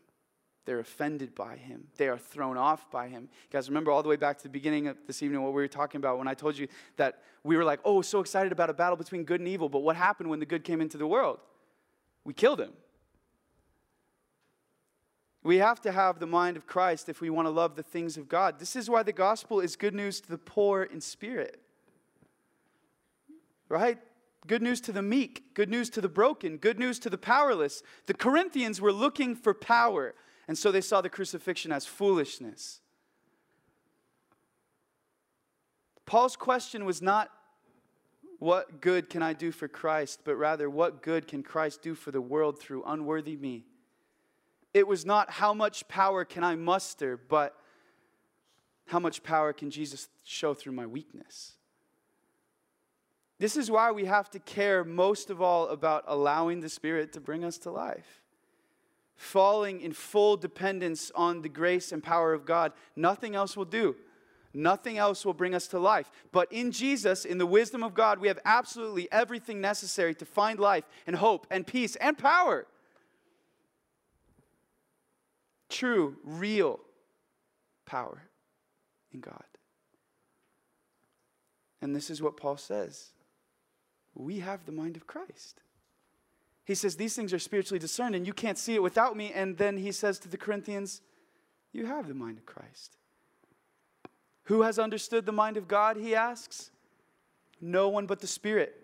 They're 0.66 0.80
offended 0.80 1.34
by 1.34 1.56
him. 1.56 1.88
They 1.96 2.08
are 2.08 2.18
thrown 2.18 2.56
off 2.56 2.90
by 2.90 3.08
him. 3.08 3.22
You 3.22 3.52
guys, 3.52 3.68
remember 3.68 3.90
all 3.90 4.02
the 4.02 4.08
way 4.08 4.16
back 4.16 4.36
to 4.38 4.42
the 4.42 4.50
beginning 4.50 4.86
of 4.86 4.96
this 5.06 5.22
evening 5.22 5.42
what 5.42 5.52
we 5.52 5.62
were 5.62 5.68
talking 5.68 5.98
about 5.98 6.18
when 6.18 6.28
I 6.28 6.34
told 6.34 6.56
you 6.56 6.68
that 6.96 7.22
we 7.42 7.56
were 7.56 7.64
like, 7.64 7.80
oh, 7.84 8.02
so 8.02 8.20
excited 8.20 8.52
about 8.52 8.70
a 8.70 8.74
battle 8.74 8.96
between 8.96 9.24
good 9.24 9.40
and 9.40 9.48
evil. 9.48 9.68
But 9.68 9.80
what 9.80 9.96
happened 9.96 10.30
when 10.30 10.40
the 10.40 10.46
good 10.46 10.62
came 10.62 10.80
into 10.80 10.98
the 10.98 11.06
world? 11.06 11.38
We 12.24 12.34
killed 12.34 12.60
him. 12.60 12.72
We 15.44 15.58
have 15.58 15.80
to 15.82 15.92
have 15.92 16.18
the 16.18 16.26
mind 16.26 16.56
of 16.56 16.66
Christ 16.66 17.10
if 17.10 17.20
we 17.20 17.28
want 17.28 17.46
to 17.46 17.50
love 17.50 17.76
the 17.76 17.82
things 17.82 18.16
of 18.16 18.28
God. 18.30 18.58
This 18.58 18.74
is 18.74 18.88
why 18.88 19.02
the 19.02 19.12
gospel 19.12 19.60
is 19.60 19.76
good 19.76 19.94
news 19.94 20.20
to 20.22 20.30
the 20.30 20.38
poor 20.38 20.82
in 20.82 21.02
spirit. 21.02 21.60
Right? 23.68 23.98
Good 24.46 24.62
news 24.62 24.80
to 24.82 24.92
the 24.92 25.02
meek, 25.02 25.54
good 25.54 25.68
news 25.68 25.90
to 25.90 26.00
the 26.00 26.08
broken, 26.08 26.56
good 26.56 26.78
news 26.78 26.98
to 27.00 27.10
the 27.10 27.18
powerless. 27.18 27.82
The 28.06 28.14
Corinthians 28.14 28.80
were 28.80 28.92
looking 28.92 29.36
for 29.36 29.52
power. 29.52 30.14
And 30.48 30.56
so 30.56 30.72
they 30.72 30.80
saw 30.80 31.02
the 31.02 31.10
crucifixion 31.10 31.72
as 31.72 31.84
foolishness. 31.84 32.80
Paul's 36.06 36.36
question 36.36 36.86
was 36.86 37.02
not, 37.02 37.30
What 38.38 38.80
good 38.80 39.10
can 39.10 39.22
I 39.22 39.34
do 39.34 39.52
for 39.52 39.68
Christ? 39.68 40.20
but 40.24 40.36
rather, 40.36 40.70
What 40.70 41.02
good 41.02 41.28
can 41.28 41.42
Christ 41.42 41.82
do 41.82 41.94
for 41.94 42.10
the 42.10 42.20
world 42.20 42.58
through 42.58 42.82
unworthy 42.84 43.36
me? 43.36 43.64
It 44.74 44.86
was 44.86 45.06
not, 45.06 45.30
How 45.30 45.54
much 45.54 45.88
power 45.88 46.24
can 46.24 46.44
I 46.44 46.56
muster? 46.56 47.16
but 47.16 47.56
How 48.86 48.98
much 48.98 49.22
power 49.22 49.54
can 49.54 49.70
Jesus 49.70 50.08
show 50.24 50.52
through 50.52 50.72
my 50.72 50.86
weakness? 50.86 51.52
This 53.38 53.56
is 53.56 53.70
why 53.70 53.90
we 53.92 54.04
have 54.04 54.30
to 54.30 54.38
care 54.38 54.84
most 54.84 55.30
of 55.30 55.40
all 55.40 55.68
about 55.68 56.04
allowing 56.06 56.60
the 56.60 56.68
Spirit 56.68 57.12
to 57.14 57.20
bring 57.20 57.44
us 57.44 57.58
to 57.58 57.70
life 57.70 58.20
falling 59.16 59.80
in 59.80 59.92
full 59.92 60.36
dependence 60.36 61.10
on 61.14 61.42
the 61.42 61.48
grace 61.48 61.92
and 61.92 62.02
power 62.02 62.32
of 62.32 62.44
God, 62.44 62.72
nothing 62.96 63.34
else 63.34 63.56
will 63.56 63.64
do. 63.64 63.96
Nothing 64.56 64.98
else 64.98 65.24
will 65.24 65.34
bring 65.34 65.54
us 65.54 65.66
to 65.68 65.80
life. 65.80 66.10
But 66.30 66.52
in 66.52 66.70
Jesus, 66.70 67.24
in 67.24 67.38
the 67.38 67.46
wisdom 67.46 67.82
of 67.82 67.92
God, 67.92 68.20
we 68.20 68.28
have 68.28 68.38
absolutely 68.44 69.10
everything 69.10 69.60
necessary 69.60 70.14
to 70.14 70.24
find 70.24 70.60
life 70.60 70.84
and 71.08 71.16
hope 71.16 71.48
and 71.50 71.66
peace 71.66 71.96
and 71.96 72.16
power. 72.16 72.66
True, 75.68 76.16
real 76.22 76.80
power 77.86 78.22
in 79.12 79.20
God. 79.20 79.44
And 81.80 81.94
this 81.94 82.10
is 82.10 82.22
what 82.22 82.36
Paul 82.36 82.56
says 82.56 83.10
we 84.14 84.38
have 84.38 84.64
the 84.64 84.72
mind 84.72 84.96
of 84.96 85.06
Christ. 85.06 85.60
He 86.64 86.74
says, 86.74 86.96
These 86.96 87.16
things 87.16 87.32
are 87.32 87.38
spiritually 87.38 87.78
discerned, 87.78 88.14
and 88.14 88.26
you 88.26 88.32
can't 88.32 88.58
see 88.58 88.74
it 88.74 88.82
without 88.82 89.16
me. 89.16 89.32
And 89.34 89.58
then 89.58 89.76
he 89.76 89.92
says 89.92 90.18
to 90.20 90.28
the 90.28 90.36
Corinthians, 90.36 91.02
You 91.72 91.86
have 91.86 92.08
the 92.08 92.14
mind 92.14 92.38
of 92.38 92.46
Christ. 92.46 92.96
Who 94.44 94.62
has 94.62 94.78
understood 94.78 95.26
the 95.26 95.32
mind 95.32 95.56
of 95.56 95.68
God? 95.68 95.96
He 95.96 96.14
asks. 96.14 96.70
No 97.60 97.88
one 97.88 98.06
but 98.06 98.20
the 98.20 98.26
Spirit. 98.26 98.74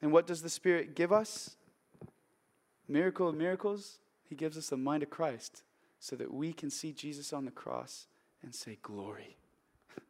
And 0.00 0.12
what 0.12 0.26
does 0.26 0.42
the 0.42 0.48
Spirit 0.48 0.94
give 0.94 1.12
us? 1.12 1.56
Miracle 2.88 3.28
of 3.28 3.34
miracles. 3.34 3.98
He 4.28 4.34
gives 4.34 4.58
us 4.58 4.68
the 4.68 4.76
mind 4.76 5.02
of 5.02 5.10
Christ 5.10 5.62
so 5.98 6.14
that 6.16 6.32
we 6.32 6.52
can 6.52 6.70
see 6.70 6.92
Jesus 6.92 7.32
on 7.32 7.46
the 7.46 7.50
cross 7.50 8.06
and 8.42 8.54
say, 8.54 8.78
Glory. 8.82 9.36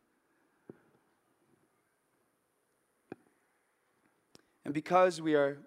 and 4.64 4.74
because 4.74 5.22
we 5.22 5.36
are 5.36 5.58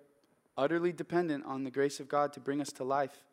utterly 0.57 0.91
dependent 0.91 1.45
on 1.45 1.63
the 1.63 1.71
grace 1.71 2.01
of 2.01 2.09
God 2.09 2.33
to 2.33 2.41
bring 2.41 2.59
us 2.59 2.73
to 2.73 2.83
life, 2.83 3.23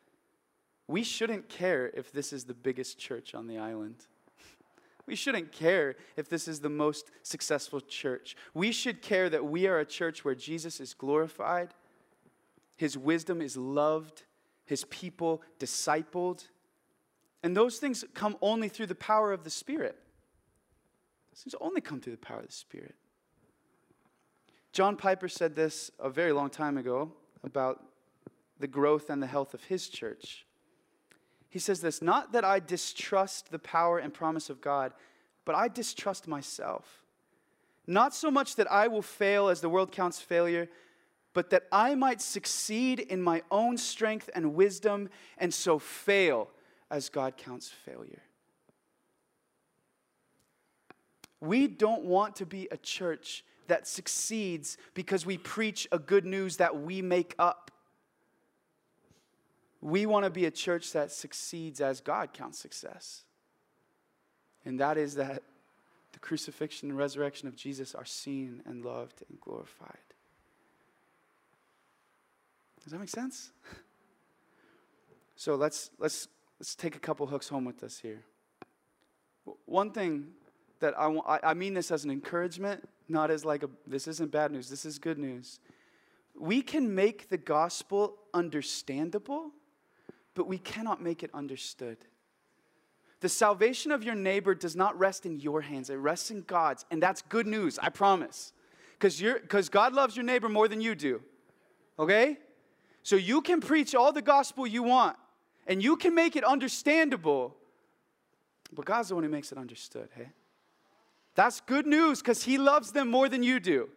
we 0.86 1.02
shouldn't 1.02 1.48
care 1.48 1.90
if 1.94 2.12
this 2.12 2.32
is 2.32 2.44
the 2.44 2.54
biggest 2.54 2.96
church 2.98 3.34
on 3.34 3.48
the 3.48 3.58
island. 3.58 4.06
We 5.06 5.16
shouldn't 5.16 5.52
care 5.52 5.96
if 6.18 6.28
this 6.28 6.46
is 6.46 6.60
the 6.60 6.68
most 6.68 7.10
successful 7.22 7.80
church. 7.80 8.36
We 8.52 8.72
should 8.72 9.00
care 9.00 9.30
that 9.30 9.46
we 9.46 9.66
are 9.66 9.78
a 9.78 9.86
church 9.86 10.22
where 10.22 10.34
Jesus 10.34 10.80
is 10.80 10.92
glorified, 10.92 11.72
his 12.76 12.98
wisdom 12.98 13.40
is 13.40 13.56
loved, 13.56 14.24
his 14.68 14.84
people 14.84 15.42
discipled. 15.58 16.46
And 17.42 17.56
those 17.56 17.78
things 17.78 18.04
come 18.12 18.36
only 18.42 18.68
through 18.68 18.86
the 18.86 18.94
power 18.94 19.32
of 19.32 19.42
the 19.42 19.50
Spirit. 19.50 19.96
Those 21.30 21.40
things 21.42 21.54
only 21.60 21.80
come 21.80 22.00
through 22.00 22.12
the 22.12 22.18
power 22.18 22.40
of 22.40 22.46
the 22.46 22.52
Spirit. 22.52 22.94
John 24.72 24.94
Piper 24.94 25.28
said 25.28 25.56
this 25.56 25.90
a 25.98 26.10
very 26.10 26.32
long 26.32 26.50
time 26.50 26.76
ago 26.76 27.12
about 27.42 27.82
the 28.60 28.66
growth 28.66 29.08
and 29.08 29.22
the 29.22 29.26
health 29.26 29.54
of 29.54 29.64
his 29.64 29.88
church. 29.88 30.44
He 31.48 31.58
says 31.58 31.80
this 31.80 32.02
Not 32.02 32.32
that 32.32 32.44
I 32.44 32.60
distrust 32.60 33.50
the 33.50 33.58
power 33.58 33.98
and 33.98 34.12
promise 34.12 34.50
of 34.50 34.60
God, 34.60 34.92
but 35.46 35.54
I 35.54 35.68
distrust 35.68 36.28
myself. 36.28 37.02
Not 37.86 38.14
so 38.14 38.30
much 38.30 38.56
that 38.56 38.70
I 38.70 38.88
will 38.88 39.00
fail 39.00 39.48
as 39.48 39.62
the 39.62 39.70
world 39.70 39.92
counts 39.92 40.20
failure, 40.20 40.68
but 41.34 41.50
that 41.50 41.64
I 41.70 41.94
might 41.94 42.20
succeed 42.20 43.00
in 43.00 43.22
my 43.22 43.42
own 43.50 43.76
strength 43.76 44.30
and 44.34 44.54
wisdom, 44.54 45.08
and 45.36 45.52
so 45.52 45.78
fail 45.78 46.50
as 46.90 47.08
God 47.08 47.36
counts 47.36 47.68
failure. 47.68 48.22
We 51.40 51.68
don't 51.68 52.04
want 52.04 52.36
to 52.36 52.46
be 52.46 52.68
a 52.70 52.76
church 52.76 53.44
that 53.68 53.86
succeeds 53.86 54.76
because 54.94 55.24
we 55.24 55.38
preach 55.38 55.86
a 55.92 55.98
good 55.98 56.24
news 56.24 56.56
that 56.56 56.80
we 56.80 57.02
make 57.02 57.34
up. 57.38 57.70
We 59.80 60.06
want 60.06 60.24
to 60.24 60.30
be 60.30 60.46
a 60.46 60.50
church 60.50 60.92
that 60.92 61.12
succeeds 61.12 61.80
as 61.80 62.00
God 62.00 62.32
counts 62.32 62.58
success. 62.58 63.22
And 64.64 64.80
that 64.80 64.98
is 64.98 65.14
that 65.14 65.42
the 66.12 66.18
crucifixion 66.18 66.88
and 66.88 66.98
resurrection 66.98 67.46
of 67.46 67.54
Jesus 67.54 67.94
are 67.94 68.04
seen 68.04 68.62
and 68.66 68.84
loved 68.84 69.22
and 69.28 69.40
glorified. 69.40 69.98
Does 72.88 72.92
that 72.92 73.00
make 73.00 73.10
sense? 73.10 73.52
So 75.36 75.56
let's, 75.56 75.90
let's, 75.98 76.26
let's 76.58 76.74
take 76.74 76.96
a 76.96 76.98
couple 76.98 77.26
hooks 77.26 77.46
home 77.46 77.66
with 77.66 77.84
us 77.84 77.98
here. 77.98 78.24
One 79.66 79.90
thing 79.90 80.28
that 80.80 80.98
I, 80.98 81.38
I 81.42 81.52
mean 81.52 81.74
this 81.74 81.90
as 81.90 82.04
an 82.04 82.10
encouragement, 82.10 82.88
not 83.06 83.30
as 83.30 83.44
like 83.44 83.62
a, 83.62 83.68
this 83.86 84.08
isn't 84.08 84.30
bad 84.30 84.52
news, 84.52 84.70
this 84.70 84.86
is 84.86 84.98
good 84.98 85.18
news. 85.18 85.60
We 86.34 86.62
can 86.62 86.94
make 86.94 87.28
the 87.28 87.36
gospel 87.36 88.14
understandable, 88.32 89.50
but 90.34 90.48
we 90.48 90.56
cannot 90.56 91.02
make 91.02 91.22
it 91.22 91.28
understood. 91.34 91.98
The 93.20 93.28
salvation 93.28 93.92
of 93.92 94.02
your 94.02 94.14
neighbor 94.14 94.54
does 94.54 94.74
not 94.74 94.98
rest 94.98 95.26
in 95.26 95.40
your 95.40 95.60
hands, 95.60 95.90
it 95.90 95.96
rests 95.96 96.30
in 96.30 96.40
God's. 96.40 96.86
And 96.90 97.02
that's 97.02 97.20
good 97.20 97.46
news, 97.46 97.78
I 97.78 97.90
promise. 97.90 98.54
Because 98.98 99.68
God 99.68 99.92
loves 99.92 100.16
your 100.16 100.24
neighbor 100.24 100.48
more 100.48 100.68
than 100.68 100.80
you 100.80 100.94
do. 100.94 101.20
Okay? 101.98 102.38
So 103.08 103.16
you 103.16 103.40
can 103.40 103.62
preach 103.62 103.94
all 103.94 104.12
the 104.12 104.20
gospel 104.20 104.66
you 104.66 104.82
want, 104.82 105.16
and 105.66 105.82
you 105.82 105.96
can 105.96 106.14
make 106.14 106.36
it 106.36 106.44
understandable, 106.44 107.56
but 108.70 108.84
God's 108.84 109.08
the 109.08 109.14
one 109.14 109.24
who 109.24 109.30
makes 109.30 109.50
it 109.50 109.56
understood, 109.56 110.10
hey? 110.14 110.28
That's 111.34 111.62
good 111.62 111.86
news 111.86 112.18
because 112.20 112.42
He 112.42 112.58
loves 112.58 112.92
them 112.92 113.10
more 113.10 113.30
than 113.30 113.42
you 113.42 113.60
do. 113.60 113.88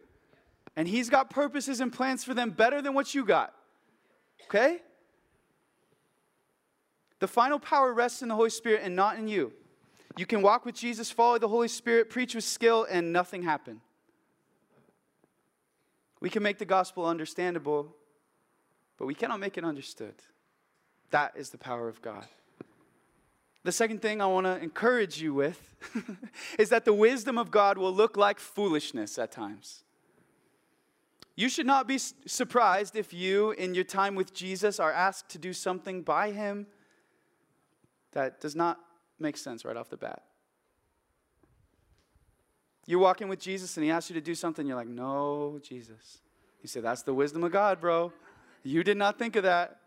And 0.76 0.88
He's 0.88 1.10
got 1.10 1.28
purposes 1.28 1.80
and 1.80 1.92
plans 1.92 2.24
for 2.24 2.32
them 2.32 2.52
better 2.52 2.80
than 2.80 2.94
what 2.94 3.14
you 3.14 3.26
got. 3.26 3.52
Okay? 4.44 4.78
The 7.18 7.28
final 7.28 7.58
power 7.58 7.92
rests 7.92 8.22
in 8.22 8.28
the 8.28 8.34
Holy 8.34 8.48
Spirit 8.48 8.80
and 8.82 8.96
not 8.96 9.18
in 9.18 9.28
you. 9.28 9.52
You 10.16 10.24
can 10.24 10.40
walk 10.40 10.64
with 10.64 10.74
Jesus, 10.74 11.10
follow 11.10 11.38
the 11.38 11.48
Holy 11.48 11.68
Spirit, 11.68 12.08
preach 12.08 12.34
with 12.34 12.44
skill, 12.44 12.86
and 12.88 13.12
nothing 13.12 13.42
happen. 13.42 13.82
We 16.18 16.30
can 16.30 16.42
make 16.42 16.56
the 16.56 16.64
gospel 16.64 17.04
understandable, 17.04 17.94
but 19.02 19.06
we 19.06 19.14
cannot 19.14 19.40
make 19.40 19.58
it 19.58 19.64
understood. 19.64 20.14
That 21.10 21.32
is 21.34 21.50
the 21.50 21.58
power 21.58 21.88
of 21.88 22.00
God. 22.02 22.24
The 23.64 23.72
second 23.72 24.00
thing 24.00 24.20
I 24.20 24.26
want 24.26 24.46
to 24.46 24.62
encourage 24.62 25.20
you 25.20 25.34
with 25.34 25.74
is 26.58 26.68
that 26.68 26.84
the 26.84 26.92
wisdom 26.92 27.36
of 27.36 27.50
God 27.50 27.78
will 27.78 27.92
look 27.92 28.16
like 28.16 28.38
foolishness 28.38 29.18
at 29.18 29.32
times. 29.32 29.82
You 31.34 31.48
should 31.48 31.66
not 31.66 31.88
be 31.88 31.98
surprised 31.98 32.94
if 32.94 33.12
you, 33.12 33.50
in 33.50 33.74
your 33.74 33.82
time 33.82 34.14
with 34.14 34.32
Jesus, 34.32 34.78
are 34.78 34.92
asked 34.92 35.28
to 35.30 35.38
do 35.38 35.52
something 35.52 36.02
by 36.02 36.30
Him 36.30 36.68
that 38.12 38.40
does 38.40 38.54
not 38.54 38.78
make 39.18 39.36
sense 39.36 39.64
right 39.64 39.76
off 39.76 39.90
the 39.90 39.96
bat. 39.96 40.22
You're 42.86 43.00
walking 43.00 43.26
with 43.26 43.40
Jesus 43.40 43.76
and 43.76 43.82
He 43.82 43.90
asks 43.90 44.10
you 44.10 44.14
to 44.14 44.20
do 44.20 44.36
something, 44.36 44.64
you're 44.64 44.76
like, 44.76 44.86
no, 44.86 45.58
Jesus. 45.60 46.18
You 46.62 46.68
say, 46.68 46.78
that's 46.78 47.02
the 47.02 47.14
wisdom 47.14 47.42
of 47.42 47.50
God, 47.50 47.80
bro. 47.80 48.12
You 48.62 48.84
did 48.84 48.96
not 48.96 49.18
think 49.18 49.36
of 49.36 49.42
that. 49.44 49.78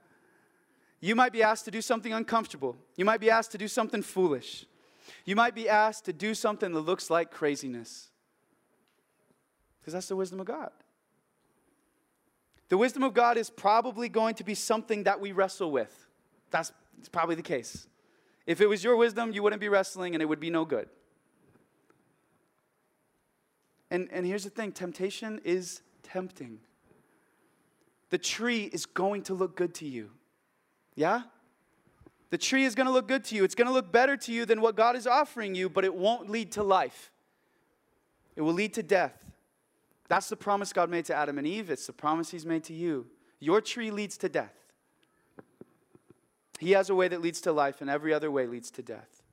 You 0.99 1.15
might 1.15 1.32
be 1.32 1.43
asked 1.43 1.65
to 1.65 1.71
do 1.71 1.82
something 1.82 2.13
uncomfortable. 2.13 2.76
You 2.95 3.05
might 3.05 3.19
be 3.19 3.30
asked 3.30 3.51
to 3.51 3.57
do 3.57 3.67
something 3.67 4.01
foolish. 4.01 4.65
You 5.23 5.36
might 5.36 5.53
be 5.53 5.69
asked 5.69 6.05
to 6.05 6.13
do 6.13 6.34
something 6.34 6.73
that 6.73 6.80
looks 6.80 7.09
like 7.09 7.32
craziness. 7.32 8.09
Because 9.80 9.93
that's 9.93 10.07
the 10.07 10.15
wisdom 10.15 10.39
of 10.39 10.47
God. 10.47 10.71
The 12.69 12.78
wisdom 12.78 13.03
of 13.03 13.13
God 13.13 13.38
is 13.38 13.49
probably 13.49 14.09
going 14.09 14.36
to 14.36 14.43
be 14.43 14.55
something 14.55 15.03
that 15.03 15.21
we 15.21 15.32
wrestle 15.32 15.71
with. 15.71 16.07
That's 16.49 16.71
probably 17.11 17.36
the 17.36 17.43
case. 17.43 17.88
If 18.47 18.61
it 18.61 18.67
was 18.67 18.84
your 18.84 18.95
wisdom, 18.95 19.32
you 19.32 19.43
wouldn't 19.43 19.59
be 19.59 19.69
wrestling 19.69 20.15
and 20.15 20.21
it 20.21 20.26
would 20.26 20.39
be 20.39 20.49
no 20.49 20.65
good. 20.65 20.89
And, 23.91 24.09
and 24.11 24.26
here's 24.26 24.43
the 24.43 24.49
thing 24.49 24.71
temptation 24.71 25.39
is 25.43 25.82
tempting. 26.01 26.59
The 28.09 28.17
tree 28.17 28.69
is 28.71 28.85
going 28.85 29.23
to 29.23 29.33
look 29.33 29.55
good 29.55 29.73
to 29.75 29.85
you. 29.85 30.11
Yeah? 30.95 31.23
The 32.29 32.37
tree 32.37 32.65
is 32.65 32.75
going 32.75 32.87
to 32.87 32.93
look 32.93 33.07
good 33.07 33.23
to 33.25 33.35
you. 33.35 33.43
It's 33.43 33.55
going 33.55 33.67
to 33.67 33.73
look 33.73 33.91
better 33.91 34.17
to 34.17 34.31
you 34.31 34.45
than 34.45 34.61
what 34.61 34.75
God 34.75 34.95
is 34.95 35.07
offering 35.07 35.55
you, 35.55 35.69
but 35.69 35.85
it 35.85 35.93
won't 35.93 36.29
lead 36.29 36.51
to 36.53 36.63
life. 36.63 37.11
It 38.35 38.41
will 38.41 38.53
lead 38.53 38.73
to 38.73 38.83
death. 38.83 39.13
That's 40.07 40.29
the 40.29 40.35
promise 40.35 40.73
God 40.73 40.89
made 40.89 41.05
to 41.05 41.15
Adam 41.15 41.37
and 41.37 41.47
Eve. 41.47 41.69
It's 41.69 41.87
the 41.87 41.93
promise 41.93 42.31
He's 42.31 42.45
made 42.45 42.63
to 42.65 42.73
you. 42.73 43.07
Your 43.39 43.61
tree 43.61 43.91
leads 43.91 44.17
to 44.17 44.29
death. 44.29 44.53
He 46.59 46.71
has 46.71 46.89
a 46.89 46.95
way 46.95 47.07
that 47.07 47.21
leads 47.21 47.41
to 47.41 47.51
life, 47.51 47.81
and 47.81 47.89
every 47.89 48.13
other 48.13 48.31
way 48.31 48.47
leads 48.47 48.71
to 48.71 48.81
death. 48.81 49.23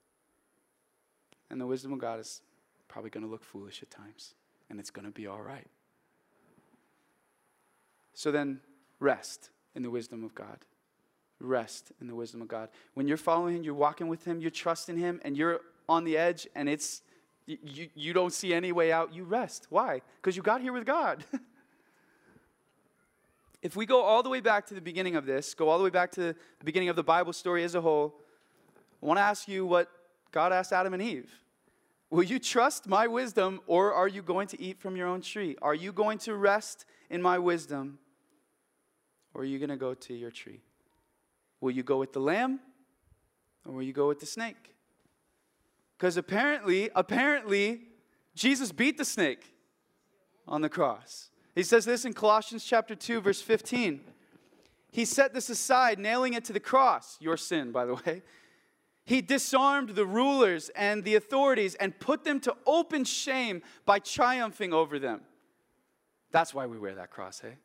And 1.50 1.60
the 1.60 1.66
wisdom 1.66 1.92
of 1.92 1.98
God 1.98 2.18
is 2.18 2.40
probably 2.88 3.10
going 3.10 3.24
to 3.24 3.30
look 3.30 3.44
foolish 3.44 3.82
at 3.82 3.90
times, 3.90 4.34
and 4.70 4.80
it's 4.80 4.90
going 4.90 5.04
to 5.04 5.12
be 5.12 5.26
all 5.26 5.40
right. 5.40 5.66
So 8.14 8.30
then, 8.30 8.60
rest 9.00 9.50
in 9.74 9.82
the 9.82 9.90
wisdom 9.90 10.24
of 10.24 10.34
God. 10.34 10.58
Rest 11.40 11.92
in 12.00 12.06
the 12.06 12.14
wisdom 12.14 12.42
of 12.42 12.48
God. 12.48 12.68
When 12.94 13.08
you're 13.08 13.16
following 13.16 13.56
Him, 13.56 13.64
you're 13.64 13.74
walking 13.74 14.08
with 14.08 14.24
Him, 14.24 14.40
you're 14.40 14.50
trusting 14.50 14.96
Him, 14.96 15.20
and 15.24 15.36
you're 15.36 15.60
on 15.88 16.04
the 16.04 16.16
edge, 16.16 16.46
and 16.54 16.68
it's 16.68 17.02
you, 17.46 17.88
you 17.94 18.12
don't 18.12 18.32
see 18.32 18.54
any 18.54 18.70
way 18.70 18.92
out, 18.92 19.12
you 19.12 19.24
rest. 19.24 19.66
Why? 19.68 20.00
Because 20.16 20.36
you 20.36 20.42
got 20.42 20.60
here 20.60 20.72
with 20.72 20.86
God. 20.86 21.24
if 23.62 23.74
we 23.74 23.84
go 23.84 24.02
all 24.02 24.22
the 24.22 24.28
way 24.28 24.40
back 24.40 24.66
to 24.66 24.74
the 24.74 24.80
beginning 24.80 25.16
of 25.16 25.26
this, 25.26 25.54
go 25.54 25.68
all 25.68 25.78
the 25.78 25.84
way 25.84 25.90
back 25.90 26.12
to 26.12 26.20
the 26.20 26.64
beginning 26.64 26.88
of 26.88 26.96
the 26.96 27.02
Bible 27.02 27.32
story 27.32 27.64
as 27.64 27.74
a 27.74 27.80
whole, 27.80 28.14
I 29.02 29.06
want 29.06 29.18
to 29.18 29.22
ask 29.22 29.48
you 29.48 29.66
what 29.66 29.90
God 30.30 30.52
asked 30.52 30.72
Adam 30.72 30.94
and 30.94 31.02
Eve. 31.02 31.32
Will 32.12 32.24
you 32.24 32.38
trust 32.38 32.86
my 32.86 33.06
wisdom 33.06 33.62
or 33.66 33.94
are 33.94 34.06
you 34.06 34.20
going 34.20 34.46
to 34.48 34.60
eat 34.60 34.78
from 34.78 34.96
your 34.96 35.08
own 35.08 35.22
tree? 35.22 35.56
Are 35.62 35.74
you 35.74 35.94
going 35.94 36.18
to 36.18 36.34
rest 36.34 36.84
in 37.08 37.22
my 37.22 37.38
wisdom 37.38 37.98
or 39.32 39.40
are 39.40 39.44
you 39.46 39.58
going 39.58 39.70
to 39.70 39.78
go 39.78 39.94
to 39.94 40.12
your 40.12 40.30
tree? 40.30 40.60
Will 41.62 41.70
you 41.70 41.82
go 41.82 41.96
with 41.96 42.12
the 42.12 42.20
lamb 42.20 42.60
or 43.64 43.72
will 43.72 43.82
you 43.82 43.94
go 43.94 44.08
with 44.08 44.20
the 44.20 44.26
snake? 44.26 44.74
Because 45.96 46.18
apparently, 46.18 46.90
apparently, 46.94 47.80
Jesus 48.34 48.72
beat 48.72 48.98
the 48.98 49.06
snake 49.06 49.54
on 50.46 50.60
the 50.60 50.68
cross. 50.68 51.30
He 51.54 51.62
says 51.62 51.86
this 51.86 52.04
in 52.04 52.12
Colossians 52.12 52.62
chapter 52.62 52.94
2, 52.94 53.22
verse 53.22 53.40
15. 53.40 54.02
He 54.90 55.06
set 55.06 55.32
this 55.32 55.48
aside, 55.48 55.98
nailing 55.98 56.34
it 56.34 56.44
to 56.44 56.52
the 56.52 56.60
cross, 56.60 57.16
your 57.20 57.38
sin, 57.38 57.72
by 57.72 57.86
the 57.86 57.94
way. 57.94 58.20
He 59.04 59.20
disarmed 59.20 59.90
the 59.90 60.06
rulers 60.06 60.70
and 60.76 61.02
the 61.02 61.16
authorities 61.16 61.74
and 61.74 61.98
put 61.98 62.24
them 62.24 62.38
to 62.40 62.56
open 62.66 63.04
shame 63.04 63.62
by 63.84 63.98
triumphing 63.98 64.72
over 64.72 64.98
them. 64.98 65.22
That's 66.30 66.54
why 66.54 66.66
we 66.66 66.78
wear 66.78 66.94
that 66.94 67.10
cross, 67.10 67.40
hey? 67.40 67.56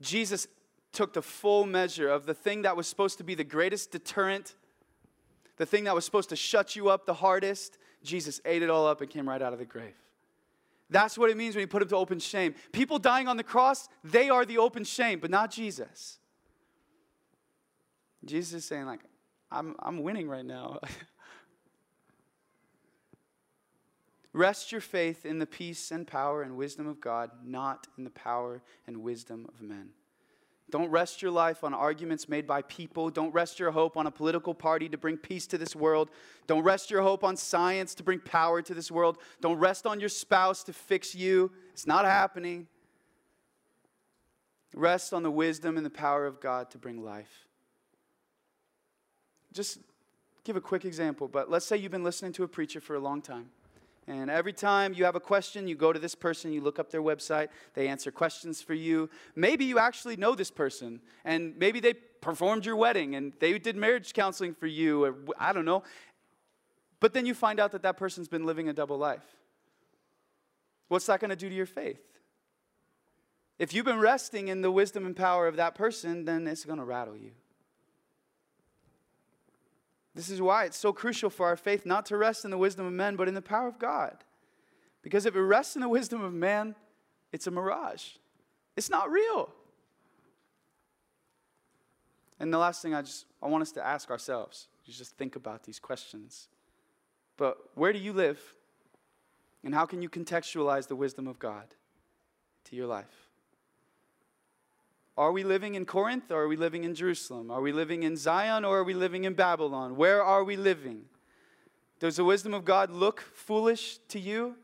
Jesus 0.00 0.46
took 0.92 1.12
the 1.12 1.22
full 1.22 1.64
measure 1.64 2.08
of 2.08 2.26
the 2.26 2.34
thing 2.34 2.62
that 2.62 2.76
was 2.76 2.86
supposed 2.86 3.18
to 3.18 3.24
be 3.24 3.34
the 3.34 3.44
greatest 3.44 3.92
deterrent, 3.92 4.56
the 5.56 5.66
thing 5.66 5.84
that 5.84 5.94
was 5.94 6.04
supposed 6.04 6.30
to 6.30 6.36
shut 6.36 6.74
you 6.74 6.88
up 6.88 7.06
the 7.06 7.14
hardest. 7.14 7.78
Jesus 8.02 8.40
ate 8.44 8.62
it 8.62 8.70
all 8.70 8.86
up 8.86 9.00
and 9.00 9.10
came 9.10 9.28
right 9.28 9.40
out 9.40 9.52
of 9.52 9.58
the 9.58 9.64
grave. 9.64 9.94
That's 10.88 11.16
what 11.16 11.30
it 11.30 11.36
means 11.36 11.54
when 11.54 11.60
you 11.60 11.68
put 11.68 11.82
him 11.82 11.88
to 11.88 11.96
open 11.96 12.18
shame. 12.18 12.54
People 12.72 12.98
dying 12.98 13.28
on 13.28 13.36
the 13.36 13.44
cross, 13.44 13.88
they 14.02 14.28
are 14.28 14.44
the 14.44 14.58
open 14.58 14.82
shame, 14.82 15.20
but 15.20 15.30
not 15.30 15.52
Jesus. 15.52 16.18
Jesus 18.24 18.54
is 18.54 18.64
saying, 18.64 18.86
like, 18.86 19.00
I'm, 19.50 19.74
I'm 19.80 20.02
winning 20.02 20.28
right 20.28 20.44
now. 20.44 20.80
Rest 24.32 24.70
your 24.70 24.80
faith 24.80 25.26
in 25.26 25.40
the 25.40 25.46
peace 25.46 25.90
and 25.90 26.06
power 26.06 26.42
and 26.42 26.56
wisdom 26.56 26.86
of 26.86 27.00
God, 27.00 27.30
not 27.44 27.88
in 27.98 28.04
the 28.04 28.10
power 28.10 28.62
and 28.86 29.02
wisdom 29.02 29.46
of 29.48 29.60
men. 29.60 29.90
Don't 30.70 30.88
rest 30.88 31.20
your 31.20 31.32
life 31.32 31.64
on 31.64 31.74
arguments 31.74 32.28
made 32.28 32.46
by 32.46 32.62
people. 32.62 33.10
Don't 33.10 33.34
rest 33.34 33.58
your 33.58 33.72
hope 33.72 33.96
on 33.96 34.06
a 34.06 34.10
political 34.10 34.54
party 34.54 34.88
to 34.88 34.96
bring 34.96 35.16
peace 35.16 35.48
to 35.48 35.58
this 35.58 35.74
world. 35.74 36.10
Don't 36.46 36.62
rest 36.62 36.92
your 36.92 37.02
hope 37.02 37.24
on 37.24 37.36
science 37.36 37.92
to 37.96 38.04
bring 38.04 38.20
power 38.20 38.62
to 38.62 38.72
this 38.72 38.88
world. 38.88 39.18
Don't 39.40 39.58
rest 39.58 39.84
on 39.84 39.98
your 39.98 40.08
spouse 40.08 40.62
to 40.64 40.72
fix 40.72 41.12
you. 41.12 41.50
It's 41.72 41.88
not 41.88 42.04
happening. 42.04 42.68
Rest 44.74 45.12
on 45.12 45.24
the 45.24 45.30
wisdom 45.30 45.76
and 45.76 45.84
the 45.84 45.90
power 45.90 46.24
of 46.24 46.40
God 46.40 46.70
to 46.70 46.78
bring 46.78 47.02
life. 47.02 47.48
Just 49.52 49.80
give 50.44 50.56
a 50.56 50.60
quick 50.60 50.84
example, 50.84 51.28
but 51.28 51.50
let's 51.50 51.66
say 51.66 51.76
you've 51.76 51.92
been 51.92 52.04
listening 52.04 52.32
to 52.32 52.44
a 52.44 52.48
preacher 52.48 52.80
for 52.80 52.94
a 52.94 53.00
long 53.00 53.20
time. 53.20 53.50
And 54.06 54.30
every 54.30 54.52
time 54.52 54.94
you 54.94 55.04
have 55.04 55.14
a 55.14 55.20
question, 55.20 55.68
you 55.68 55.76
go 55.76 55.92
to 55.92 55.98
this 55.98 56.14
person, 56.14 56.52
you 56.52 56.60
look 56.60 56.78
up 56.78 56.90
their 56.90 57.02
website, 57.02 57.48
they 57.74 57.86
answer 57.86 58.10
questions 58.10 58.60
for 58.60 58.74
you. 58.74 59.08
Maybe 59.36 59.64
you 59.64 59.78
actually 59.78 60.16
know 60.16 60.34
this 60.34 60.50
person, 60.50 61.00
and 61.24 61.56
maybe 61.58 61.78
they 61.80 61.94
performed 61.94 62.66
your 62.66 62.76
wedding 62.76 63.14
and 63.14 63.32
they 63.40 63.58
did 63.58 63.76
marriage 63.76 64.12
counseling 64.12 64.54
for 64.54 64.66
you, 64.66 65.04
or 65.04 65.14
I 65.38 65.52
don't 65.52 65.64
know. 65.64 65.82
But 66.98 67.14
then 67.14 67.24
you 67.24 67.34
find 67.34 67.60
out 67.60 67.72
that 67.72 67.82
that 67.82 67.96
person's 67.96 68.28
been 68.28 68.44
living 68.44 68.68
a 68.68 68.72
double 68.72 68.98
life. 68.98 69.24
What's 70.88 71.06
that 71.06 71.20
going 71.20 71.30
to 71.30 71.36
do 71.36 71.48
to 71.48 71.54
your 71.54 71.66
faith? 71.66 72.02
If 73.58 73.72
you've 73.72 73.84
been 73.84 74.00
resting 74.00 74.48
in 74.48 74.62
the 74.62 74.70
wisdom 74.70 75.06
and 75.06 75.14
power 75.14 75.46
of 75.46 75.56
that 75.56 75.74
person, 75.74 76.24
then 76.24 76.46
it's 76.46 76.64
going 76.64 76.78
to 76.78 76.84
rattle 76.84 77.16
you. 77.16 77.32
This 80.14 80.28
is 80.28 80.42
why 80.42 80.64
it's 80.64 80.76
so 80.76 80.92
crucial 80.92 81.30
for 81.30 81.46
our 81.46 81.56
faith 81.56 81.86
not 81.86 82.06
to 82.06 82.16
rest 82.16 82.44
in 82.44 82.50
the 82.50 82.58
wisdom 82.58 82.86
of 82.86 82.92
men, 82.92 83.16
but 83.16 83.28
in 83.28 83.34
the 83.34 83.42
power 83.42 83.68
of 83.68 83.78
God. 83.78 84.24
Because 85.02 85.24
if 85.24 85.36
it 85.36 85.40
rests 85.40 85.76
in 85.76 85.82
the 85.82 85.88
wisdom 85.88 86.22
of 86.22 86.32
man, 86.32 86.74
it's 87.32 87.46
a 87.46 87.50
mirage. 87.50 88.16
It's 88.76 88.90
not 88.90 89.10
real. 89.10 89.50
And 92.38 92.52
the 92.52 92.58
last 92.58 92.82
thing 92.82 92.94
I 92.94 93.02
just 93.02 93.26
I 93.42 93.46
want 93.46 93.62
us 93.62 93.72
to 93.72 93.86
ask 93.86 94.10
ourselves 94.10 94.68
is 94.86 94.96
just 94.96 95.16
think 95.16 95.36
about 95.36 95.62
these 95.62 95.78
questions. 95.78 96.48
But 97.36 97.58
where 97.74 97.92
do 97.92 97.98
you 97.98 98.12
live? 98.12 98.40
And 99.62 99.74
how 99.74 99.86
can 99.86 100.02
you 100.02 100.08
contextualize 100.08 100.88
the 100.88 100.96
wisdom 100.96 101.26
of 101.26 101.38
God 101.38 101.74
to 102.64 102.76
your 102.76 102.86
life? 102.86 103.29
Are 105.20 105.32
we 105.32 105.44
living 105.44 105.74
in 105.74 105.84
Corinth 105.84 106.30
or 106.30 106.44
are 106.44 106.48
we 106.48 106.56
living 106.56 106.82
in 106.84 106.94
Jerusalem? 106.94 107.50
Are 107.50 107.60
we 107.60 107.72
living 107.72 108.04
in 108.04 108.16
Zion 108.16 108.64
or 108.64 108.78
are 108.78 108.84
we 108.84 108.94
living 108.94 109.24
in 109.24 109.34
Babylon? 109.34 109.96
Where 109.96 110.24
are 110.24 110.42
we 110.42 110.56
living? 110.56 111.02
Does 111.98 112.16
the 112.16 112.24
wisdom 112.24 112.54
of 112.54 112.64
God 112.64 112.88
look 112.90 113.20
foolish 113.20 113.98
to 114.08 114.18
you? 114.18 114.56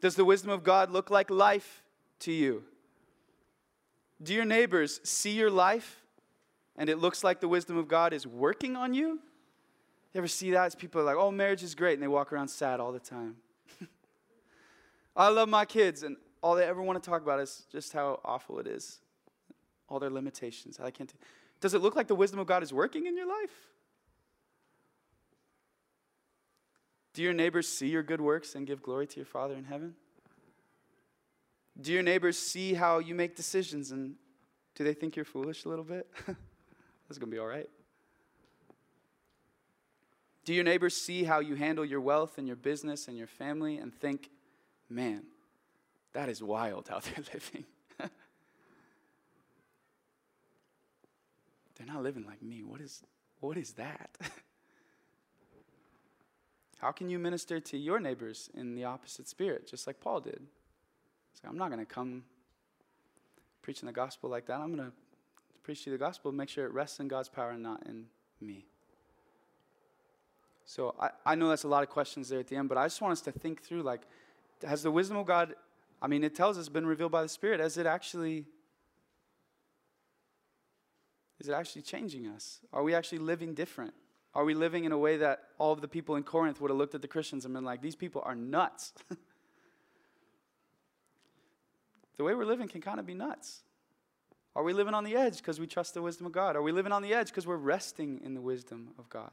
Does 0.00 0.14
the 0.14 0.24
wisdom 0.24 0.50
of 0.50 0.64
God 0.64 0.90
look 0.90 1.10
like 1.10 1.28
life 1.28 1.82
to 2.20 2.32
you? 2.32 2.64
Do 4.22 4.32
your 4.32 4.46
neighbors 4.46 5.02
see 5.04 5.32
your 5.32 5.50
life 5.50 6.00
and 6.74 6.88
it 6.88 6.96
looks 6.96 7.22
like 7.22 7.40
the 7.40 7.46
wisdom 7.46 7.76
of 7.76 7.88
God 7.88 8.14
is 8.14 8.26
working 8.26 8.74
on 8.74 8.94
you? 8.94 9.20
You 10.14 10.18
ever 10.18 10.28
see 10.28 10.50
that? 10.52 10.64
As 10.64 10.74
people 10.74 11.02
are 11.02 11.04
like, 11.04 11.16
oh, 11.16 11.30
marriage 11.30 11.62
is 11.62 11.74
great, 11.74 11.92
and 11.92 12.02
they 12.02 12.08
walk 12.08 12.32
around 12.32 12.48
sad 12.48 12.80
all 12.80 12.90
the 12.90 13.00
time. 13.00 13.36
I 15.14 15.28
love 15.28 15.50
my 15.50 15.66
kids, 15.66 16.04
and 16.04 16.16
all 16.42 16.54
they 16.54 16.64
ever 16.64 16.80
want 16.80 17.02
to 17.02 17.10
talk 17.10 17.20
about 17.20 17.40
is 17.40 17.66
just 17.70 17.92
how 17.92 18.18
awful 18.24 18.60
it 18.60 18.66
is 18.66 19.00
all 19.88 19.98
their 19.98 20.10
limitations. 20.10 20.78
I 20.80 20.90
can't. 20.90 21.08
T- 21.08 21.16
Does 21.60 21.74
it 21.74 21.80
look 21.80 21.96
like 21.96 22.08
the 22.08 22.14
wisdom 22.14 22.38
of 22.38 22.46
God 22.46 22.62
is 22.62 22.72
working 22.72 23.06
in 23.06 23.16
your 23.16 23.26
life? 23.26 23.68
Do 27.14 27.22
your 27.22 27.32
neighbors 27.32 27.66
see 27.66 27.88
your 27.88 28.02
good 28.02 28.20
works 28.20 28.54
and 28.54 28.66
give 28.66 28.82
glory 28.82 29.06
to 29.06 29.16
your 29.16 29.26
Father 29.26 29.54
in 29.54 29.64
heaven? 29.64 29.94
Do 31.80 31.92
your 31.92 32.02
neighbors 32.02 32.38
see 32.38 32.74
how 32.74 32.98
you 32.98 33.14
make 33.14 33.36
decisions 33.36 33.90
and 33.90 34.14
do 34.74 34.84
they 34.84 34.94
think 34.94 35.16
you're 35.16 35.24
foolish 35.24 35.64
a 35.64 35.68
little 35.68 35.84
bit? 35.84 36.06
That's 36.26 37.18
going 37.18 37.30
to 37.30 37.34
be 37.34 37.38
all 37.38 37.46
right. 37.46 37.68
Do 40.44 40.54
your 40.54 40.64
neighbors 40.64 40.96
see 40.96 41.24
how 41.24 41.40
you 41.40 41.56
handle 41.56 41.84
your 41.84 42.00
wealth 42.00 42.38
and 42.38 42.46
your 42.46 42.56
business 42.56 43.08
and 43.08 43.18
your 43.18 43.26
family 43.26 43.78
and 43.78 43.92
think, 43.92 44.30
man, 44.88 45.24
that 46.12 46.28
is 46.28 46.42
wild 46.42 46.88
how 46.88 47.00
they're 47.00 47.24
living? 47.34 47.64
They're 51.78 51.86
not 51.86 52.02
living 52.02 52.26
like 52.26 52.42
me. 52.42 52.64
What 52.64 52.80
is, 52.80 53.02
what 53.40 53.56
is 53.56 53.72
that? 53.74 54.10
How 56.78 56.92
can 56.92 57.08
you 57.08 57.18
minister 57.18 57.60
to 57.60 57.78
your 57.78 57.98
neighbors 58.00 58.50
in 58.54 58.74
the 58.74 58.84
opposite 58.84 59.28
spirit, 59.28 59.68
just 59.68 59.86
like 59.86 60.00
Paul 60.00 60.20
did? 60.20 60.42
So 61.34 61.48
I'm 61.48 61.56
not 61.58 61.70
going 61.70 61.84
to 61.84 61.86
come 61.86 62.24
preaching 63.62 63.86
the 63.86 63.92
gospel 63.92 64.28
like 64.30 64.46
that. 64.46 64.60
I'm 64.60 64.74
going 64.74 64.90
to 64.90 64.96
preach 65.62 65.86
you 65.86 65.92
the 65.92 65.98
gospel, 65.98 66.32
make 66.32 66.48
sure 66.48 66.64
it 66.66 66.72
rests 66.72 67.00
in 67.00 67.08
God's 67.08 67.28
power 67.28 67.50
and 67.50 67.62
not 67.62 67.84
in 67.86 68.06
me. 68.40 68.64
So 70.64 70.94
I, 71.00 71.10
I 71.24 71.34
know 71.34 71.48
that's 71.48 71.64
a 71.64 71.68
lot 71.68 71.82
of 71.82 71.88
questions 71.88 72.28
there 72.28 72.40
at 72.40 72.48
the 72.48 72.56
end, 72.56 72.68
but 72.68 72.78
I 72.78 72.86
just 72.86 73.00
want 73.00 73.12
us 73.12 73.20
to 73.22 73.32
think 73.32 73.62
through 73.62 73.82
like, 73.82 74.02
has 74.66 74.82
the 74.82 74.90
wisdom 74.90 75.16
of 75.16 75.26
God, 75.26 75.54
I 76.00 76.06
mean, 76.06 76.24
it 76.24 76.34
tells 76.34 76.58
us 76.58 76.68
been 76.68 76.86
revealed 76.86 77.12
by 77.12 77.22
the 77.22 77.28
Spirit, 77.28 77.60
has 77.60 77.76
it 77.76 77.86
actually 77.86 78.46
is 81.40 81.48
it 81.48 81.52
actually 81.52 81.82
changing 81.82 82.26
us? 82.26 82.60
Are 82.72 82.82
we 82.82 82.94
actually 82.94 83.18
living 83.18 83.54
different? 83.54 83.94
Are 84.34 84.44
we 84.44 84.54
living 84.54 84.84
in 84.84 84.92
a 84.92 84.98
way 84.98 85.16
that 85.18 85.44
all 85.58 85.72
of 85.72 85.80
the 85.80 85.88
people 85.88 86.16
in 86.16 86.22
Corinth 86.22 86.60
would 86.60 86.70
have 86.70 86.78
looked 86.78 86.94
at 86.94 87.02
the 87.02 87.08
Christians 87.08 87.44
and 87.44 87.54
been 87.54 87.64
like, 87.64 87.80
these 87.80 87.96
people 87.96 88.22
are 88.24 88.34
nuts? 88.34 88.92
the 92.16 92.24
way 92.24 92.34
we're 92.34 92.44
living 92.44 92.68
can 92.68 92.80
kind 92.80 93.00
of 93.00 93.06
be 93.06 93.14
nuts. 93.14 93.62
Are 94.54 94.62
we 94.62 94.72
living 94.72 94.94
on 94.94 95.04
the 95.04 95.14
edge 95.16 95.38
because 95.38 95.60
we 95.60 95.66
trust 95.66 95.94
the 95.94 96.02
wisdom 96.02 96.26
of 96.26 96.32
God? 96.32 96.56
Are 96.56 96.62
we 96.62 96.72
living 96.72 96.92
on 96.92 97.02
the 97.02 97.14
edge 97.14 97.28
because 97.28 97.46
we're 97.46 97.56
resting 97.56 98.20
in 98.24 98.34
the 98.34 98.40
wisdom 98.40 98.88
of 98.98 99.08
God? 99.08 99.30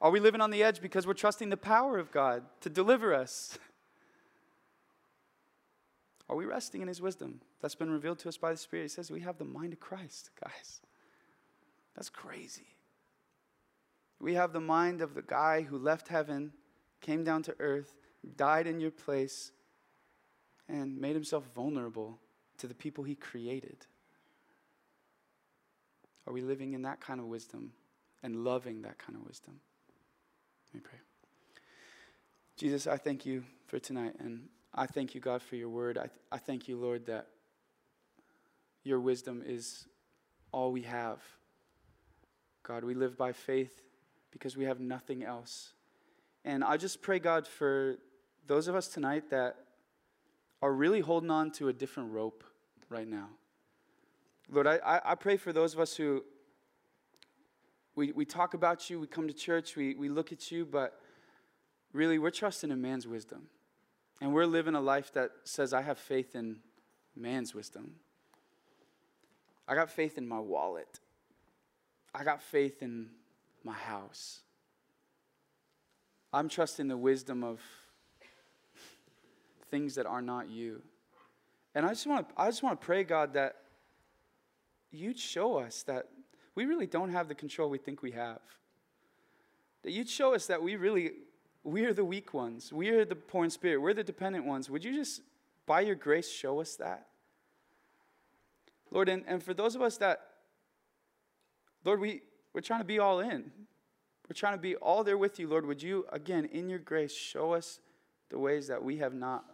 Are 0.00 0.10
we 0.10 0.20
living 0.20 0.40
on 0.40 0.50
the 0.50 0.62
edge 0.62 0.80
because 0.80 1.06
we're 1.06 1.14
trusting 1.14 1.48
the 1.48 1.56
power 1.56 1.98
of 1.98 2.12
God 2.12 2.44
to 2.60 2.70
deliver 2.70 3.14
us? 3.14 3.58
Are 6.28 6.36
we 6.36 6.44
resting 6.44 6.82
in 6.82 6.88
His 6.88 7.00
wisdom 7.00 7.40
that's 7.60 7.74
been 7.74 7.90
revealed 7.90 8.18
to 8.20 8.28
us 8.28 8.36
by 8.36 8.52
the 8.52 8.58
Spirit? 8.58 8.84
He 8.84 8.88
says 8.88 9.10
we 9.10 9.20
have 9.20 9.38
the 9.38 9.44
mind 9.44 9.72
of 9.72 9.80
Christ, 9.80 10.30
guys. 10.42 10.82
That's 11.98 12.10
crazy. 12.10 12.76
We 14.20 14.34
have 14.34 14.52
the 14.52 14.60
mind 14.60 15.00
of 15.00 15.14
the 15.14 15.22
guy 15.22 15.62
who 15.62 15.76
left 15.76 16.06
heaven, 16.06 16.52
came 17.00 17.24
down 17.24 17.42
to 17.42 17.56
earth, 17.58 17.92
died 18.36 18.68
in 18.68 18.78
your 18.78 18.92
place, 18.92 19.50
and 20.68 20.96
made 20.96 21.16
himself 21.16 21.42
vulnerable 21.56 22.20
to 22.58 22.68
the 22.68 22.74
people 22.74 23.02
he 23.02 23.16
created. 23.16 23.84
Are 26.24 26.32
we 26.32 26.40
living 26.40 26.72
in 26.72 26.82
that 26.82 27.00
kind 27.00 27.18
of 27.18 27.26
wisdom 27.26 27.72
and 28.22 28.44
loving 28.44 28.82
that 28.82 28.98
kind 28.98 29.16
of 29.18 29.26
wisdom? 29.26 29.58
Let 30.68 30.74
me 30.74 30.88
pray. 30.88 31.00
Jesus, 32.56 32.86
I 32.86 32.96
thank 32.96 33.26
you 33.26 33.42
for 33.66 33.80
tonight, 33.80 34.14
and 34.20 34.44
I 34.72 34.86
thank 34.86 35.16
you, 35.16 35.20
God, 35.20 35.42
for 35.42 35.56
your 35.56 35.68
word. 35.68 35.98
I, 35.98 36.02
th- 36.02 36.20
I 36.30 36.38
thank 36.38 36.68
you, 36.68 36.78
Lord, 36.78 37.06
that 37.06 37.26
your 38.84 39.00
wisdom 39.00 39.42
is 39.44 39.88
all 40.52 40.70
we 40.70 40.82
have. 40.82 41.18
God, 42.62 42.84
we 42.84 42.94
live 42.94 43.16
by 43.16 43.32
faith 43.32 43.82
because 44.30 44.56
we 44.56 44.64
have 44.64 44.80
nothing 44.80 45.24
else. 45.24 45.72
And 46.44 46.62
I 46.62 46.76
just 46.76 47.02
pray, 47.02 47.18
God, 47.18 47.46
for 47.46 47.96
those 48.46 48.68
of 48.68 48.74
us 48.74 48.88
tonight 48.88 49.30
that 49.30 49.56
are 50.60 50.72
really 50.72 51.00
holding 51.00 51.30
on 51.30 51.50
to 51.52 51.68
a 51.68 51.72
different 51.72 52.12
rope 52.12 52.44
right 52.88 53.06
now. 53.06 53.28
Lord, 54.50 54.66
I, 54.66 55.00
I 55.04 55.14
pray 55.14 55.36
for 55.36 55.52
those 55.52 55.74
of 55.74 55.80
us 55.80 55.94
who 55.94 56.24
we, 57.94 58.12
we 58.12 58.24
talk 58.24 58.54
about 58.54 58.88
you, 58.88 59.00
we 59.00 59.06
come 59.06 59.28
to 59.28 59.34
church, 59.34 59.76
we, 59.76 59.94
we 59.94 60.08
look 60.08 60.32
at 60.32 60.50
you, 60.50 60.64
but 60.64 61.00
really 61.92 62.18
we're 62.18 62.30
trusting 62.30 62.70
in 62.70 62.80
man's 62.80 63.06
wisdom. 63.06 63.48
And 64.20 64.32
we're 64.32 64.46
living 64.46 64.74
a 64.74 64.80
life 64.80 65.12
that 65.12 65.30
says, 65.44 65.72
I 65.72 65.82
have 65.82 65.98
faith 65.98 66.34
in 66.34 66.58
man's 67.14 67.54
wisdom. 67.54 67.96
I 69.66 69.74
got 69.74 69.90
faith 69.90 70.16
in 70.16 70.26
my 70.26 70.38
wallet. 70.38 71.00
I 72.14 72.24
got 72.24 72.42
faith 72.42 72.82
in 72.82 73.08
my 73.64 73.74
house. 73.74 74.40
I'm 76.32 76.48
trusting 76.48 76.88
the 76.88 76.96
wisdom 76.96 77.42
of 77.42 77.60
things 79.70 79.94
that 79.94 80.06
are 80.06 80.22
not 80.22 80.48
you. 80.48 80.82
And 81.74 81.86
I 81.86 81.90
just 81.90 82.06
want 82.06 82.28
to 82.28 82.34
I 82.40 82.46
just 82.46 82.62
want 82.62 82.80
to 82.80 82.84
pray 82.84 83.04
God 83.04 83.34
that 83.34 83.56
you'd 84.90 85.18
show 85.18 85.58
us 85.58 85.82
that 85.84 86.06
we 86.54 86.64
really 86.64 86.86
don't 86.86 87.10
have 87.10 87.28
the 87.28 87.34
control 87.34 87.70
we 87.70 87.78
think 87.78 88.02
we 88.02 88.12
have. 88.12 88.40
That 89.82 89.92
you'd 89.92 90.08
show 90.08 90.34
us 90.34 90.46
that 90.46 90.62
we 90.62 90.76
really 90.76 91.12
we 91.64 91.84
are 91.84 91.92
the 91.92 92.04
weak 92.04 92.34
ones. 92.34 92.72
We 92.72 92.90
are 92.90 93.04
the 93.04 93.14
poor 93.14 93.44
in 93.44 93.50
spirit. 93.50 93.80
We're 93.80 93.94
the 93.94 94.04
dependent 94.04 94.44
ones. 94.44 94.70
Would 94.70 94.84
you 94.84 94.94
just 94.94 95.22
by 95.66 95.82
your 95.82 95.94
grace 95.94 96.30
show 96.30 96.60
us 96.60 96.76
that? 96.76 97.06
Lord, 98.90 99.08
and, 99.08 99.22
and 99.26 99.42
for 99.42 99.52
those 99.52 99.74
of 99.74 99.82
us 99.82 99.98
that 99.98 100.27
Lord, 101.84 102.00
we, 102.00 102.22
we're 102.52 102.60
trying 102.60 102.80
to 102.80 102.86
be 102.86 102.98
all 102.98 103.20
in. 103.20 103.50
We're 104.28 104.34
trying 104.34 104.54
to 104.54 104.60
be 104.60 104.76
all 104.76 105.04
there 105.04 105.16
with 105.16 105.38
you, 105.38 105.48
Lord. 105.48 105.66
Would 105.66 105.82
you, 105.82 106.06
again, 106.12 106.44
in 106.46 106.68
your 106.68 106.78
grace, 106.78 107.14
show 107.14 107.52
us 107.52 107.80
the 108.28 108.38
ways 108.38 108.68
that 108.68 108.82
we 108.82 108.98
have 108.98 109.14
not 109.14 109.44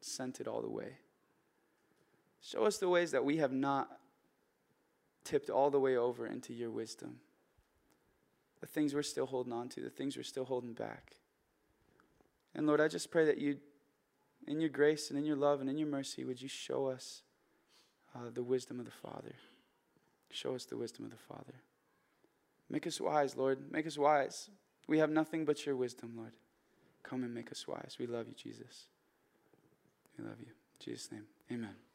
sent 0.00 0.40
it 0.40 0.48
all 0.48 0.62
the 0.62 0.70
way? 0.70 0.96
Show 2.40 2.64
us 2.64 2.78
the 2.78 2.88
ways 2.88 3.10
that 3.10 3.24
we 3.24 3.36
have 3.36 3.52
not 3.52 3.90
tipped 5.24 5.50
all 5.50 5.70
the 5.70 5.78
way 5.78 5.96
over 5.96 6.26
into 6.26 6.52
your 6.52 6.70
wisdom. 6.70 7.20
The 8.60 8.66
things 8.66 8.94
we're 8.94 9.02
still 9.02 9.26
holding 9.26 9.52
on 9.52 9.68
to, 9.70 9.80
the 9.80 9.90
things 9.90 10.16
we're 10.16 10.22
still 10.22 10.44
holding 10.44 10.72
back. 10.72 11.16
And 12.54 12.66
Lord, 12.66 12.80
I 12.80 12.88
just 12.88 13.10
pray 13.10 13.26
that 13.26 13.38
you, 13.38 13.58
in 14.46 14.60
your 14.60 14.70
grace 14.70 15.10
and 15.10 15.18
in 15.18 15.24
your 15.24 15.36
love 15.36 15.60
and 15.60 15.68
in 15.68 15.78
your 15.78 15.88
mercy, 15.88 16.24
would 16.24 16.40
you 16.40 16.48
show 16.48 16.86
us 16.86 17.22
uh, 18.14 18.30
the 18.32 18.42
wisdom 18.42 18.78
of 18.78 18.84
the 18.84 18.92
Father. 18.92 19.34
Show 20.30 20.54
us 20.54 20.64
the 20.64 20.76
wisdom 20.76 21.04
of 21.04 21.10
the 21.10 21.16
Father. 21.16 21.54
Make 22.72 22.86
us 22.86 23.00
wise, 23.00 23.36
Lord. 23.36 23.70
Make 23.70 23.86
us 23.86 23.98
wise. 23.98 24.50
We 24.88 24.98
have 24.98 25.10
nothing 25.10 25.44
but 25.44 25.64
your 25.64 25.76
wisdom, 25.76 26.14
Lord. 26.16 26.32
Come 27.02 27.22
and 27.22 27.32
make 27.32 27.52
us 27.52 27.68
wise. 27.68 27.96
We 28.00 28.06
love 28.06 28.26
you, 28.26 28.34
Jesus. 28.34 28.86
We 30.18 30.24
love 30.24 30.40
you. 30.40 30.46
In 30.46 30.84
Jesus' 30.84 31.12
name, 31.12 31.26
amen. 31.50 31.64
Amen. 31.64 31.91